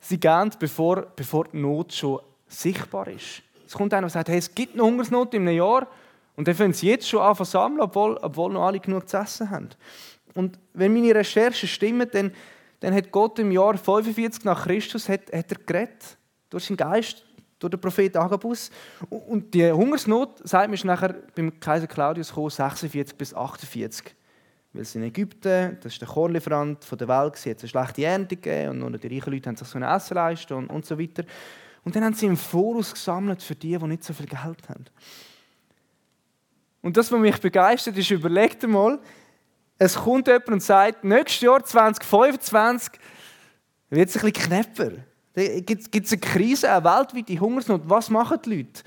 Sie 0.00 0.18
gehen, 0.18 0.50
bevor, 0.58 1.02
bevor 1.14 1.44
die 1.44 1.58
Not 1.58 1.92
schon 1.92 2.20
sichtbar 2.48 3.08
ist. 3.08 3.42
Es 3.66 3.74
kommt 3.74 3.92
einer 3.92 4.06
und 4.06 4.10
sagt, 4.10 4.30
hey, 4.30 4.38
es 4.38 4.54
gibt 4.54 4.72
eine 4.72 4.82
Hungersnot 4.82 5.34
in 5.34 5.42
einem 5.42 5.58
Jahr, 5.58 5.86
und 6.38 6.46
dann 6.46 6.54
fangen 6.54 6.72
sie 6.72 6.86
jetzt 6.86 7.08
schon 7.08 7.20
an 7.20 7.34
zu 7.34 7.42
sammeln, 7.42 7.80
obwohl, 7.80 8.16
obwohl 8.18 8.52
noch 8.52 8.64
alle 8.64 8.78
genug 8.78 9.08
zu 9.08 9.16
essen 9.16 9.50
haben. 9.50 9.70
Und 10.34 10.56
wenn 10.72 10.94
meine 10.94 11.12
Recherchen 11.12 11.68
stimmen, 11.68 12.08
dann, 12.12 12.30
dann 12.78 12.94
hat 12.94 13.10
Gott 13.10 13.40
im 13.40 13.50
Jahr 13.50 13.76
45 13.76 14.44
nach 14.44 14.62
Christus 14.62 15.08
hat, 15.08 15.32
hat 15.32 15.50
er 15.50 15.58
geredet, 15.66 16.16
durch 16.48 16.66
seinen 16.66 16.76
Geist, 16.76 17.24
durch 17.58 17.72
den 17.72 17.80
Prophet 17.80 18.16
Agabus. 18.16 18.70
Und 19.10 19.52
die 19.52 19.68
Hungersnot, 19.68 20.46
sagt 20.46 20.68
man, 20.68 20.74
ist 20.74 20.84
nachher 20.84 21.16
beim 21.34 21.58
Kaiser 21.58 21.88
Claudius 21.88 22.28
gekommen, 22.28 22.50
46 22.50 23.18
bis 23.18 23.34
48. 23.34 24.14
Weil 24.74 24.82
es 24.82 24.94
in 24.94 25.02
Ägypten, 25.02 25.76
das 25.82 25.94
ist 25.94 26.00
der 26.00 26.06
Kornlieferant 26.06 26.86
der 26.88 27.08
Welt, 27.08 27.34
hat 27.34 27.46
es 27.46 27.46
eine 27.46 27.68
schlechte 27.68 28.04
Ernte 28.04 28.36
gegeben 28.36 28.70
und 28.70 28.78
nur 28.78 28.96
die 28.96 29.08
reichen 29.08 29.32
Leute 29.32 29.48
haben 29.48 29.56
sich 29.56 29.66
so 29.66 29.76
ein 29.76 29.82
Essen 29.82 30.14
leisten 30.14 30.54
und, 30.54 30.68
und 30.68 30.86
so 30.86 30.96
weiter. 30.96 31.24
Und 31.82 31.96
dann 31.96 32.04
haben 32.04 32.14
sie 32.14 32.26
im 32.26 32.36
Voraus 32.36 32.94
gesammelt 32.94 33.42
für 33.42 33.56
die, 33.56 33.76
die 33.76 33.86
nicht 33.88 34.04
so 34.04 34.12
viel 34.12 34.26
Geld 34.26 34.68
haben. 34.68 34.84
Und 36.82 36.96
das, 36.96 37.10
was 37.10 37.20
mich 37.20 37.38
begeistert, 37.40 37.96
ist, 37.96 38.10
überlegt 38.10 38.66
mal, 38.66 38.98
es 39.78 39.94
kommt 39.94 40.26
jemand 40.26 40.48
und 40.48 40.62
sagt, 40.62 41.04
nächstes 41.04 41.40
Jahr 41.40 41.64
2025 41.64 42.92
wird 43.90 44.08
es 44.08 44.16
ein 44.16 44.32
bisschen 44.32 44.48
knapper. 44.48 44.90
Gibt 45.34 45.94
es 45.94 46.12
eine 46.12 46.20
Krise, 46.20 46.70
eine 46.70 46.84
weltweite 46.84 47.38
Hungersnot? 47.38 47.82
Was 47.84 48.10
machen 48.10 48.38
die 48.44 48.56
Leute? 48.56 48.82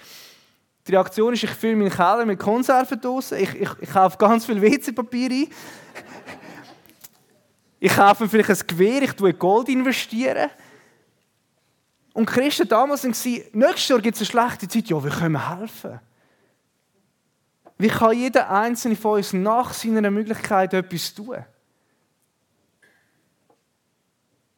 Die 0.88 0.92
Reaktion 0.92 1.34
ist, 1.34 1.44
ich 1.44 1.52
fülle 1.52 1.76
meinen 1.76 1.92
Keller 1.92 2.26
mit 2.26 2.40
Konservendosen, 2.40 3.38
ich, 3.38 3.54
ich, 3.56 3.70
ich 3.80 3.90
kaufe 3.90 4.18
ganz 4.18 4.46
viel 4.46 4.62
WC-Papier 4.62 5.30
ein. 5.30 5.48
ich 7.80 7.96
kaufe 7.96 8.28
vielleicht 8.28 8.50
ein 8.50 8.68
Gewehr, 8.68 9.02
ich 9.04 9.14
tue 9.14 9.34
Gold 9.34 9.70
investieren. 9.70 10.50
Und 12.14 12.26
Christen 12.26 12.68
damals 12.68 13.04
waren, 13.04 13.44
nächstes 13.54 13.88
Jahr 13.88 14.02
gibt 14.02 14.20
es 14.20 14.22
eine 14.22 14.26
schlechte 14.26 14.68
Zeit, 14.68 14.90
ja, 14.90 15.02
wir 15.02 15.12
können 15.12 15.58
helfen. 15.58 16.00
Wie 17.82 17.88
kann 17.88 18.16
jeder 18.16 18.48
Einzelne 18.48 18.96
von 18.96 19.18
uns 19.18 19.34
nach 19.34 19.74
seiner 19.74 20.12
Möglichkeit 20.12 20.72
etwas 20.72 21.16
tun? 21.16 21.44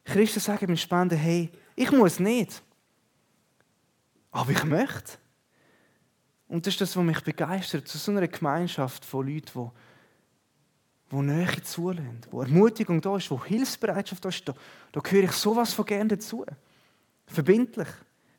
Christen 0.04 0.40
sagen 0.40 0.66
beim 0.66 0.76
Spenden, 0.76 1.16
hey, 1.16 1.50
ich 1.74 1.90
muss 1.90 2.20
nicht. 2.20 2.62
Aber 4.30 4.50
ich 4.50 4.62
möchte. 4.64 5.12
Und 6.48 6.66
das 6.66 6.74
ist 6.74 6.82
das, 6.82 6.94
was 6.98 7.02
mich 7.02 7.22
begeistert, 7.22 7.88
zu 7.88 7.96
so 7.96 8.10
einer 8.10 8.28
Gemeinschaft 8.28 9.06
von 9.06 9.26
Leuten, 9.26 9.70
die, 11.10 11.16
die 11.16 11.22
Nähe 11.22 11.62
zulassen, 11.62 12.20
wo 12.30 12.42
Ermutigung 12.42 13.00
da 13.00 13.16
ist, 13.16 13.30
wo 13.30 13.42
Hilfsbereitschaft 13.42 14.22
da 14.22 14.28
ist. 14.28 14.46
Da, 14.46 14.54
da 14.92 15.00
gehöre 15.00 15.24
ich 15.24 15.32
sowas 15.32 15.72
von 15.72 15.86
gerne 15.86 16.08
dazu. 16.08 16.44
Verbindlich. 17.26 17.88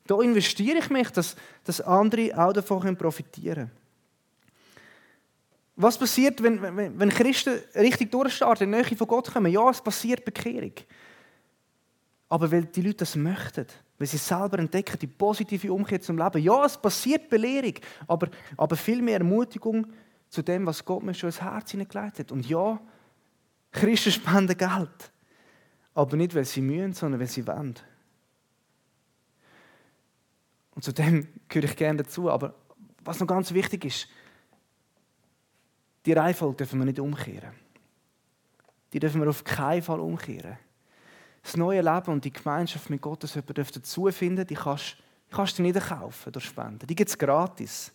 Da 0.05 0.21
investiere 0.21 0.77
ich 0.77 0.91
mich, 0.91 1.09
dass, 1.09 1.35
dass 1.63 1.81
andere 1.81 2.37
auch 2.37 2.53
davon 2.53 2.95
profitieren 2.95 3.71
können. 3.71 3.84
Was 5.75 5.97
passiert, 5.97 6.41
wenn, 6.41 6.61
wenn, 6.61 6.97
wenn 6.97 7.09
Christen 7.09 7.59
richtig 7.75 8.11
durchstarten, 8.11 8.65
in 8.65 8.71
die 8.71 8.89
Nähe 8.89 8.97
von 8.97 9.07
Gott 9.07 9.31
kommen? 9.31 9.51
Ja, 9.51 9.69
es 9.69 9.81
passiert 9.81 10.23
Bekehrung. 10.23 10.71
Aber 12.29 12.51
weil 12.51 12.65
die 12.65 12.81
Leute 12.81 12.97
das 12.97 13.15
möchten, 13.15 13.67
weil 13.97 14.07
sie 14.07 14.17
selber 14.17 14.57
entdecken, 14.59 14.97
die 14.99 15.07
positive 15.07 15.71
Umkehr 15.71 16.01
zum 16.01 16.17
Leben. 16.17 16.41
Ja, 16.41 16.65
es 16.65 16.77
passiert 16.77 17.29
Belehrung, 17.29 17.73
aber, 18.07 18.29
aber 18.57 18.75
viel 18.75 19.01
mehr 19.01 19.19
Ermutigung 19.19 19.87
zu 20.29 20.41
dem, 20.41 20.65
was 20.65 20.83
Gott 20.83 21.03
mir 21.03 21.13
schon 21.13 21.29
ins 21.29 21.41
Herz 21.41 21.71
hineingelegt 21.71 22.19
hat. 22.19 22.31
Und 22.31 22.47
ja, 22.47 22.79
Christen 23.71 24.11
spenden 24.11 24.57
Geld. 24.57 25.11
Aber 25.93 26.17
nicht, 26.17 26.35
weil 26.35 26.45
sie 26.45 26.61
mühen, 26.61 26.93
sondern 26.93 27.19
weil 27.19 27.27
sie 27.27 27.45
wollen. 27.47 27.75
Und 30.71 30.83
zu 30.83 30.91
dem 30.91 31.27
gehöre 31.47 31.69
ich 31.69 31.75
gerne 31.75 32.03
dazu. 32.03 32.29
Aber 32.29 32.53
was 33.03 33.19
noch 33.19 33.27
ganz 33.27 33.53
wichtig 33.53 33.85
ist, 33.85 34.07
die 36.05 36.13
Reihenfolge 36.13 36.57
dürfen 36.57 36.79
wir 36.79 36.85
nicht 36.85 36.99
umkehren. 36.99 37.51
Die 38.93 38.99
dürfen 38.99 39.21
wir 39.21 39.29
auf 39.29 39.43
keinen 39.43 39.81
Fall 39.81 39.99
umkehren. 39.99 40.57
Das 41.43 41.57
neue 41.57 41.81
Leben 41.81 42.11
und 42.11 42.25
die 42.25 42.31
Gemeinschaft 42.33 42.89
mit 42.89 43.01
Gott, 43.01 43.23
das 43.23 43.35
jemand 43.35 43.57
dazu 43.57 44.09
finden, 44.11 44.47
die 44.47 44.55
kannst, 44.55 44.97
die 45.29 45.35
kannst 45.35 45.59
du 45.59 45.61
nicht 45.61 45.79
kaufen 45.79 46.31
durch 46.31 46.45
Spenden. 46.45 46.87
Die 46.87 46.95
gibt 46.95 47.09
es 47.09 47.17
gratis. 47.17 47.91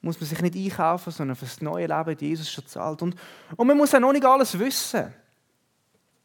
Muss 0.00 0.20
man 0.20 0.28
sich 0.28 0.40
nicht 0.40 0.54
einkaufen, 0.54 1.10
sondern 1.10 1.36
für 1.36 1.44
das 1.44 1.60
neue 1.60 1.86
Leben 1.86 2.16
die 2.16 2.28
Jesus 2.28 2.50
schon 2.50 2.66
zahlt. 2.66 3.02
Und, 3.02 3.16
und 3.56 3.66
man 3.66 3.76
muss 3.76 3.94
auch 3.94 4.00
noch 4.00 4.12
nicht 4.12 4.24
alles 4.24 4.58
wissen 4.58 5.12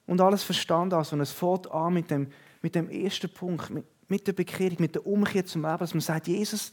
und 0.06 0.22
alles 0.22 0.44
verstanden 0.44 0.96
haben, 0.96 1.04
sondern 1.04 1.24
es 1.24 1.32
fängt 1.32 1.72
an 1.72 1.94
mit 1.94 2.12
dem, 2.12 2.32
mit 2.62 2.76
dem 2.76 2.90
ersten 2.90 3.34
Punkt, 3.34 3.70
mit, 3.70 3.86
mit 4.08 4.28
der 4.28 4.34
Bekehrung, 4.34 4.78
mit 4.80 4.96
der 4.96 5.06
Umkehr 5.06 5.46
zum 5.46 5.64
Leben, 5.64 5.78
dass 5.78 5.94
man 5.94 6.02
sagt, 6.02 6.28
Jesus, 6.28 6.72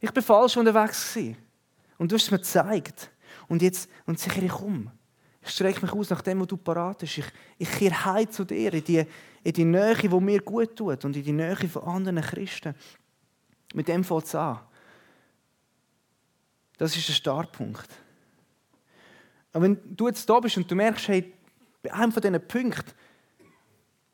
ich 0.00 0.10
bin 0.12 0.22
falsch 0.22 0.56
unterwegs 0.56 1.12
gewesen. 1.12 1.36
Und 1.98 2.10
du 2.10 2.16
hast 2.16 2.24
es 2.24 2.30
mir 2.30 2.38
gezeigt. 2.38 3.10
Und 3.48 3.62
jetzt, 3.62 3.90
und 4.06 4.18
sicher 4.18 4.42
ich 4.42 4.54
um. 4.54 4.90
Ich 5.42 5.50
strecke 5.50 5.80
mich 5.82 5.92
aus 5.92 6.10
nach 6.10 6.20
dem, 6.22 6.40
was 6.40 6.48
du 6.48 6.56
parat 6.56 6.98
bist. 6.98 7.18
Ich, 7.18 7.26
ich 7.58 7.70
kehre 7.70 8.04
heim 8.04 8.30
zu 8.30 8.44
dir, 8.44 8.74
in 8.74 8.84
die, 8.84 9.04
in 9.42 9.52
die 9.52 9.64
Nähe, 9.64 9.94
die 9.94 10.08
mir 10.08 10.42
gut 10.42 10.76
tut 10.76 11.04
und 11.04 11.16
in 11.16 11.22
die 11.22 11.32
Nähe 11.32 11.56
von 11.56 11.82
anderen 11.84 12.20
Christen. 12.20 12.74
Mit 13.74 13.88
dem 13.88 14.04
fängt 14.04 14.24
es 14.24 14.34
an. 14.34 14.60
Das 16.76 16.96
ist 16.96 17.08
der 17.08 17.14
Startpunkt. 17.14 17.88
Aber 19.52 19.64
wenn 19.64 19.78
du 19.96 20.08
jetzt 20.08 20.28
da 20.28 20.38
bist 20.38 20.56
und 20.56 20.70
du 20.70 20.74
merkst, 20.74 21.08
hey, 21.08 21.32
bei 21.82 21.92
einem 21.92 22.12
von 22.12 22.22
diesen 22.22 22.46
Punkten 22.46 22.92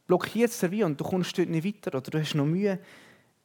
blockiert 0.07 0.51
es 0.51 0.61
dir 0.61 0.71
wie 0.71 0.85
und 0.85 1.01
du 1.01 1.05
kommst 1.05 1.37
dort 1.37 1.49
nicht 1.49 1.67
weiter 1.67 1.97
oder 1.99 2.11
du 2.11 2.19
hast 2.19 2.35
noch 2.35 2.47
Mühe, 2.47 2.79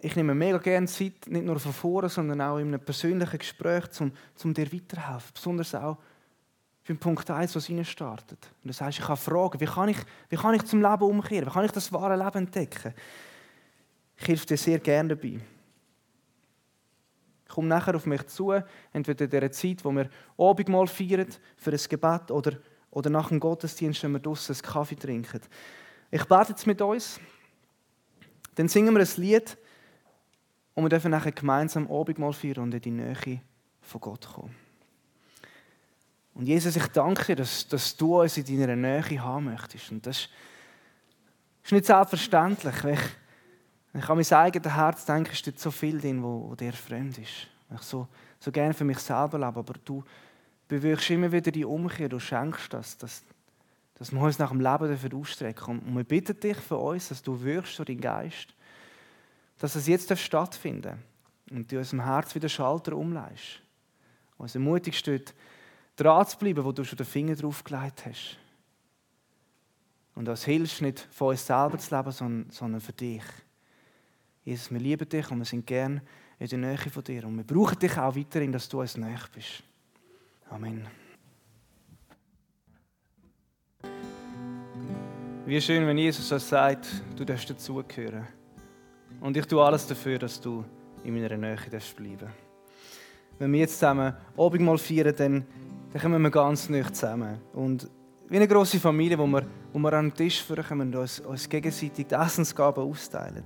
ich 0.02 0.16
nehme 0.16 0.34
mega 0.34 0.58
gerne 0.58 0.88
Zeit, 0.88 1.28
nicht 1.28 1.45
nur 1.45 1.60
von 1.60 1.74
vorne, 1.74 2.08
sondern 2.08 2.39
auch 2.41 2.58
in 2.58 2.70
einem 2.70 2.80
persönlichen 2.80 3.38
Gespräch, 3.38 3.84
um, 4.00 4.12
um 4.43 4.54
dir 4.54 4.72
weiterhelfen. 4.72 5.32
Besonders 5.34 5.76
auch 5.76 5.97
beim 6.88 6.97
Punkt 6.97 7.30
1, 7.30 7.56
was 7.56 7.70
rein 7.70 7.84
startet. 7.84 8.50
Und 8.64 8.70
das 8.70 8.80
heißt, 8.80 9.00
ich 9.00 9.06
kann 9.06 9.18
fragen, 9.18 9.60
wie 9.60 9.66
kann 9.66 9.89
ich, 9.89 9.97
wie 10.30 10.38
kann 10.38 10.56
ich 10.56 10.64
zum 10.64 10.82
Leben 10.82 11.04
umkehren? 11.04 11.47
Wie 11.47 11.52
kann 11.52 11.66
ich 11.66 11.72
das 11.72 11.91
wahre 11.91 12.16
Leben 12.16 12.45
entdecken? 12.45 12.93
Ich 14.18 14.28
helfe 14.28 14.45
dir 14.45 14.58
sehr 14.58 14.80
gerne 14.80 15.16
dabei. 15.16 15.39
Komm 17.50 17.68
nachher 17.68 17.95
auf 17.95 18.06
mich 18.06 18.26
zu, 18.28 18.54
entweder 18.93 19.26
in 19.26 19.32
dieser 19.32 19.52
Zeit, 19.52 19.84
wo 19.84 19.91
wir 19.91 20.10
Abendmahl 20.38 20.88
feiern, 20.88 21.28
für 21.58 21.72
ein 21.72 21.80
Gebet, 21.89 22.32
oder, 22.32 22.54
oder 22.91 23.10
nach 23.10 23.30
dem 23.30 23.39
Gottesdienst, 23.39 24.04
wenn 24.04 24.14
wir 24.14 24.20
draußen 24.20 24.56
einen 24.56 24.62
Kaffee 24.62 24.95
trinken. 24.95 25.41
Ich 26.10 26.24
bete 26.26 26.52
jetzt 26.52 26.66
mit 26.68 26.82
uns. 26.82 27.20
Dann 28.56 28.68
singen 28.68 28.95
wir 28.95 29.02
ein 29.02 29.22
Lied, 29.22 29.58
und 30.80 30.86
wir 30.86 30.90
dürfen 30.90 31.12
nachher 31.12 31.34
gemeinsam 31.34 31.92
Abendmahl 31.92 32.32
feiern 32.32 32.60
und 32.60 32.74
in 32.74 32.80
die 32.80 32.92
Nähe 32.92 33.42
von 33.82 34.00
Gott 34.00 34.26
kommen. 34.26 34.56
Und 36.34 36.46
Jesus, 36.46 36.78
ich 36.78 36.88
danke 36.88 37.26
dir, 37.26 37.36
dass, 37.36 37.68
dass 37.68 37.98
du 37.98 38.22
uns 38.22 38.38
in 38.38 38.46
deiner 38.46 38.78
Nähe 38.78 39.22
haben 39.22 39.44
möchtest. 39.44 39.92
Und 39.92 40.08
das 40.08 40.30
ist 41.62 41.72
nicht 41.74 41.86
selbstverständlich. 41.86 42.82
Wenn 42.82 42.94
ich, 42.94 43.02
ich 43.94 44.10
an 44.10 44.16
mein 44.16 44.32
eigenes 44.32 44.74
Herz 44.74 45.04
denke, 45.04 45.34
ist 45.34 45.46
dort 45.46 45.60
so 45.60 45.70
viel 45.70 46.00
drin, 46.00 46.24
wo, 46.24 46.50
wo 46.50 46.56
dir 46.56 46.72
fremd 46.72 47.18
ist. 47.18 47.48
Ich 47.76 47.82
so, 47.82 48.08
so 48.40 48.50
gerne 48.50 48.74
für 48.74 48.86
mich 48.86 49.00
selber 49.00 49.38
lebe, 49.38 49.60
aber 49.60 49.74
du 49.84 50.02
bewirkst 50.70 51.10
immer 51.10 51.30
wieder 51.30 51.52
die 51.52 51.66
Umkehr, 51.66 52.08
du 52.08 52.20
schenkst 52.20 52.74
das, 52.74 52.98
dass, 52.98 53.22
dass 53.96 54.14
wir 54.14 54.22
uns 54.22 54.40
nach 54.40 54.52
dem 54.52 54.62
Leben 54.62 55.14
ausstrecken 55.14 55.80
Und 55.80 55.98
wir 55.98 56.06
bitten 56.06 56.40
dich 56.40 56.58
für 56.58 56.78
uns, 56.78 57.10
dass 57.10 57.22
du 57.22 57.42
wirkst 57.42 57.78
durch 57.78 57.88
deinen 57.88 58.00
Geist, 58.00 58.56
dass 59.60 59.76
es 59.76 59.88
jetzt 59.88 60.18
stattfinden 60.18 60.82
darf 60.82 60.97
und 61.51 61.72
du 61.72 61.76
in 61.76 61.80
unserem 61.80 62.03
Herz 62.03 62.34
wieder 62.34 62.49
Schalter 62.49 62.95
umleist. 62.95 63.62
Uns 64.38 64.55
ermutigst, 64.55 65.05
dort 65.05 65.34
dran 65.95 66.26
zu 66.26 66.38
bleiben, 66.38 66.64
wo 66.64 66.72
du 66.72 66.84
schon 66.84 66.97
den 66.97 67.05
Finger 67.05 67.36
drauf 67.36 67.64
gelegt 67.64 68.05
hast. 68.05 68.38
Und 70.16 70.28
uns 70.28 70.45
hilfst 70.45 70.82
nicht 70.82 71.07
von 71.12 71.30
uns 71.30 71.45
selber 71.45 71.78
zu 71.78 71.95
leben, 71.95 72.12
sondern, 72.12 72.51
sondern 72.51 72.82
für 72.82 72.93
dich. 72.93 73.24
Jesus, 74.45 74.72
wir 74.72 74.80
lieben 74.80 75.07
dich 75.07 75.30
und 75.30 75.39
wir 75.39 75.45
sind 75.45 75.68
gern 75.68 76.01
in 76.39 76.47
der 76.47 76.57
Nähe 76.57 76.78
von 76.78 77.03
dir. 77.03 77.26
Und 77.26 77.38
wir 77.38 77.43
brauchen 77.43 77.78
dich 77.80 77.97
auch 77.97 78.16
weiterhin, 78.16 78.51
dass 78.51 78.70
du 78.70 78.80
uns 78.80 78.97
näher 78.97 79.20
bist. 79.34 79.64
Amen. 80.49 80.88
Wie 85.45 85.62
schön, 85.62 85.86
wenn 85.86 85.97
Jesus 85.97 86.32
uns 86.32 86.47
sagt, 86.47 86.88
du 87.16 87.26
darfst 87.26 87.49
dazugehören. 87.49 88.39
Und 89.22 89.36
ich 89.36 89.45
tue 89.45 89.63
alles 89.63 89.86
dafür, 89.86 90.17
dass 90.17 90.39
du 90.39 90.63
in 91.03 91.13
meiner 91.13 91.36
Nähe 91.36 91.55
bleiben 91.55 92.17
darfst. 92.20 92.36
Wenn 93.38 93.53
wir 93.53 93.59
jetzt 93.59 93.80
zusammen 93.80 94.13
Abendmahl 94.38 94.78
feiern, 94.78 95.13
dann, 95.15 95.45
dann 95.93 96.01
kommen 96.01 96.22
wir 96.22 96.30
ganz 96.30 96.70
nah 96.70 96.91
zusammen. 96.91 97.39
Und 97.53 97.89
wie 98.28 98.36
eine 98.36 98.47
grosse 98.47 98.80
Familie, 98.80 99.17
wo 99.17 99.26
wir, 99.28 99.45
wo 99.74 99.80
wir 99.80 99.93
an 99.93 100.09
den 100.09 100.15
Tisch 100.15 100.45
kommen 100.67 100.93
und 100.93 100.95
uns, 100.95 101.20
uns 101.22 101.49
gegenseitig 101.49 102.07
die 102.07 102.15
Essensgaben 102.15 102.84
austeilen. 102.84 103.43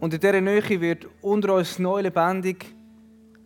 Und 0.00 0.12
in 0.12 0.20
dieser 0.20 0.40
Nähe 0.40 0.80
wird 0.80 1.06
unter 1.22 1.54
uns 1.54 1.78
neu 1.78 2.00
lebendig, 2.00 2.74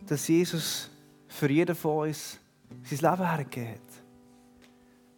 dass 0.07 0.27
Jesus 0.27 0.89
für 1.27 1.49
jeden 1.49 1.75
von 1.75 2.07
uns 2.07 2.39
sein 2.83 3.11
Leben 3.11 3.27
hergegeben 3.29 3.69
hat. 3.69 4.03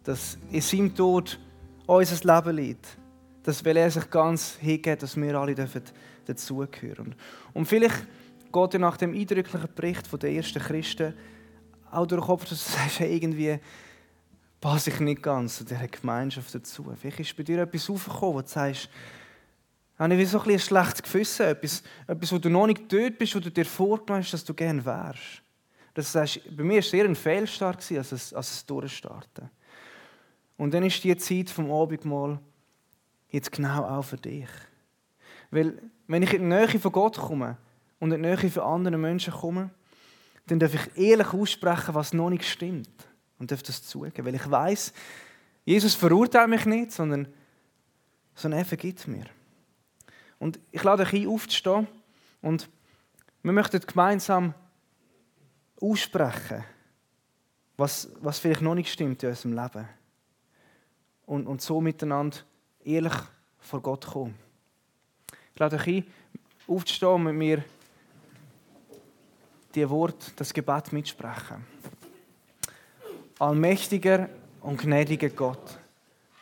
Dass 0.04 0.36
in 0.50 0.60
seinem 0.60 0.94
Tod 0.94 1.38
unser 1.86 2.34
Leben 2.36 2.56
liegt 2.56 2.98
dass, 3.42 3.64
weil 3.64 3.76
er 3.76 3.90
sich 3.90 4.08
ganz 4.10 4.56
hingeht, 4.60 5.02
dass 5.02 5.16
wir 5.16 5.34
alle 5.34 5.54
dazugehören. 6.24 7.14
Und 7.52 7.66
vielleicht 7.66 8.06
geht 8.52 8.74
er 8.74 8.80
nach 8.80 8.96
dem 8.96 9.14
eindrücklichen 9.14 9.68
Bericht 9.74 10.22
der 10.22 10.30
ersten 10.30 10.60
Christen 10.60 11.14
auch 11.90 12.06
durch 12.06 12.20
den 12.20 12.26
Kopf, 12.26 12.48
dass 12.48 12.64
du 12.64 12.70
sagst, 12.72 13.00
hey, 13.00 13.14
irgendwie 13.16 13.58
passe 14.60 14.90
ich 14.90 15.00
nicht 15.00 15.22
ganz 15.22 15.58
zu 15.58 15.64
dieser 15.64 15.88
Gemeinschaft 15.88 16.54
dazu. 16.54 16.92
Vielleicht 16.98 17.20
ist 17.20 17.36
bei 17.36 17.42
dir 17.42 17.62
etwas 17.62 17.90
aufgekommen, 17.90 18.34
wo 18.34 18.40
du 18.40 18.48
sagst, 18.48 18.88
habe 19.98 20.14
ich 20.14 20.28
so 20.28 20.40
ein, 20.40 20.50
ein 20.50 20.58
schlechtes 20.58 21.02
Gewissen, 21.02 21.46
etwas, 21.46 21.82
etwas, 22.06 22.32
wo 22.32 22.38
du 22.38 22.48
noch 22.48 22.66
nicht 22.66 22.92
dort 22.92 23.18
bist, 23.18 23.34
wo 23.34 23.40
du 23.40 23.50
dir 23.50 23.64
vorgenommen 23.64 24.22
hast, 24.22 24.32
dass 24.32 24.44
du 24.44 24.54
gerne 24.54 24.84
wärst. 24.84 25.42
Das 25.94 26.14
heißt, 26.14 26.56
bei 26.56 26.64
mir 26.64 26.74
war 26.74 26.78
es 26.78 26.92
eher 26.92 27.04
ein 27.04 27.14
Fehlstart, 27.14 27.84
als 27.92 28.12
es, 28.12 28.32
als 28.32 28.54
es 28.54 28.66
Durchstarten. 28.66 29.50
Und 30.56 30.72
dann 30.72 30.84
ist 30.84 31.02
die 31.04 31.16
Zeit 31.16 31.50
vom 31.50 31.70
Abendmahl 31.70 32.38
jetzt 33.32 33.50
genau 33.50 33.84
auch 33.84 34.02
für 34.02 34.16
dich. 34.16 34.48
Weil, 35.50 35.82
wenn 36.06 36.22
ich 36.22 36.32
in 36.32 36.42
die 36.42 36.48
Nähe 36.48 36.68
von 36.78 36.92
Gott 36.92 37.18
komme 37.18 37.56
und 37.98 38.12
in 38.12 38.22
die 38.22 38.28
Nähe 38.28 38.50
von 38.50 38.62
anderen 38.62 39.00
Menschen 39.00 39.32
komme, 39.32 39.70
dann 40.46 40.60
darf 40.60 40.74
ich 40.74 40.96
ehrlich 40.96 41.32
aussprechen, 41.32 41.94
was 41.94 42.12
noch 42.12 42.30
nicht 42.30 42.44
stimmt. 42.44 43.08
Und 43.38 43.50
darf 43.50 43.62
das 43.62 43.82
zugeben. 43.82 44.24
Weil 44.24 44.36
ich 44.36 44.50
weiß, 44.50 44.92
Jesus 45.64 45.94
verurteilt 45.94 46.48
mich 46.48 46.64
nicht, 46.64 46.92
sondern, 46.92 47.26
sondern 48.34 48.60
er 48.60 48.64
vergibt 48.64 49.08
mir. 49.08 49.24
Und 50.38 50.60
ich 50.70 50.82
lade 50.82 51.02
euch 51.02 51.12
ein, 51.12 51.26
aufzustehen 51.26 51.88
und 52.40 52.68
wir 53.42 53.52
möchten 53.52 53.80
gemeinsam 53.80 54.54
aussprechen, 55.80 56.64
was, 57.76 58.08
was 58.20 58.38
vielleicht 58.38 58.62
noch 58.62 58.74
nicht 58.74 58.92
stimmt 58.92 59.22
in 59.22 59.30
unserem 59.30 59.52
Leben. 59.54 59.88
Und, 61.26 61.46
und 61.46 61.62
so 61.62 61.80
miteinander 61.80 62.38
ehrlich 62.84 63.14
vor 63.58 63.80
Gott 63.80 64.06
kommen. 64.06 64.34
Ich 65.52 65.58
lade 65.58 65.76
euch 65.76 65.86
ein, 65.86 66.06
aufzustehen 66.66 67.22
mit 67.22 67.34
mir 67.34 67.64
die 69.74 69.88
Wort, 69.88 70.32
das 70.36 70.52
Gebet 70.52 70.92
mitsprechen. 70.92 71.64
Allmächtiger 73.38 74.28
und 74.60 74.80
gnädiger 74.80 75.30
Gott, 75.30 75.78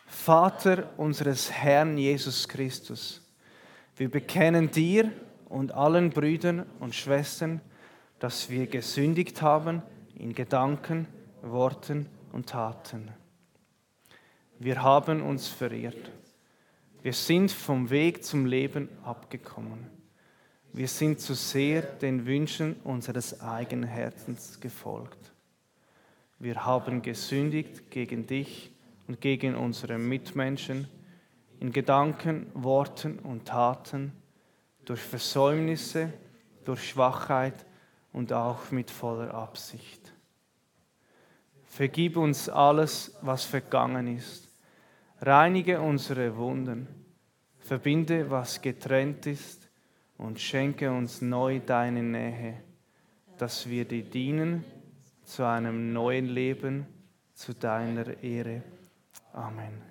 Vater 0.07 0.91
unseres 0.97 1.51
Herrn 1.51 1.97
Jesus 1.97 2.49
Christus, 2.49 3.23
wir 3.97 4.11
bekennen 4.11 4.71
dir 4.71 5.13
und 5.49 5.73
allen 5.73 6.11
Brüdern 6.11 6.67
und 6.81 6.95
Schwestern, 6.95 7.61
dass 8.19 8.51
wir 8.51 8.67
gesündigt 8.67 9.43
haben 9.43 9.83
in 10.15 10.35
Gedanken, 10.35 11.07
Worten 11.43 12.07
und 12.33 12.49
Taten. 12.49 13.11
Wir 14.59 14.83
haben 14.83 15.23
uns 15.23 15.49
verirrt. 15.49 16.11
Wir 17.03 17.15
sind 17.15 17.51
vom 17.51 17.89
Weg 17.89 18.25
zum 18.25 18.45
Leben 18.45 18.91
abgekommen. 19.05 19.87
Wir 20.75 20.87
sind 20.87 21.19
zu 21.19 21.33
sehr 21.33 21.81
den 21.81 22.27
Wünschen 22.27 22.77
unseres 22.85 23.41
eigenen 23.41 23.89
Herzens 23.89 24.61
gefolgt. 24.61 25.33
Wir 26.39 26.67
haben 26.67 27.01
gesündigt 27.01 27.91
gegen 27.91 28.27
dich 28.27 28.71
und 29.09 29.23
gegen 29.23 29.55
unsere 29.55 29.97
Mitmenschen 29.97 30.89
in 31.59 31.73
Gedanken, 31.73 32.51
Worten 32.53 33.19
und 33.19 33.49
Taten, 33.49 34.13
durch 34.85 35.01
Versäumnisse, 35.01 36.13
durch 36.67 36.87
Schwachheit 36.87 37.65
und 38.13 38.33
auch 38.35 38.71
mit 38.73 38.91
voller 38.91 39.33
Absicht. 39.33 40.13
Vergib 41.65 42.19
uns 42.19 42.51
alles, 42.51 43.17
was 43.23 43.45
vergangen 43.45 44.19
ist. 44.19 44.50
Reinige 45.21 45.81
unsere 45.81 46.37
Wunden. 46.37 46.89
Verbinde, 47.59 48.31
was 48.31 48.61
getrennt 48.63 49.27
ist 49.27 49.69
und 50.17 50.41
schenke 50.41 50.91
uns 50.91 51.21
neu 51.21 51.61
deine 51.61 52.03
Nähe, 52.03 52.63
dass 53.37 53.69
wir 53.69 53.85
dir 53.85 54.03
dienen 54.03 54.65
zu 55.25 55.47
einem 55.47 55.93
neuen 55.93 56.27
Leben, 56.27 56.87
zu 57.35 57.55
deiner 57.55 58.23
Ehre. 58.23 58.63
Amen. 59.33 59.83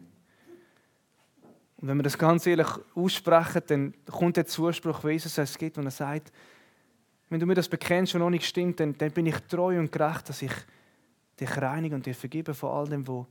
Und 1.77 1.87
wenn 1.87 1.97
wir 1.97 2.03
das 2.03 2.17
ganz 2.17 2.45
ehrlich 2.45 2.67
aussprechen, 2.95 3.61
dann 3.67 3.93
kommt 4.05 4.35
der 4.35 4.45
Zuspruch, 4.45 5.03
wie 5.03 5.11
Jesus 5.11 5.37
es 5.37 5.57
gibt, 5.57 5.77
und 5.77 5.85
er 5.85 5.91
sagt, 5.91 6.33
wenn 7.29 7.39
du 7.39 7.45
mir 7.45 7.55
das 7.55 7.69
bekennst 7.69 8.15
und 8.15 8.21
noch 8.21 8.29
nicht 8.29 8.45
stimmt, 8.45 8.79
dann, 8.79 8.97
dann 8.97 9.11
bin 9.11 9.27
ich 9.27 9.37
treu 9.47 9.79
und 9.79 9.91
gerecht, 9.91 10.27
dass 10.27 10.41
ich 10.41 10.53
dich 11.39 11.55
reinige 11.57 11.95
und 11.95 12.05
dir 12.05 12.15
vergebe 12.15 12.53
von 12.53 12.71
all 12.71 12.89
dem, 12.89 13.07
was 13.07 13.25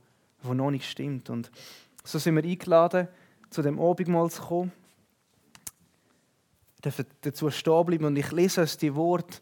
noch 0.55 0.71
nicht 0.71 0.89
stimmt. 0.89 1.29
Und 1.29 1.51
so 2.03 2.19
sind 2.19 2.35
wir 2.35 2.43
eingeladen, 2.43 3.07
zu 3.49 3.61
dem 3.61 3.79
Abendmahl 3.79 4.29
zu 4.29 4.41
kommen. 4.41 4.71
Wir 6.75 6.91
dürfen 6.91 7.05
dazu 7.21 7.49
stehen 7.49 7.85
bleiben 7.85 8.05
und 8.05 8.15
ich 8.15 8.31
lese 8.31 8.61
uns 8.61 8.77
die 8.77 8.93
Worte, 8.95 9.39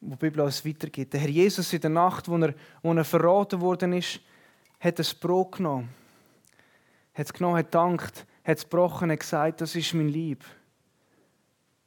wo 0.00 0.10
die 0.10 0.16
Bibel 0.16 0.40
uns 0.40 0.64
weitergibt. 0.64 1.12
Der 1.12 1.20
Herr 1.20 1.28
Jesus 1.28 1.72
in 1.72 1.80
der 1.80 1.90
Nacht, 1.90 2.28
wo 2.28 2.36
er, 2.36 2.54
wo 2.82 2.92
er 2.92 3.04
verraten 3.04 3.60
worden 3.60 3.92
ist, 3.94 4.20
hat 4.78 4.98
das 4.98 5.12
Brot 5.12 5.56
genommen 5.56 5.88
hat 7.18 7.26
es 7.26 7.32
genommen, 7.32 7.56
hat 7.56 7.66
gedankt, 7.66 8.26
hat 8.44 8.58
es 8.58 8.62
gebrochen, 8.62 9.10
hat 9.10 9.20
gesagt, 9.20 9.60
das 9.60 9.74
ist 9.74 9.92
mein 9.92 10.08
Lieb, 10.08 10.44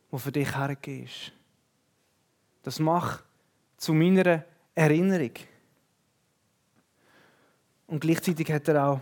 wo 0.09 0.17
für 0.17 0.31
dich 0.31 0.55
hergegeben 0.55 1.05
ist. 1.05 1.31
Das 2.63 2.79
mach 2.79 3.23
zu 3.77 3.93
meiner 3.93 4.43
Erinnerung. 4.75 5.31
Und 7.87 8.01
gleichzeitig 8.01 8.51
hat 8.51 8.67
er 8.67 8.85
auch 8.85 9.01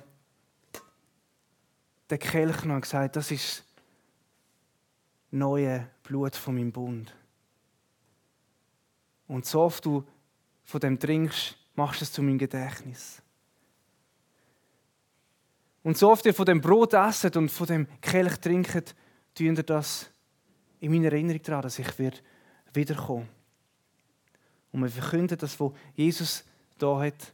den 2.10 2.20
Kelch 2.20 2.58
genommen 2.58 2.78
und 2.78 2.82
gesagt, 2.82 3.16
das 3.16 3.32
ist 3.32 3.60
das 3.60 3.64
neue 5.32 5.90
Blut 6.04 6.36
von 6.36 6.56
meinem 6.56 6.72
Bund. 6.72 7.14
Und 9.28 9.46
so 9.46 9.62
oft 9.62 9.86
du 9.86 10.04
von 10.64 10.80
dem 10.80 11.00
trinkst, 11.00 11.56
machst 11.76 12.02
du 12.02 12.06
es 12.06 12.12
zu 12.12 12.24
meinem 12.24 12.40
Gedächtnis. 12.40 13.22
Und 15.84 15.98
so 15.98 16.12
oft 16.12 16.26
ihr 16.26 16.34
von 16.34 16.46
dem 16.46 16.62
Brot 16.62 16.94
esset 16.94 17.38
und 17.38 17.50
von 17.50 17.68
dem 17.68 17.88
Kelch 18.02 18.38
trinket, 18.40 18.96
tun 19.36 19.56
ihr 19.56 19.64
das 19.64 20.10
in 20.80 20.92
meiner 20.92 21.12
Erinnerung 21.12 21.42
daran, 21.44 21.62
dass 21.62 21.80
ich 21.80 21.88
wiederkomme. 22.74 23.28
Und 24.72 24.82
wir 24.82 24.90
verkünden 24.90 25.38
das, 25.38 25.60
was 25.60 25.72
Jesus 25.96 26.44
da 26.78 27.00
hat, 27.00 27.34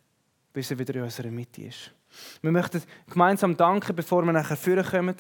bis 0.54 0.72
er 0.72 0.80
wieder 0.80 0.96
in 0.96 1.04
unserer 1.04 1.32
Mitte 1.32 1.64
ist. 1.64 1.95
Wir 2.42 2.52
möchten 2.52 2.82
gemeinsam 3.10 3.58
danken, 3.58 3.96
bevor 3.96 4.24
wir 4.24 4.32
nachher 4.32 4.58
vorkommen. 4.58 5.16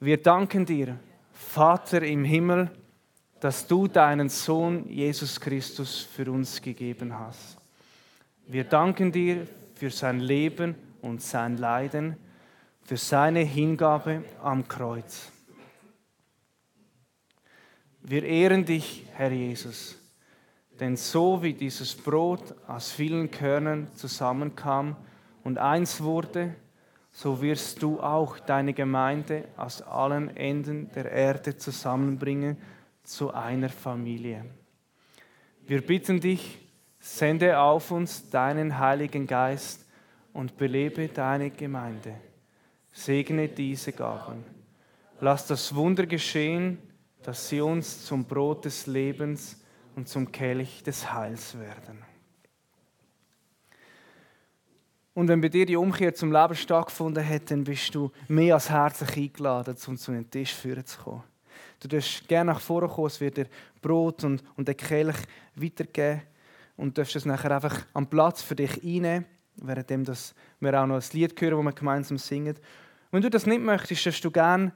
Wir 0.00 0.22
danken 0.22 0.66
dir, 0.66 0.98
Vater 1.32 2.02
im 2.02 2.24
Himmel, 2.24 2.70
dass 3.40 3.66
du 3.66 3.86
deinen 3.86 4.28
Sohn 4.28 4.88
Jesus 4.88 5.40
Christus 5.40 6.00
für 6.02 6.30
uns 6.30 6.60
gegeben 6.60 7.18
hast. 7.18 7.56
Wir 8.46 8.64
danken 8.64 9.10
dir 9.10 9.46
für 9.74 9.90
sein 9.90 10.20
Leben 10.20 10.74
und 11.02 11.22
sein 11.22 11.56
Leiden, 11.56 12.16
für 12.82 12.96
seine 12.96 13.40
Hingabe 13.40 14.24
am 14.42 14.66
Kreuz. 14.68 15.32
Wir 18.02 18.22
ehren 18.22 18.64
dich, 18.64 19.04
Herr 19.14 19.32
Jesus, 19.32 19.98
denn 20.80 20.96
so 20.96 21.42
wie 21.42 21.54
dieses 21.54 21.94
Brot 21.94 22.54
aus 22.66 22.90
vielen 22.90 23.30
Körnern 23.30 23.88
zusammenkam 23.94 24.96
und 25.44 25.58
eins 25.58 26.02
wurde, 26.02 26.54
so 27.10 27.40
wirst 27.40 27.82
du 27.82 28.00
auch 28.00 28.38
deine 28.38 28.74
Gemeinde 28.74 29.44
aus 29.56 29.80
allen 29.82 30.36
Enden 30.36 30.90
der 30.94 31.10
Erde 31.10 31.56
zusammenbringen 31.56 32.58
zu 33.02 33.32
einer 33.32 33.70
Familie. 33.70 34.44
Wir 35.66 35.80
bitten 35.80 36.20
dich, 36.20 36.58
Sende 37.06 37.60
auf 37.60 37.92
uns 37.92 38.30
deinen 38.30 38.80
Heiligen 38.80 39.28
Geist 39.28 39.86
und 40.32 40.56
belebe 40.56 41.06
deine 41.06 41.50
Gemeinde. 41.50 42.16
Segne 42.92 43.48
diese 43.48 43.92
Gaben. 43.92 44.42
Lass 45.20 45.46
das 45.46 45.72
Wunder 45.74 46.04
geschehen, 46.04 46.78
dass 47.22 47.48
sie 47.48 47.60
uns 47.60 48.04
zum 48.04 48.24
Brot 48.24 48.64
des 48.64 48.88
Lebens 48.88 49.62
und 49.96 50.08
zum 50.08 50.30
Kelch 50.30 50.82
des 50.82 51.12
Heils 51.12 51.58
werden. 51.58 52.04
Und 55.14 55.28
wenn 55.28 55.40
bei 55.40 55.48
dir 55.48 55.64
die 55.64 55.76
Umkehr 55.76 56.14
zum 56.14 56.30
Leben 56.30 56.54
stattgefunden 56.54 57.26
hat, 57.26 57.50
dann 57.50 57.64
bist 57.64 57.94
du 57.94 58.12
mehr 58.28 58.54
als 58.54 58.68
herzlich 58.68 59.16
eingeladen, 59.16 59.74
um 59.86 59.96
zu 59.96 60.12
einem 60.12 60.30
Tisch 60.30 60.52
führen 60.52 60.84
zu 60.84 60.98
kommen. 61.00 61.22
Du 61.80 61.88
darfst 61.88 62.28
gerne 62.28 62.52
nach 62.52 62.60
vorne 62.60 62.86
kommen, 62.86 63.06
es 63.06 63.20
wird 63.20 63.38
dir 63.38 63.46
Brot 63.80 64.22
und, 64.24 64.44
und 64.56 64.68
den 64.68 64.76
Kelch 64.76 65.16
weitergeben 65.54 66.22
und 66.76 66.98
darfst 66.98 67.16
es 67.16 67.24
nachher 67.24 67.50
einfach 67.50 67.86
am 67.94 68.06
Platz 68.06 68.42
für 68.42 68.54
dich 68.54 68.84
einnehmen, 68.84 69.24
währenddem 69.56 70.04
das 70.04 70.34
wir 70.60 70.78
auch 70.78 70.86
noch 70.86 70.96
ein 70.96 71.04
Lied 71.12 71.40
hören, 71.40 71.56
das 71.56 71.64
wir 71.64 71.72
gemeinsam 71.72 72.18
singen. 72.18 72.56
Wenn 73.10 73.22
du 73.22 73.30
das 73.30 73.46
nicht 73.46 73.62
möchtest, 73.62 74.04
darfst 74.04 74.24
du 74.24 74.30
gerne 74.30 74.72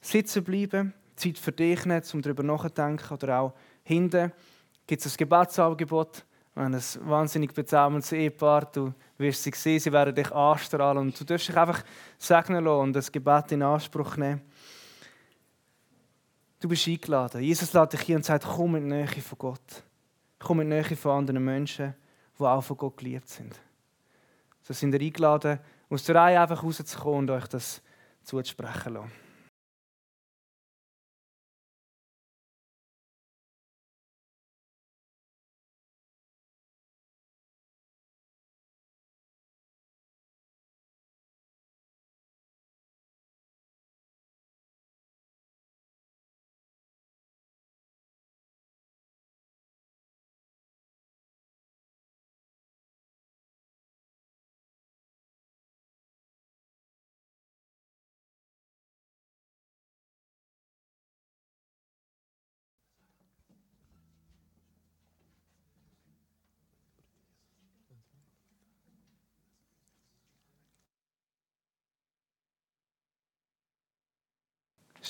sitzen 0.00 0.42
bleiben, 0.42 0.94
Zeit 1.16 1.36
für 1.36 1.52
dich 1.52 1.84
nehmen, 1.84 2.02
um 2.14 2.22
darüber 2.22 2.42
nachzudenken 2.42 3.12
oder 3.12 3.40
auch 3.40 3.52
hinten 3.82 4.32
gibt 4.86 5.04
es 5.04 5.14
ein 5.14 5.16
Gebetsangebot. 5.16 6.24
Wenn 6.54 6.74
ein 6.74 6.82
wahnsinnig 7.00 7.52
bezauberndes 7.52 8.12
Ehepaar, 8.12 8.66
du 8.66 8.94
wirst 9.18 9.42
sie 9.42 9.50
sehen, 9.54 9.80
sie 9.80 9.92
werden 9.92 10.14
dich 10.14 10.30
anstrahlen 10.30 10.98
und 10.98 11.18
du 11.18 11.24
darfst 11.24 11.48
dich 11.48 11.56
einfach 11.56 11.82
segnen 12.16 12.64
lassen 12.64 12.80
und 12.80 12.92
das 12.92 13.10
Gebet 13.10 13.50
in 13.52 13.62
Anspruch 13.62 14.16
nehmen. 14.16 14.40
Du 16.60 16.68
bist 16.68 16.86
eingeladen. 16.86 17.42
Jesus 17.42 17.72
lädt 17.72 17.92
dich 17.92 18.00
hier 18.02 18.16
und 18.16 18.24
sagt, 18.24 18.44
komm 18.44 18.76
in 18.76 18.84
die 18.84 18.94
Nähe 18.94 19.06
von 19.08 19.38
Gott. 19.38 19.82
Komm 20.38 20.60
in 20.60 20.70
die 20.70 20.76
Nähe 20.76 20.96
von 20.96 21.18
anderen 21.18 21.44
Menschen, 21.44 21.94
die 22.38 22.42
auch 22.42 22.62
von 22.62 22.76
Gott 22.76 22.96
geliebt 22.98 23.28
sind. 23.28 23.60
So 24.62 24.72
sind 24.72 24.94
ihr 24.94 25.00
eingeladen, 25.00 25.58
aus 25.90 26.04
der 26.04 26.14
Reihe 26.14 26.40
einfach 26.40 26.62
rauszukommen 26.62 27.18
und 27.18 27.30
euch 27.30 27.48
das 27.48 27.82
zuzusprechen 28.22 28.94
lassen. 28.94 29.23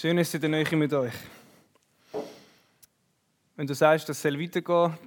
Schön 0.04 0.18
ist 0.18 0.34
in 0.34 0.52
der 0.52 0.76
mit 0.76 0.92
euch. 0.92 1.14
Wenn 3.56 3.66
du 3.66 3.74
sagst, 3.74 4.06
das 4.06 4.20
soll 4.20 4.38
weitergehen, 4.38 4.98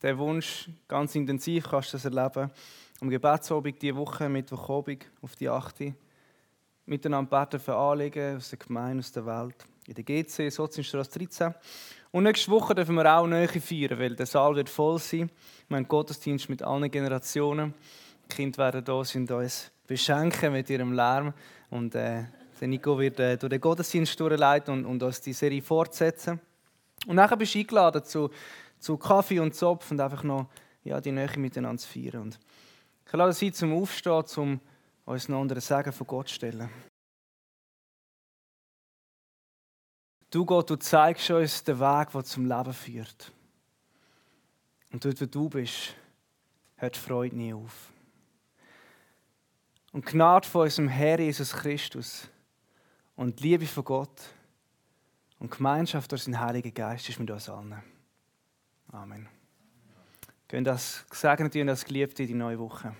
der 0.00 0.16
Wunsch 0.16 0.70
ganz 0.88 1.14
intensiv, 1.14 1.68
kannst 1.68 1.92
du 1.92 1.98
das 1.98 2.06
erleben. 2.06 2.50
Am 3.02 3.10
Gebetsabend 3.10 3.82
diese 3.82 3.94
Woche, 3.96 4.30
Mittwochabend 4.30 5.04
auf 5.20 5.36
die 5.36 5.50
8. 5.50 5.92
Miteinander 6.86 7.28
beten 7.28 7.60
für 7.60 7.76
Anliegen 7.76 8.38
aus 8.38 8.48
der 8.48 8.58
Gemeinde, 8.58 9.00
aus 9.00 9.12
der 9.12 9.26
Welt. 9.26 9.66
In 9.86 9.94
der 9.94 10.04
GC, 10.04 10.50
Sozienstraße 10.50 11.18
13. 11.18 11.54
Und 12.10 12.22
nächste 12.22 12.50
Woche 12.50 12.74
dürfen 12.74 12.94
wir 12.94 13.14
auch 13.14 13.26
Nähe 13.26 13.46
feiern, 13.46 13.98
weil 13.98 14.16
der 14.16 14.24
Saal 14.24 14.56
wird 14.56 14.70
voll 14.70 14.98
sein. 15.00 15.30
Wir 15.68 15.76
haben 15.76 15.86
Gottesdienst 15.86 16.48
mit 16.48 16.62
allen 16.62 16.90
Generationen. 16.90 17.74
Die 18.24 18.34
Kinder 18.34 18.56
werden 18.56 18.82
da 18.86 19.04
sind 19.04 19.30
uns 19.30 19.70
beschenken 19.86 20.54
mit 20.54 20.70
ihrem 20.70 20.94
Lärm. 20.94 21.34
Und 21.68 21.94
äh, 21.94 22.24
der 22.60 22.68
Nico 22.68 22.98
wird 22.98 23.20
äh, 23.20 23.36
durch 23.36 23.50
den 23.50 23.60
Gottesdienst 23.60 24.18
durchleiten 24.18 24.74
und, 24.74 24.86
und 24.86 25.02
uns 25.02 25.20
die 25.20 25.32
Serie 25.32 25.62
fortsetzen. 25.62 26.40
Und 27.06 27.16
nachher 27.16 27.36
bist 27.36 27.54
du 27.54 27.58
eingeladen 27.58 28.04
zu, 28.04 28.30
zu 28.78 28.96
Kaffee 28.96 29.40
und 29.40 29.54
Zopf 29.54 29.90
und 29.90 30.00
einfach 30.00 30.22
noch 30.22 30.48
ja, 30.84 31.00
die 31.00 31.12
Nähe 31.12 31.30
miteinander 31.36 31.80
zu 31.80 31.88
feiern. 31.88 32.22
Und 32.22 32.38
ich 33.06 33.12
lade 33.12 33.32
Sie 33.32 33.52
zum 33.52 33.72
Aufstehen, 33.72 34.24
um 34.36 34.60
uns 35.04 35.28
noch 35.28 35.40
unter 35.40 35.54
den 35.54 35.60
Segen 35.60 35.92
von 35.92 36.06
Gott 36.06 36.28
zu 36.28 36.34
stellen. 36.34 36.68
Du 40.30 40.44
Gott, 40.44 40.68
du 40.68 40.76
zeigst 40.76 41.30
uns 41.30 41.64
den 41.64 41.80
Weg, 41.80 42.10
der 42.10 42.24
zum 42.24 42.44
Leben 42.44 42.72
führt. 42.74 43.32
Und 44.92 45.04
dort, 45.04 45.20
wo 45.20 45.26
du 45.26 45.48
bist, 45.48 45.94
hört 46.76 46.96
die 46.96 47.00
Freude 47.00 47.36
nie 47.36 47.54
auf. 47.54 47.90
Und 49.92 50.04
Gnade 50.04 50.46
von 50.46 50.62
unserem 50.62 50.88
Herr 50.88 51.18
Jesus 51.18 51.52
Christus 51.52 52.28
und 53.18 53.40
die 53.40 53.48
Liebe 53.48 53.66
von 53.66 53.84
Gott 53.84 54.32
und 55.40 55.50
Gemeinschaft 55.50 56.12
durch 56.12 56.22
seinen 56.22 56.38
Heiligen 56.38 56.72
Geist 56.72 57.08
ist 57.08 57.18
mit 57.18 57.28
uns 57.28 57.48
allen. 57.48 57.82
Amen. 58.92 59.28
Gehen 60.46 60.62
das 60.62 61.04
gesegnet 61.10 61.56
und 61.56 61.66
das 61.66 61.84
Geliebte 61.84 62.22
in 62.22 62.28
die 62.28 62.34
neue 62.34 62.60
Woche. 62.60 62.94